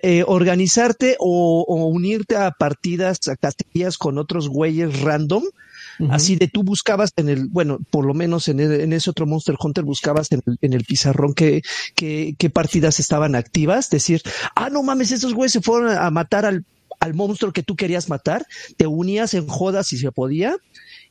[0.01, 5.43] eh, organizarte o, unirte a partidas, a categorías con otros güeyes random,
[6.09, 9.55] Así de tú buscabas en el, bueno, por lo menos en, en ese otro Monster
[9.61, 11.61] Hunter buscabas en el, en el pizarrón que,
[11.93, 14.23] que, qué partidas estaban activas, decir,
[14.55, 16.65] ah, no mames, esos güeyes se fueron a matar al,
[16.99, 18.45] al monstruo que tú querías matar,
[18.77, 20.55] te unías en jodas si se podía,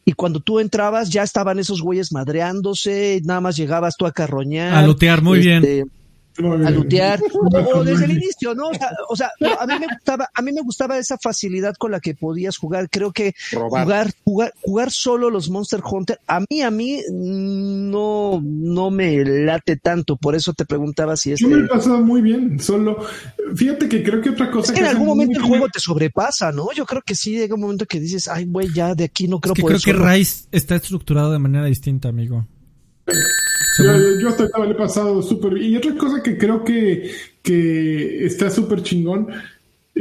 [0.05, 4.75] y cuando tú entrabas ya estaban esos güeyes madreándose, nada más llegabas tú a carroñar.
[4.75, 5.85] A lutear muy bien este,
[6.45, 7.21] a lutear,
[7.75, 8.71] o desde el inicio, ¿no?
[9.09, 12.15] O sea, a mí me gustaba, a mí me gustaba esa facilidad con la que
[12.15, 12.89] podías jugar.
[12.91, 18.91] Creo que jugar, jugar, jugar solo los Monster Hunter, a mí, a mí no, no
[18.91, 20.17] me late tanto.
[20.17, 21.41] Por eso te preguntaba si es.
[21.41, 22.99] Yo me he pasado muy bien, solo.
[23.55, 24.73] Fíjate que creo que otra cosa.
[24.73, 26.73] Es que, en algún momento el juego te sobrepasa, ¿no?
[26.73, 29.41] Yo creo que sí llega un momento que dices, ay, güey, ya de aquí no
[29.41, 32.47] creo que Creo que Rise está estructurado de manera distinta, amigo.
[34.21, 37.11] Yo, hasta estaba le he pasado súper Y otra cosa que creo que,
[37.43, 39.29] que está súper chingón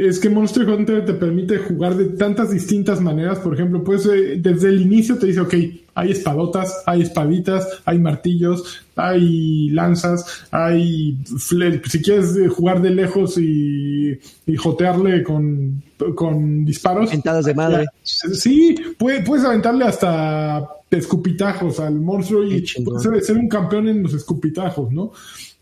[0.08, 3.38] es que Monster Hunter te permite jugar de tantas distintas maneras.
[3.40, 5.54] Por ejemplo, pues desde el inicio te dice, ok,
[5.94, 11.18] hay espadotas, hay espaditas, hay martillos, hay lanzas, hay...
[11.24, 15.82] Si quieres jugar de lejos y, y jotearle con,
[16.14, 17.10] con disparos.
[17.10, 17.86] Aventadas de madre.
[18.02, 24.14] Sí, puedes, puedes aventarle hasta escupitajos al monstruo y puede ser un campeón en los
[24.14, 25.12] escupitajos, ¿no?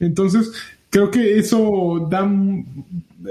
[0.01, 0.53] Entonces,
[0.91, 2.31] creo que eso da,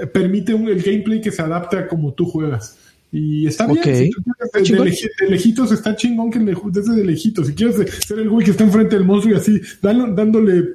[0.06, 2.76] permite el gameplay que se adapte a como tú juegas.
[3.10, 7.46] Y está bien, si de, lejitos está chingón que desde de lejitos.
[7.46, 7.76] Si quieres
[8.06, 10.74] ser el güey que está enfrente del monstruo y así, dándole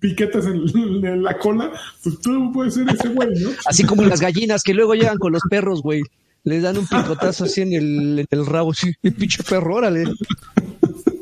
[0.00, 3.50] piquetas en, la cola, pues tú puedes ser ese güey, ¿no?
[3.64, 6.02] Así como las gallinas que luego llegan con los perros, güey.
[6.44, 10.04] Les dan un picotazo así en el, en el rabo, sí, pinche perro, órale.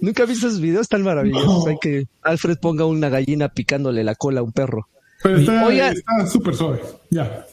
[0.02, 1.66] Nunca he visto esos videos tan maravillosos.
[1.66, 4.86] Hay que Alfred ponga una gallina picándole la cola a un perro.
[5.24, 7.46] Pero está súper suave, ya.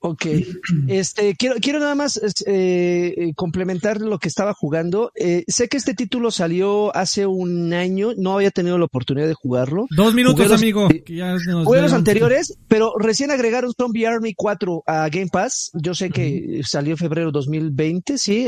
[0.00, 0.26] Ok,
[0.86, 5.10] este quiero quiero nada más eh, eh, complementar lo que estaba jugando.
[5.16, 9.34] Eh, sé que este título salió hace un año, no había tenido la oportunidad de
[9.34, 9.86] jugarlo.
[9.90, 10.88] Dos minutos, amigo.
[11.64, 15.72] jugué los anteriores, pero recién agregaron Zombie Army 4 a Game Pass.
[15.74, 18.46] Yo sé que salió en febrero 2020, sí,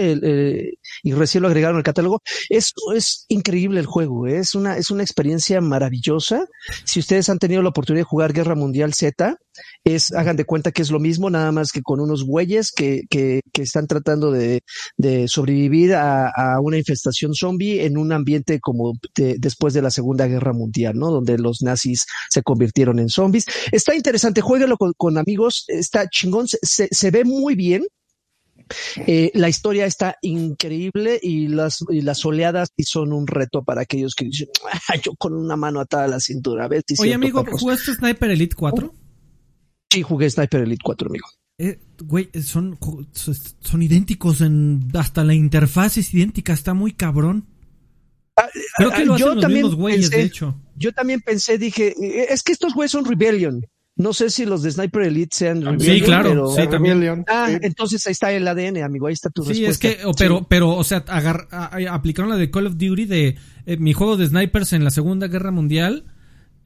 [1.03, 2.23] y recién lo agregaron al catálogo.
[2.49, 6.47] Es es increíble el juego, es una es una experiencia maravillosa.
[6.85, 9.37] Si ustedes han tenido la oportunidad de jugar Guerra Mundial Z,
[9.85, 13.03] es hagan de cuenta que es lo mismo nada más que con unos güeyes que,
[13.09, 14.63] que, que están tratando de,
[14.97, 20.27] de sobrevivir a, a, una infestación zombie en un ambiente como después de la Segunda
[20.27, 21.11] Guerra Mundial, ¿no?
[21.11, 23.47] Donde los nazis se convirtieron en zombies.
[23.73, 27.85] Está interesante, jueguelo con, con amigos, está chingón, se, se ve muy bien.
[29.07, 33.83] Eh, la historia está increíble y las, y las oleadas y son un reto para
[33.83, 34.49] aquellos que dicen,
[35.03, 36.67] yo con una mano atada a la cintura.
[36.67, 38.95] A ver, Oye, amigo, ¿jugaste Sniper Elite 4?
[39.91, 41.27] Sí, jugué Sniper Elite 4, amigo.
[41.59, 42.79] Eh, güey, son,
[43.13, 47.47] son idénticos en hasta la interfaz es idéntica, está muy cabrón.
[48.37, 50.57] Ah, Creo que lo yo los también güeyes, de hecho.
[50.77, 53.67] Yo también pensé, dije, eh, es que estos güeyes son Rebellion.
[53.97, 55.97] No sé si los de Sniper Elite sean Rebellion.
[55.97, 57.27] Sí, claro, sí, también.
[57.29, 59.89] Ah, entonces ahí está el ADN, amigo, ahí está tu sí, respuesta.
[59.89, 61.49] Sí, es que, pero, pero, o sea, agar,
[61.91, 63.37] aplicaron la de Call of Duty de
[63.67, 66.07] eh, mi juego de snipers en la Segunda Guerra Mundial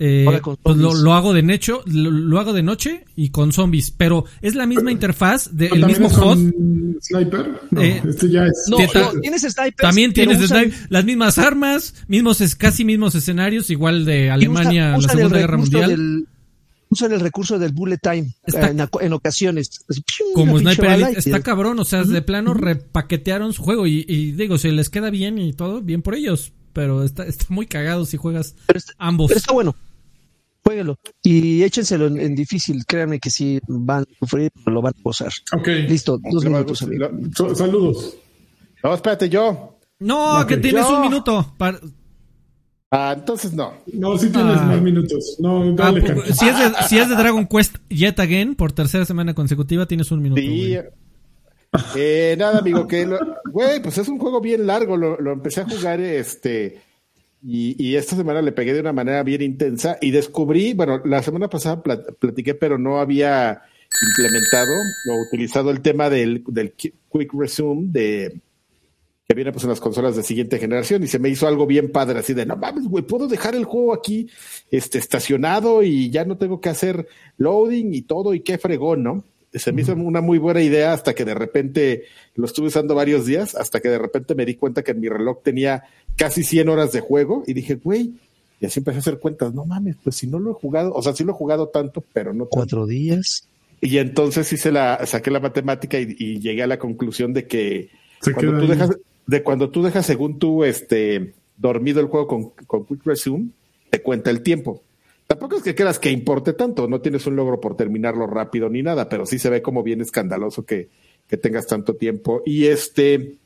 [0.01, 4.57] eh, pues lo, hago de noche, lo, hago de noche y con zombies, pero es
[4.57, 6.53] la misma interfaz del mismo HUD.
[7.01, 7.61] Sniper?
[7.71, 8.67] No, eh, este ya es.
[8.69, 8.79] No,
[9.21, 9.75] tienes sniper.
[9.77, 15.09] También tienes sniper, las mismas armas, mismos casi mismos escenarios, igual de Alemania en la
[15.09, 16.27] Segunda Guerra Mundial.
[16.89, 18.35] usan el recurso del bullet time
[19.01, 19.85] en, ocasiones.
[20.35, 24.73] Como Sniper está cabrón, o sea, de plano repaquetearon su juego y, y digo, si
[24.73, 28.55] les queda bien y todo, bien por ellos pero está, está muy cagado si juegas
[28.99, 29.29] ambos.
[29.29, 29.75] Pero está bueno.
[30.63, 32.85] Jueguelo y échenselo en, difícil.
[32.87, 35.31] Créanme que si van a sufrir, lo van a gozar.
[35.53, 35.69] Ok.
[35.89, 36.85] Listo, dos minutos.
[37.55, 38.17] saludos.
[38.83, 39.79] No, espérate, yo.
[40.01, 41.55] No, que tienes un minuto.
[42.91, 43.75] Ah, entonces no.
[43.93, 44.67] No, sí tienes ah.
[44.67, 45.37] más minutos.
[45.41, 49.05] No, dale, ah, si, es de, si es de Dragon Quest Yet Again, por tercera
[49.05, 50.41] semana consecutiva, tienes un minuto.
[50.41, 50.77] Sí.
[51.97, 53.07] Eh, nada, amigo, que,
[53.51, 54.97] güey, pues es un juego bien largo.
[54.97, 56.81] Lo, lo empecé a jugar, este,
[57.43, 61.23] y, y, esta semana le pegué de una manera bien intensa y descubrí, bueno, la
[61.23, 63.63] semana pasada platiqué, pero no había
[64.03, 64.73] implementado
[65.11, 68.41] o utilizado el tema del, del Quick Resume de
[69.27, 71.91] que viene pues en las consolas de siguiente generación y se me hizo algo bien
[71.91, 74.29] padre, así de no mames, güey, puedo dejar el juego aquí
[74.71, 79.25] este, estacionado y ya no tengo que hacer loading y todo y qué fregón, ¿no?
[79.55, 82.05] Se me hizo una muy buena idea hasta que de repente
[82.35, 85.09] lo estuve usando varios días, hasta que de repente me di cuenta que en mi
[85.09, 85.85] reloj tenía
[86.17, 88.15] casi 100 horas de juego y dije, güey,
[88.61, 91.03] y así empecé a hacer cuentas, no mames, pues si no lo he jugado, o
[91.03, 93.49] sea, sí lo he jugado tanto, pero no Cuatro días.
[93.81, 97.91] Y entonces hice la, saqué la matemática y, llegué a la conclusión de que
[98.23, 98.91] cuando tú dejas,
[99.27, 103.49] de cuando tú dejas según tú este, dormido el juego con, con Quick Resume,
[103.91, 104.83] te cuenta el tiempo.
[105.27, 108.83] Tampoco es que creas que importe tanto, no tienes un logro por terminarlo rápido ni
[108.83, 110.91] nada, pero sí se ve como bien escandaloso que,
[111.27, 112.43] que tengas tanto tiempo.
[112.45, 113.39] Y este,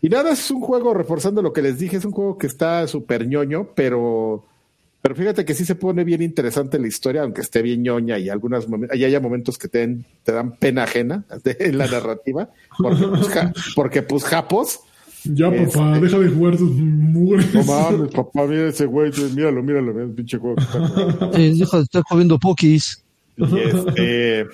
[0.00, 2.86] y nada, es un juego, reforzando lo que les dije, es un juego que está
[2.86, 4.44] súper ñoño, pero,
[5.02, 8.28] pero fíjate que sí se pone bien interesante la historia, aunque esté bien ñoña y
[8.28, 13.74] algunos y haya momentos que te, te dan pena ajena en la narrativa, porque pues,
[13.74, 14.80] porque, pues japos
[15.34, 17.54] ya, papá, deja de jugar tus mugres.
[17.54, 20.56] No mames, papá, mira ese güey, míralo, míralo, mira el pinche juego.
[21.34, 23.02] Eh, deja de estar comiendo pokis.
[23.36, 24.46] Este,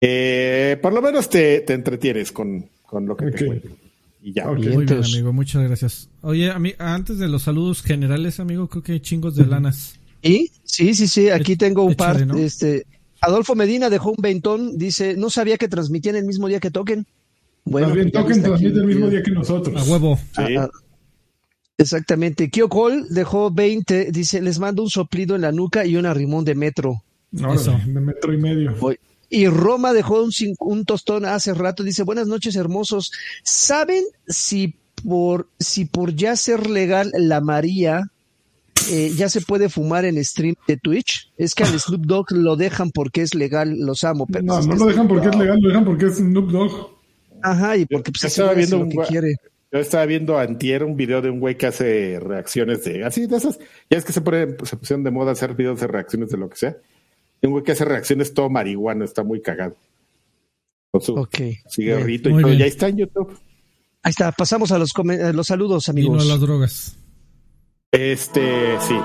[0.00, 3.68] eh, por lo menos te, te entretienes con, con lo que te cuento.
[4.22, 4.46] Y ya.
[4.46, 6.08] Muy bien, amigo, muchas gracias.
[6.20, 9.98] Oye, antes de los saludos generales, amigo, creo que hay chingos de lanas.
[10.22, 10.50] ¿Y?
[10.64, 12.26] Sí, sí, sí, aquí tengo un par.
[12.36, 12.84] Este,
[13.22, 17.06] Adolfo Medina dejó un ventón, dice, no sabía que transmitían el mismo día que toquen.
[17.64, 19.80] Bueno, bien, toquen transmite el mismo día que nosotros.
[19.80, 20.16] A huevo.
[20.16, 20.56] Sí.
[20.56, 20.70] Ah, ah.
[21.78, 22.50] exactamente.
[22.50, 24.10] Kio Cole dejó 20.
[24.12, 27.02] Dice: Les mando un soplido en la nuca y un arrimón de metro.
[27.32, 28.74] No, de metro y medio.
[29.28, 31.82] Y Roma dejó un, un tostón hace rato.
[31.82, 33.12] Dice: Buenas noches, hermosos.
[33.44, 34.74] ¿Saben si
[35.04, 38.10] por, si por ya ser legal la María
[38.88, 41.30] eh, ya se puede fumar en stream de Twitch.
[41.36, 44.26] Es que al Snoop Dogg lo dejan porque es legal, los amo.
[44.26, 46.99] Pero no, no lo dejan porque es legal, lo dejan porque es Snoop Dogg.
[47.42, 49.36] Ajá, y porque pues, estaba viendo un, que quiere.
[49.72, 53.36] Yo estaba viendo antier un video de un güey que hace reacciones de así de
[53.36, 53.58] esas.
[53.88, 56.48] Ya es que se, pone, se pusieron de moda hacer videos de reacciones de lo
[56.48, 56.76] que sea.
[57.40, 59.76] Y un güey que hace reacciones todo marihuano, está muy cagado.
[60.90, 61.28] Con su
[61.68, 62.52] cigarrito y todo.
[62.52, 63.38] Ya está en YouTube.
[64.02, 64.90] Ahí está, pasamos a los,
[65.34, 66.24] los saludos, amigos.
[66.24, 66.96] Y no a las drogas.
[67.92, 68.96] Este, sí.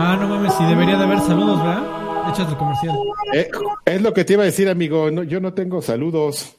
[0.00, 1.97] Ah, no mames, sí debería de haber saludos, ¿verdad?
[2.30, 2.96] Échate el comercial.
[3.34, 3.50] Eh,
[3.84, 5.10] es lo que te iba a decir, amigo.
[5.24, 6.56] yo no tengo saludos.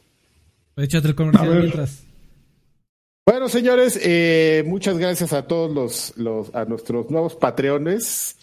[0.76, 2.04] Échate el comercial mientras.
[3.26, 8.38] Bueno, señores, eh, muchas gracias a todos los, los, a nuestros nuevos patreones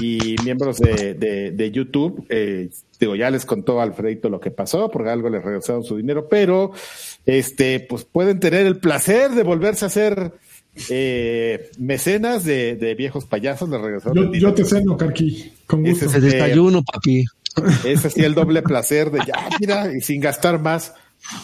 [0.00, 2.26] y miembros de, de, YouTube.
[2.28, 2.68] Eh,
[2.98, 6.72] digo, ya les contó Alfredito lo que pasó, porque algo les regresaron su dinero, pero
[7.24, 10.32] este, pues pueden tener el placer de volverse a hacer
[10.88, 14.32] eh, mecenas de, viejos payasos le regresaron.
[14.32, 16.06] Yo, yo te ceno, Carqui, con gusto.
[16.06, 17.24] Ese, desayuno, papi.
[17.84, 20.94] Ese sí el doble placer de ya, mira, y sin gastar más.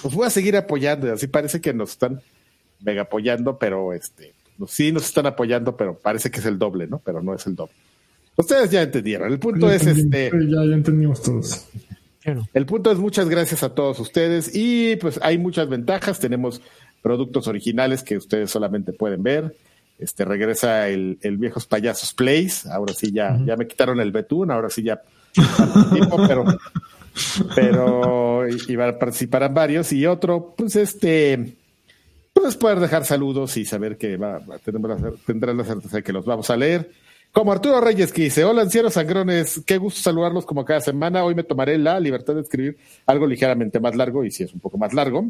[0.02, 2.20] Pues voy a seguir apoyando, así parece que nos están
[2.80, 4.34] mega apoyando, pero este,
[4.68, 6.98] sí nos están apoyando, pero parece que es el doble, ¿no?
[6.98, 7.74] Pero no es el doble.
[8.36, 9.30] Ustedes ya entendieron.
[9.32, 10.30] El punto es este.
[10.30, 11.66] Ya, ya entendimos todos.
[12.52, 16.18] El punto es muchas gracias a todos ustedes y pues hay muchas ventajas.
[16.20, 16.60] Tenemos
[17.02, 19.56] productos originales que ustedes solamente pueden ver.
[19.98, 22.66] Este regresa el, el Viejos Payasos Plays.
[22.66, 25.02] Ahora sí ya, ya me quitaron el betún, ahora sí ya
[26.26, 26.44] pero
[27.54, 31.56] pero a participarán varios y otro, pues este
[32.32, 34.40] pues poder dejar saludos y saber que va,
[35.26, 36.90] tendrán la certeza de que los vamos a leer.
[37.32, 41.22] Como Arturo Reyes que dice, hola ancianos sangrones, qué gusto saludarlos como cada semana.
[41.22, 44.60] Hoy me tomaré la libertad de escribir algo ligeramente más largo y si es un
[44.60, 45.26] poco más largo.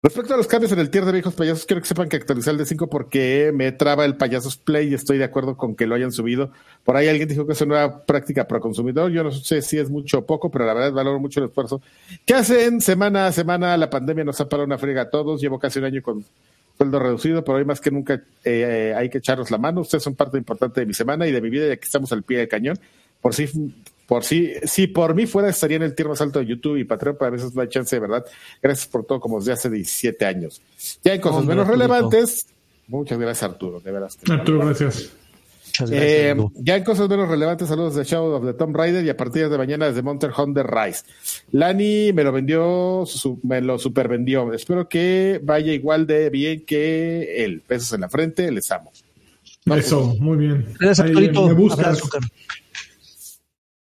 [0.00, 2.52] Respecto a los cambios en el tier de viejos payasos, quiero que sepan que actualicé
[2.52, 5.96] el D5 porque me traba el payasos play y estoy de acuerdo con que lo
[5.96, 6.52] hayan subido.
[6.84, 9.10] Por ahí alguien dijo que es una nueva práctica pro consumidor.
[9.10, 11.82] Yo no sé si es mucho o poco, pero la verdad valoro mucho el esfuerzo.
[12.24, 13.76] ¿Qué hacen semana a semana?
[13.76, 15.40] La pandemia nos ha parado una friega a todos.
[15.40, 16.24] Llevo casi un año con
[16.76, 19.80] sueldo reducido, pero hoy más que nunca eh, hay que echarnos la mano.
[19.80, 22.22] Ustedes son parte importante de mi semana y de mi vida, ya que estamos al
[22.22, 22.78] pie del cañón.
[23.20, 23.48] Por si
[24.08, 26.84] por si, si por mí fuera, estaría en el tier más alto de YouTube y
[26.84, 28.24] Patreon, pero a veces no hay chance de verdad.
[28.62, 30.62] Gracias por todo, como desde hace 17 años.
[31.04, 32.46] Ya hay cosas menos relevantes.
[32.86, 34.18] Muchas gracias, Arturo, de veras.
[34.30, 35.10] Arturo, gracias.
[35.90, 39.16] Eh, ya en cosas menos relevantes, saludos de Shadow of the Tomb Raider y a
[39.16, 41.04] partir de mañana desde Monster Hunter Rise.
[41.52, 43.04] Lani me lo vendió,
[43.42, 44.50] me lo supervendió.
[44.54, 47.62] Espero que vaya igual de bien que él.
[47.68, 48.90] Besos en la frente, les amo.
[49.66, 50.64] Eso, muy bien.
[50.80, 51.46] Gracias, Arturito.
[51.46, 51.54] Me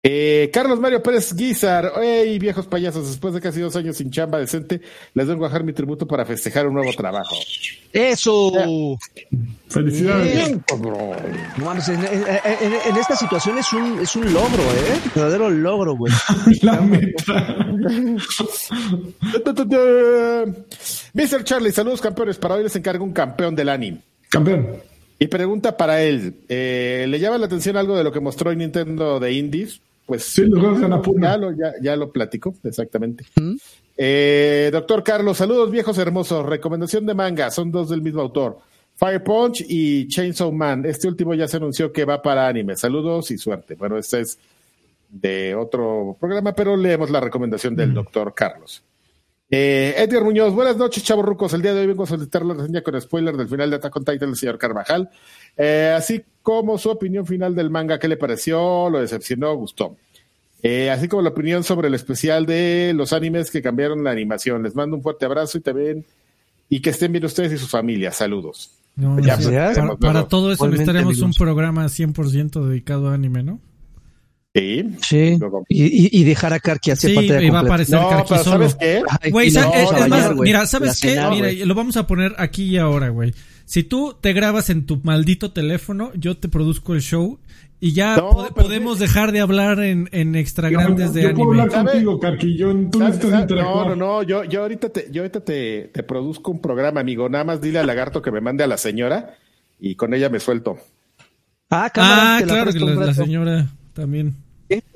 [0.04, 4.40] eh, Carlos Mario Pérez Guizar, hey viejos payasos, después de casi dos años sin chamba
[4.40, 4.82] decente,
[5.14, 7.36] les vengo a bajar mi tributo para festejar un nuevo trabajo.
[7.94, 8.52] ¡Eso!
[9.68, 10.58] ¡Felicidades!
[11.90, 15.00] en, esta situación es un, es un logro, ¿eh?
[15.14, 16.12] verdadero logro, güey.
[16.64, 17.62] La meta.
[21.14, 21.44] Mr.
[21.44, 22.38] Charlie, saludos campeones.
[22.38, 24.00] Para hoy les encargo un campeón del anime.
[24.30, 24.68] Campeón.
[25.20, 28.58] Y pregunta para él, eh, ¿le llama la atención algo de lo que mostró en
[28.58, 29.82] Nintendo de Indies?
[30.06, 33.26] Pues ya, lo, ya, ya lo platico, exactamente.
[33.98, 36.46] Eh, doctor Carlos, saludos viejos hermosos.
[36.46, 38.58] Recomendación de manga, son dos del mismo autor.
[38.96, 40.86] Fire Punch y Chainsaw Man.
[40.86, 42.76] Este último ya se anunció que va para anime.
[42.76, 43.76] Saludos y suerte.
[43.76, 44.38] Bueno, este es
[45.10, 48.84] de otro programa, pero leemos la recomendación del doctor Carlos.
[49.54, 51.54] Eh, Edgar Muñoz, buenas noches, chavos rucos.
[51.54, 53.98] El día de hoy vengo a solicitar la reseña con spoiler del final de Attack
[53.98, 55.10] on Titan del señor Carvajal.
[55.58, 58.90] Eh, así como su opinión final del manga, ¿qué le pareció?
[58.90, 59.54] ¿Lo decepcionó?
[59.56, 59.98] ¿Gustó?
[60.64, 64.64] Eh, así como la opinión sobre el especial de los animes que cambiaron la animación.
[64.64, 66.06] Les mando un fuerte abrazo y también
[66.70, 68.16] y que estén bien ustedes y sus familias.
[68.16, 68.72] Saludos.
[70.00, 73.60] para, todo eso necesitaremos un programa 100% dedicado a anime, ¿no?
[74.54, 74.86] Sí.
[75.02, 75.40] Sí.
[75.70, 78.70] Y, dejar a Karki hacer sí, va a aparecer Karki solo.
[78.70, 79.02] ¿Sabes qué?
[79.32, 79.52] Güey,
[80.40, 81.22] mira, ¿sabes qué?
[81.30, 83.34] mira, lo vamos a poner aquí y ahora, güey.
[83.64, 87.40] Si tú te grabas en tu maldito teléfono, yo te produzco el show
[87.80, 88.22] y ya
[88.54, 91.46] podemos dejar de hablar en, en extra grandes de yo anime.
[91.46, 92.58] Puedo hablar contigo, Karki.
[92.58, 94.24] Yo, tú necesitas No, no, no.
[94.24, 97.30] Yo, yo ahorita, te, yo ahorita te, te produzco un programa, amigo.
[97.30, 99.38] Nada más dile al lagarto que me mande a la señora
[99.80, 100.78] y con ella me suelto.
[101.70, 104.36] Ah, cámara, ah claro que la señora también.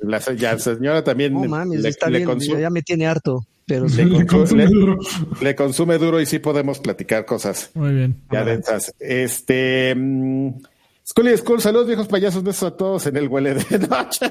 [0.00, 3.46] La, señora también le, consume, ya me tiene harto.
[3.66, 4.98] Pero le, consume, duro.
[5.40, 7.70] le, consume duro y sí podemos platicar cosas.
[7.74, 8.16] Muy bien.
[8.30, 8.94] Ya densas.
[9.00, 9.92] Este.
[9.96, 10.60] Um,
[11.04, 14.26] School School, saludos viejos payasos, besos a todos en el huele de noche.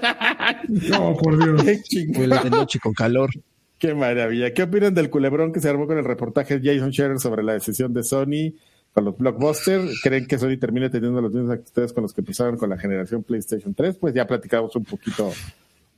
[0.90, 1.80] no, por Dios.
[2.18, 3.30] Huele de noche con calor.
[3.78, 4.54] Qué maravilla.
[4.54, 7.54] ¿Qué opinan del culebrón que se armó con el reportaje de Jason Scherer sobre la
[7.54, 8.54] decisión de Sony
[8.96, 10.00] con los blockbusters.
[10.02, 13.24] ¿Creen que Sony termine teniendo los mismos actitudes con los que empezaron con la generación
[13.24, 13.98] PlayStation 3?
[13.98, 15.34] Pues ya platicamos un poquito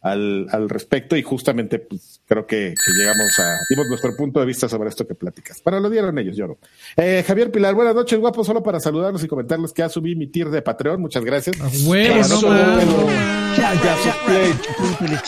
[0.01, 4.67] al, al respecto y justamente pues, creo que, llegamos a, dimos nuestro punto de vista
[4.67, 5.61] sobre esto que platicas.
[5.61, 6.57] Para lo dieron ellos, yo no.
[6.95, 10.25] Eh, Javier Pilar, buenas noches, guapo, solo para saludarlos y comentarles que ya subí mi
[10.25, 11.55] tier de Patreon, muchas gracias.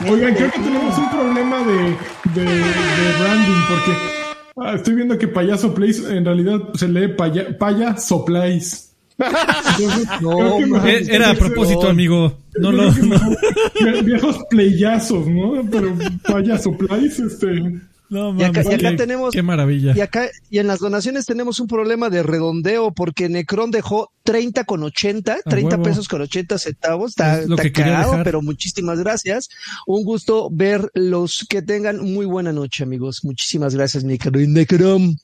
[0.09, 1.95] Oigan, creo que tenemos un problema de,
[2.33, 2.63] de, de
[3.19, 4.18] branding porque
[4.69, 8.89] Ah, estoy viendo que Payaso Place en realidad se lee paya, Payaso Place.
[10.21, 12.37] no, era a propósito, amigo.
[12.59, 12.91] No, no,
[14.03, 15.67] Viejos playazos, ¿no?
[15.71, 18.63] Pero Payaso Place, este y acá,
[18.97, 19.33] tenemos.
[19.33, 19.93] Qué maravilla.
[19.95, 24.63] Y acá, y en las donaciones tenemos un problema de redondeo porque Necron dejó 30
[24.63, 27.11] con 80, 30 pesos con 80 centavos.
[27.11, 29.49] Está, está pero muchísimas gracias.
[29.85, 33.23] Un gusto ver los que tengan muy buena noche, amigos.
[33.23, 35.17] Muchísimas gracias, Necron.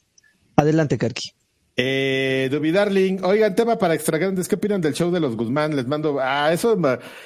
[0.56, 1.32] Adelante, Karki.
[1.78, 5.76] Eh, Duby Darling, oigan, tema para extra grandes, ¿qué opinan del show de los Guzmán?
[5.76, 6.80] Les mando, ah, eso,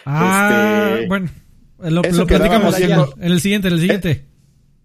[0.06, 1.30] ah, este, bueno,
[1.77, 4.28] lo, platicamos en el siguiente, en el siguiente.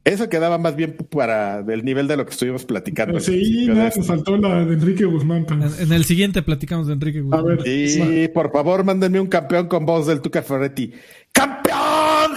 [0.05, 3.19] Eso quedaba más bien para el nivel de lo que estuvimos platicando.
[3.21, 5.47] Sí, nada, nos faltó la de Enrique Guzmán.
[5.79, 7.41] En, el siguiente platicamos de Enrique Guzmán.
[7.41, 10.93] A ver, sí, por favor, mándenme un campeón con voz del Tuca Ferretti.
[11.33, 12.33] ¡Campeón!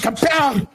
[0.00, 0.68] ¡Campeón!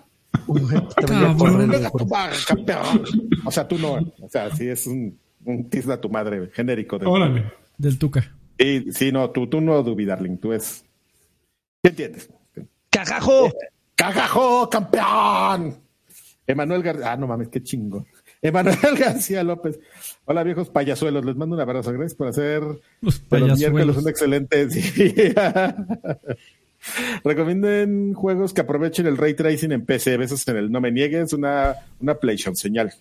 [2.45, 3.03] campeón.
[3.45, 3.93] O sea, tú no.
[3.93, 6.99] O sea, sí es un, un tisla tu madre genérico.
[6.99, 7.53] Del, Órale.
[7.77, 8.35] Del Tuca.
[8.59, 10.83] Sí, sí, no, tú, tú no, Dubi Darling, tú es.
[11.81, 12.29] ¿Qué entiendes?
[12.89, 13.49] ¡Cagajo!
[13.95, 15.82] ¡Cagajo, campeón!
[16.45, 18.05] Emanuel García, ah, no mames, qué chingo.
[18.41, 19.79] Emanuel García López.
[20.25, 21.91] Hola viejos payasuelos, les mando un abrazo.
[21.93, 22.63] Gracias por hacer
[23.01, 25.75] los, miércoles un excelente día.
[27.23, 30.17] Recomienden juegos que aprovechen el ray tracing en PC.
[30.17, 32.93] Besos en el no me niegues, una, una PlayStation señal.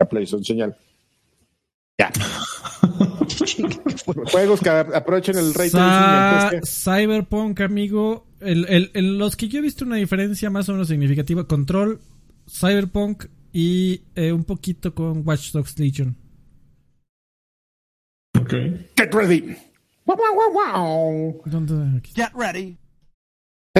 [0.00, 0.76] Una PlayStation señal.
[1.98, 2.10] Ya.
[4.30, 6.62] Juegos que aprovechen el ray tracing.
[6.64, 8.26] Cyberpunk, amigo.
[8.40, 12.00] El, el, los que yo he visto una diferencia más o menos significativa: Control,
[12.48, 16.16] Cyberpunk y eh, un poquito con Watch Dogs Legion.
[18.38, 18.52] Ok.
[18.96, 19.56] Get ready.
[22.14, 22.78] Get ready.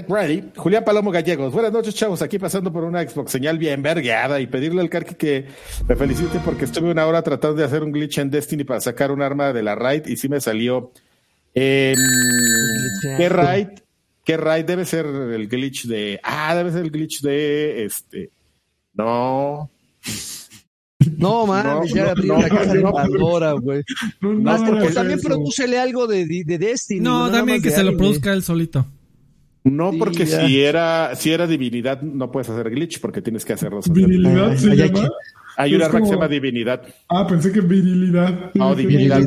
[0.07, 0.53] Ready.
[0.57, 1.53] Julián Palomo Gallegos.
[1.53, 2.23] Buenas noches, chavos.
[2.23, 5.47] Aquí pasando por una Xbox señal bien vergueada y pedirle al Karki que
[5.89, 9.11] me felicite porque estuve una hora tratando de hacer un glitch en Destiny para sacar
[9.11, 10.93] un arma de la raid y sí me salió.
[11.55, 11.95] ¿Qué
[13.29, 13.69] raid?
[14.25, 14.65] ¿Qué raid?
[14.65, 16.21] Debe ser el glitch de.
[16.23, 17.85] Ah, debe ser el glitch de.
[17.85, 18.31] Este.
[18.95, 19.71] No.
[21.17, 23.83] No, mames, ya abrió la casa de Pandora, güey.
[24.93, 27.01] también prodúcele algo de, de Destiny.
[27.01, 28.85] No, también que se lo produzca él solito.
[29.71, 33.81] No, porque si era, si era divinidad, no puedes hacer glitch porque tienes que hacerlo.
[33.85, 35.09] ¿Divinidad se llama?
[35.57, 36.83] Hay una arma que se llama divinidad.
[37.09, 38.53] Ah, pensé que virilidad.
[38.55, 39.21] No, divinidad.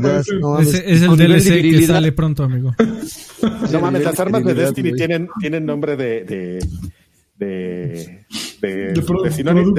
[0.61, 2.73] es, el DLC que sale pronto, amigo.
[3.71, 6.59] no mames, las armas de Destiny tienen, tienen nombre de, de
[7.37, 8.25] de
[8.61, 9.73] de, de, sinónimos,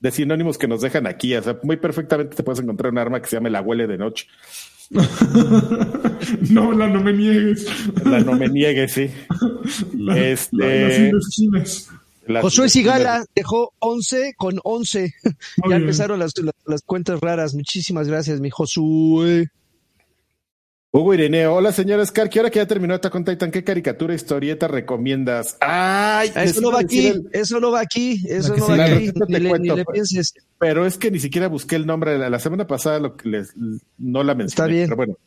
[0.00, 1.34] de, sinónimos que nos dejan aquí.
[1.34, 3.98] O sea, muy perfectamente te puedes encontrar un arma que se llama la huele de
[3.98, 4.26] noche.
[6.50, 7.66] no, la no me niegues.
[8.04, 9.10] La no me niegues, sí.
[10.16, 11.12] este...
[12.42, 15.14] Josué Sigala dejó 11 con 11.
[15.70, 16.32] ya empezaron las,
[16.66, 17.54] las, cuentas raras.
[17.54, 19.48] Muchísimas gracias, mi Josué.
[20.90, 24.14] Hugo Ireneo, hola señora Scar, que ahora que ya terminó esta con Titan, ¿qué caricatura
[24.14, 25.58] historieta recomiendas?
[25.60, 29.84] Ay, eso no va aquí, eso no va aquí, eso no va aquí, ni, le,
[29.84, 30.32] pienses.
[30.58, 33.52] Pero es que ni siquiera busqué el nombre, la semana pasada lo que les,
[33.98, 34.46] no la mencioné.
[34.46, 34.86] Está bien.
[34.86, 35.18] Pero bueno.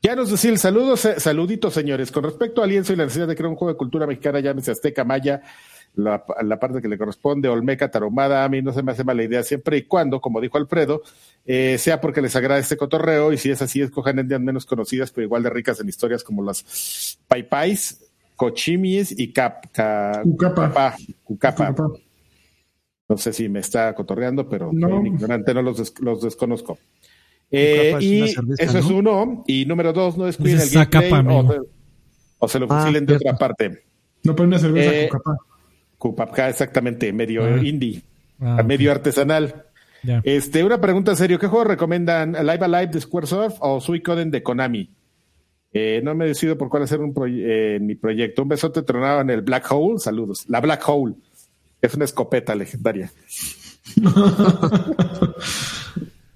[0.00, 2.10] Ya nos decía el saludo, saluditos señores.
[2.10, 4.70] Con respecto al lienzo y la necesidad de crear un juego de cultura mexicana, llámese
[4.70, 5.42] Azteca, Maya,
[5.94, 9.22] la, la, parte que le corresponde, Olmeca, Taromada, a mí no se me hace mala
[9.22, 11.02] idea siempre y cuando, como dijo Alfredo,
[11.44, 15.10] eh, sea porque les agrada este cotorreo y si es así, escojan endias menos conocidas,
[15.10, 18.04] pero igual de ricas en historias como las Paipais,
[18.36, 19.66] Cochimis y Cap,
[20.22, 20.94] Cucapa.
[21.24, 21.74] Cucapa.
[23.08, 25.04] No sé si me está cotorreando, pero no.
[25.04, 26.78] ignorante no los, los desconozco.
[27.50, 29.44] Eh, y eso es uno.
[29.46, 31.58] Y número dos, no descuiden el gameplay
[32.40, 33.82] o, se lo ah, fusilen de otra parte.
[34.22, 35.10] No ponen una cerveza eh,
[35.98, 37.58] Cupapka, exactamente, medio ah.
[37.62, 38.02] indie,
[38.40, 39.64] ah, medio artesanal.
[40.22, 42.32] Este, una pregunta serio, ¿qué juego recomiendan?
[42.32, 44.90] ¿Live Alive de Squaresoft o Suicoden de Konami?
[45.72, 48.42] Eh, no me decido por cuál hacer un eh, mi proyecto.
[48.42, 49.98] Un besote tronado en el Black Hole.
[49.98, 50.44] Saludos.
[50.48, 51.14] La Black Hole.
[51.82, 53.12] Es una escopeta legendaria.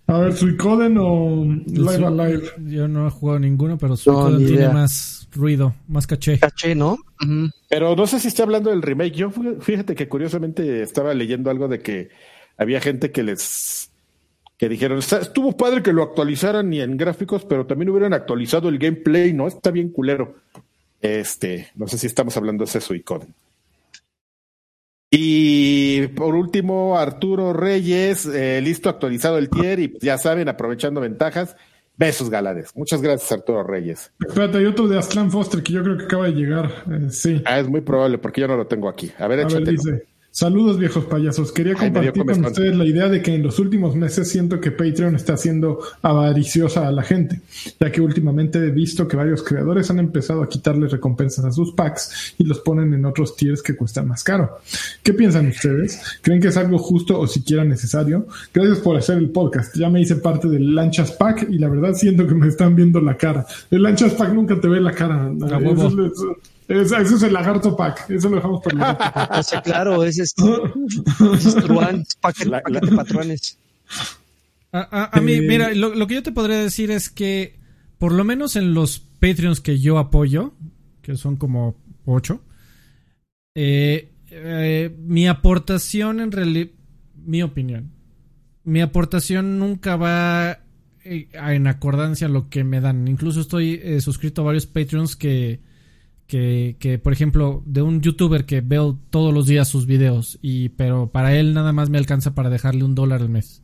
[0.06, 2.43] A ver, Suicoden o Live Alive.
[2.66, 6.38] Yo no he jugado ninguno, pero Suicoden tiene más ruido, más caché.
[6.38, 6.98] Caché, ¿no?
[7.68, 9.12] Pero no sé si está hablando del remake.
[9.14, 12.10] Yo fíjate que curiosamente estaba leyendo algo de que
[12.56, 13.90] había gente que les
[14.62, 18.78] que dijeron, estuvo padre que lo actualizaran ni en gráficos, pero también hubieran actualizado el
[18.78, 19.48] gameplay, ¿no?
[19.48, 20.36] Está bien culero.
[21.00, 23.02] Este, no sé si estamos hablando de eso y
[25.10, 31.56] Y por último, Arturo Reyes, eh, listo, actualizado el tier y ya saben, aprovechando ventajas.
[32.02, 32.74] Besos galanes.
[32.74, 34.10] Muchas gracias, Arturo Reyes.
[34.26, 36.84] Espérate, hay otro de Aslan Foster que yo creo que acaba de llegar.
[36.90, 37.40] Eh, sí.
[37.44, 39.12] Ah, es muy probable porque yo no lo tengo aquí.
[39.18, 41.52] A ver, dice, Saludos viejos payasos.
[41.52, 45.14] Quería compartir con ustedes la idea de que en los últimos meses siento que Patreon
[45.14, 47.42] está haciendo avariciosa a la gente,
[47.78, 51.74] ya que últimamente he visto que varios creadores han empezado a quitarle recompensas a sus
[51.74, 54.59] packs y los ponen en otros tiers que cuestan más caro.
[55.02, 56.00] ¿Qué piensan ustedes?
[56.22, 58.26] ¿Creen que es algo justo o siquiera necesario?
[58.54, 59.76] Gracias por hacer el podcast.
[59.76, 63.02] Ya me hice parte del Lanchas Pack y la verdad siento que me están viendo
[63.02, 63.44] la cara.
[63.70, 65.30] El Lanchas Pack nunca te ve la cara.
[66.68, 68.10] Eso, es el lagarto pack.
[68.10, 70.34] Eso lo dejamos para el lagarto claro, ese es,
[71.47, 72.51] es Truán, paquete,
[72.97, 73.59] patrones.
[74.72, 77.59] A, mí, eh, mira, lo, que yo te podría decir es que,
[77.98, 80.55] por lo menos en los Patreons que yo apoyo,
[81.02, 81.76] que son como
[82.06, 82.43] ocho,
[83.55, 86.70] eh, eh, mi aportación en realidad,
[87.16, 87.93] mi opinión,
[88.64, 90.60] mi aportación nunca va
[91.05, 93.09] en acordancia a lo que me dan.
[93.09, 95.60] Incluso estoy suscrito a varios Patreons que
[96.27, 101.11] que, por ejemplo, de un youtuber que veo todos los días sus videos, y, pero
[101.11, 103.62] para él nada más me alcanza para dejarle un dólar al mes.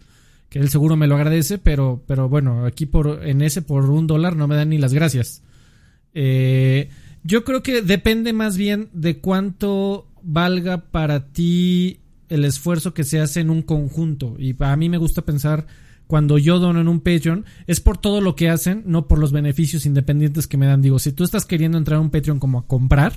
[0.51, 4.07] Que él seguro me lo agradece, pero, pero bueno, aquí por, en ese por un
[4.07, 5.43] dólar no me dan ni las gracias.
[6.15, 6.91] Eh,
[7.23, 13.21] yo creo que depende más bien de cuánto valga para ti el esfuerzo que se
[13.21, 14.37] hace en un conjunto.
[14.39, 15.67] Y a mí me gusta pensar
[16.09, 19.31] cuando yo dono en un Patreon es por todo lo que hacen, no por los
[19.31, 20.83] beneficios independientes que me dan.
[20.83, 23.13] Digo, si tú estás queriendo entrar a un Patreon como a comprar,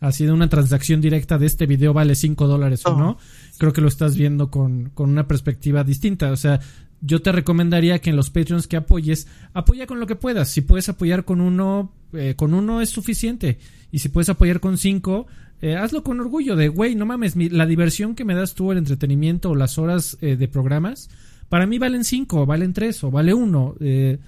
[0.00, 3.16] así de una transacción directa de este video vale 5 dólares o no,
[3.56, 6.32] creo que lo estás viendo con, con una perspectiva distinta.
[6.32, 6.60] O sea,
[7.00, 10.48] yo te recomendaría que en los Patreons que apoyes, apoya con lo que puedas.
[10.48, 13.58] Si puedes apoyar con uno, eh, con uno es suficiente.
[13.90, 15.26] Y si puedes apoyar con cinco,
[15.60, 18.78] eh, hazlo con orgullo de, güey, no mames, la diversión que me das tú, el
[18.78, 21.08] entretenimiento o las horas eh, de programas,
[21.52, 23.74] para mí valen cinco, valen tres o vale uno.
[23.78, 24.18] Eh,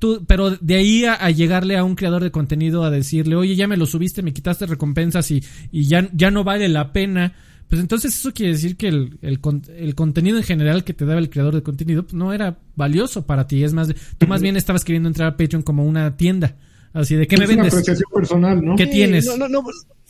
[0.00, 3.68] tú, pero de ahí a, llegarle a un creador de contenido a decirle, oye, ya
[3.68, 7.34] me lo subiste, me quitaste recompensas y, y ya, ya no vale la pena.
[7.68, 9.38] Pues entonces eso quiere decir que el, el,
[9.76, 13.26] el, contenido en general que te daba el creador de contenido pues no era valioso
[13.26, 13.62] para ti.
[13.62, 16.56] Es más, tú más bien estabas queriendo entrar a Patreon como una tienda.
[16.92, 17.72] Así de qué me vendes.
[17.72, 18.74] Una apreciación personal, ¿no?
[18.74, 19.24] ¿Qué tienes?
[19.24, 19.62] No, no, no,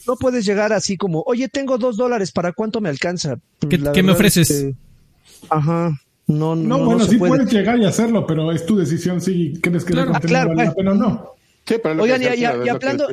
[0.06, 3.38] no, puedes llegar así como, oye, tengo dos dólares, ¿para cuánto me alcanza?
[3.68, 4.72] ¿Qué, me ofreces?
[5.50, 6.00] Ajá.
[6.28, 9.92] No, no, bueno, sí puedes llegar y hacerlo, pero es tu decisión si crees que
[9.92, 10.72] claro, claro, vale.
[10.76, 11.36] la no.
[11.98, 13.08] Oigan, y, hablando,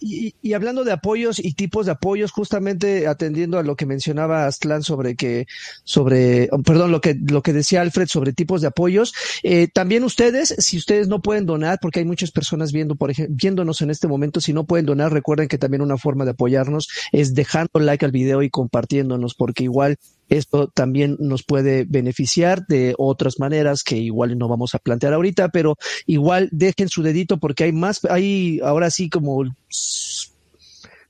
[0.00, 4.84] y, hablando de apoyos y tipos de apoyos, justamente atendiendo a lo que mencionaba Astlan
[4.84, 5.46] sobre que,
[5.82, 9.12] sobre, oh, perdón, lo que, lo que decía Alfred sobre tipos de apoyos,
[9.42, 13.34] eh, también ustedes, si ustedes no pueden donar, porque hay muchas personas viendo, por ejemplo,
[13.36, 16.88] viéndonos en este momento, si no pueden donar, recuerden que también una forma de apoyarnos
[17.10, 19.98] es dejando like al video y compartiéndonos, porque igual
[20.28, 25.48] esto también nos puede beneficiar de otras maneras que igual no vamos a plantear ahorita,
[25.50, 25.76] pero
[26.06, 29.44] igual dejen su dedito porque hay más, hay ahora sí como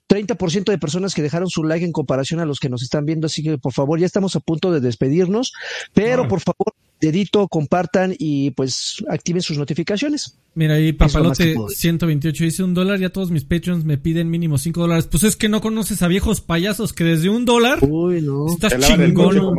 [0.08, 3.26] 30% de personas que dejaron su like en comparación a los que nos están viendo,
[3.26, 5.52] así que por favor, ya estamos a punto de despedirnos,
[5.92, 10.36] pero por favor, dedito, compartan y pues activen sus notificaciones.
[10.54, 14.80] Mira ahí, Papalote 128 dice un dólar, ya todos mis Patreons me piden mínimo 5
[14.80, 15.06] dólares.
[15.10, 18.46] Pues es que no conoces a viejos payasos que desde un dólar Uy, no.
[18.48, 19.56] estás chingón.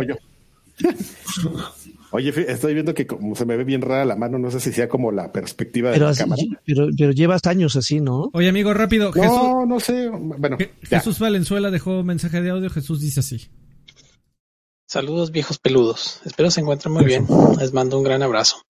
[2.12, 4.72] Oye, estoy viendo que como se me ve bien rara la mano, no sé si
[4.72, 6.42] sea como la perspectiva de la cámara.
[6.66, 8.30] Pero, pero llevas años así, ¿no?
[8.34, 9.12] Oye, amigo, rápido.
[9.14, 10.10] No, no sé.
[10.10, 12.70] Bueno, Jesús Valenzuela dejó mensaje de audio.
[12.70, 13.50] Jesús dice así.
[14.86, 16.22] Saludos viejos peludos.
[16.24, 17.28] Espero se encuentren muy bien.
[17.60, 18.62] Les mando un gran abrazo.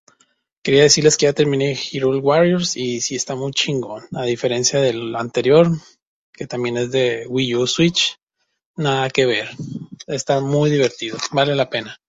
[0.64, 4.04] Quería decirles que ya terminé Hero Warriors y sí está muy chingón.
[4.14, 5.70] A diferencia del anterior,
[6.34, 8.18] que también es de Wii U Switch,
[8.76, 9.50] nada que ver.
[10.08, 11.18] Está muy divertido.
[11.32, 12.00] Vale la pena.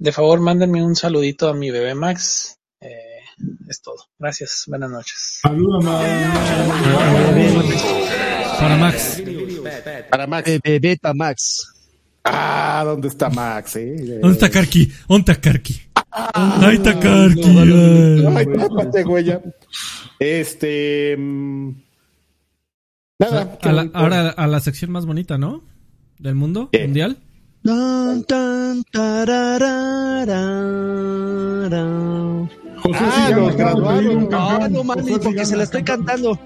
[0.00, 2.56] De favor, mándenme un saludito a mi bebé Max.
[2.80, 3.20] Eh,
[3.68, 3.96] es todo.
[4.18, 4.64] Gracias.
[4.66, 5.40] Buenas noches.
[5.42, 5.84] Saludos,
[8.58, 9.22] Para Max.
[10.10, 10.50] Para Max.
[10.64, 11.74] Bebeta Max.
[12.24, 13.76] Ah, ¿dónde está Max?
[13.76, 14.20] Eh?
[14.22, 14.90] ¿Dónde está Karki?
[15.06, 15.82] ¿Dónde está Karki?
[16.10, 17.58] Ahí está Karki.
[18.96, 19.38] Ay, güey.
[20.18, 21.14] Este.
[21.18, 21.72] Mm,
[23.18, 23.58] nada.
[23.92, 25.62] ahora a la sección más bonita, ¿no?
[26.18, 27.18] Del mundo mundial.
[27.62, 28.82] Tan, tan,
[32.82, 34.28] José, ah, los graduados.
[34.32, 36.38] Ah, no mami, porque se la estoy cantando.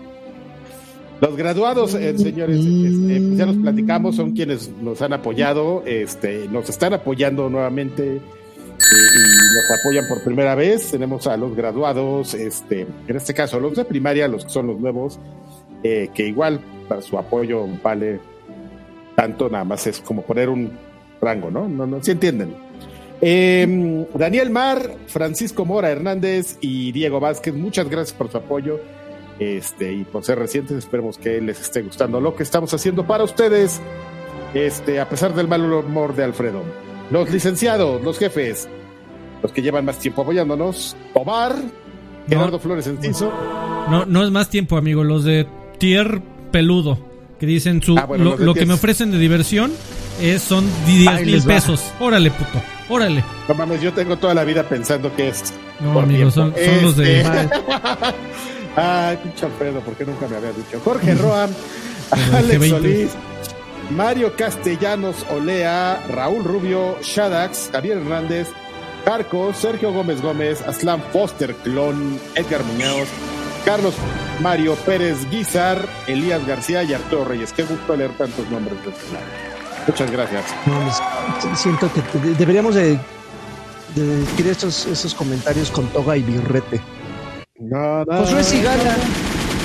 [1.21, 6.49] Los graduados, eh, señores, este, pues ya los platicamos, son quienes nos han apoyado, este,
[6.49, 10.91] nos están apoyando nuevamente y, nos apoyan por primera vez.
[10.91, 14.81] Tenemos a los graduados, este, en este caso los de primaria, los que son los
[14.81, 15.21] nuevos,
[15.85, 18.19] eh, que igual para su apoyo vale
[19.15, 20.73] tanto, nada más es como poner un
[21.25, 21.69] rango, ¿no?
[21.69, 22.55] No, no, ¿sí entienden?
[23.21, 28.81] Em, Daniel Mar, Francisco Mora Hernández y Diego Vázquez, muchas gracias por su apoyo
[29.39, 30.77] este, y por ser recientes.
[30.77, 33.81] Esperemos que les esté gustando lo que estamos haciendo para ustedes,
[34.53, 36.63] este, a pesar del mal humor de Alfredo.
[37.11, 38.69] Los licenciados, los jefes,
[39.43, 41.55] los que llevan más tiempo apoyándonos, Omar,
[42.29, 43.33] Gerardo Flores Enciso.
[43.91, 45.47] No, no es más tiempo, amigo, los de
[45.79, 46.99] tier peludo,
[47.39, 49.73] que dicen su, ah, lo, que me ofrecen de diversión
[50.21, 51.93] es, son 10 mil pesos.
[51.99, 52.63] Órale, puto.
[52.89, 53.25] Órale.
[53.49, 55.53] No mames, yo tengo toda la vida pensando que es.
[55.81, 57.25] No, amigos, son, los de.
[58.77, 60.81] Ay, ah, pinche Alfredo, ¿por qué nunca me había dicho?
[60.85, 61.49] Jorge Roa,
[62.33, 63.11] Alex Solís,
[63.91, 68.49] Mario Castellanos Olea, Raúl Rubio, Shadax, Javier Hernández,
[69.05, 73.09] Carco, Sergio Gómez Gómez, Aslan Foster Clon, Edgar Muñoz,
[73.65, 73.95] Carlos
[74.41, 77.53] Mario Pérez Guizar, Elías García y Arturo Reyes.
[77.53, 79.07] Qué gusto leer tantos nombres de este
[79.87, 80.45] Muchas gracias.
[81.55, 82.99] siento que deberíamos de,
[83.95, 86.81] de estos, esos comentarios con toga y birrete.
[87.59, 88.97] José Sigala.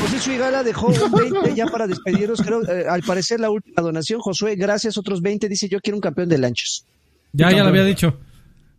[0.01, 2.41] José Sigala dejó un 20 ya para despedirnos.
[2.41, 4.19] Creo, eh, al parecer, la última donación.
[4.19, 4.97] Josué, gracias.
[4.97, 5.49] Otros 20.
[5.49, 6.85] Dice: Yo quiero un campeón de lanchas.
[7.33, 8.17] Ya, ya lo había dicho.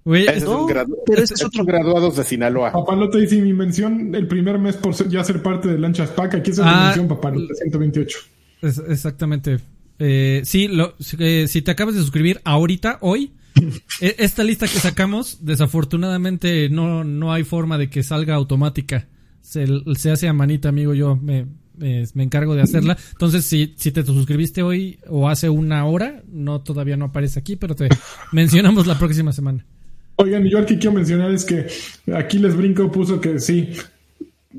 [0.05, 0.67] es un
[1.07, 2.73] pero ese es otro graduados de Sinaloa.
[2.73, 6.35] Papalote dice mi mención el primer mes por ya ser parte de Lanchas Pack.
[6.37, 8.19] Aquí es la ah, mención, Papalote 128.
[8.89, 9.61] exactamente.
[10.01, 13.33] Eh, sí, lo, eh, si te acabas de suscribir ahorita, hoy,
[14.01, 19.07] e, esta lista que sacamos, desafortunadamente no, no hay forma de que salga automática.
[19.43, 19.67] Se,
[19.97, 20.95] se hace a manita, amigo.
[20.95, 21.47] Yo me,
[21.77, 22.97] me, encargo de hacerla.
[23.13, 27.57] Entonces, si, si te suscribiste hoy o hace una hora, no todavía no aparece aquí,
[27.57, 27.89] pero te
[28.33, 29.67] mencionamos la próxima semana.
[30.17, 31.67] Oigan, yo aquí quiero mencionar es que
[32.15, 33.71] aquí les brinco puso que sí,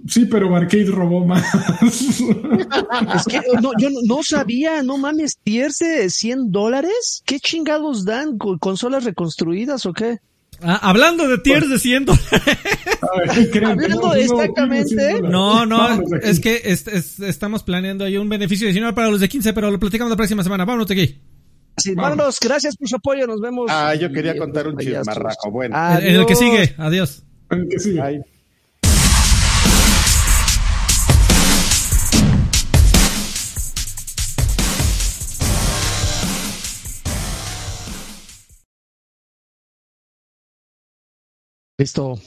[0.08, 1.44] Sí, pero Barcade robó más.
[3.16, 7.22] Es que no, yo no sabía, no mames, tiers de 100 dólares.
[7.26, 8.38] ¿Qué chingados dan?
[8.38, 10.20] ¿Consolas reconstruidas o qué?
[10.64, 12.30] Ah, hablando de tiers de 100 dólares.
[13.66, 15.22] Hablando exactamente.
[15.22, 19.72] No, no, es que estamos planeando ahí un beneficio adicional para los de 15, pero
[19.72, 20.66] lo platicamos la próxima semana.
[20.66, 21.20] Vámonos aquí.
[21.78, 23.68] Sí, vámonos, gracias por su apoyo, nos vemos.
[23.70, 25.52] Ah, yo quería contar un chismarraco.
[25.52, 27.24] Bueno, en el que sigue, adiós.
[27.50, 28.22] En el que sigue.
[41.82, 42.20] Listo.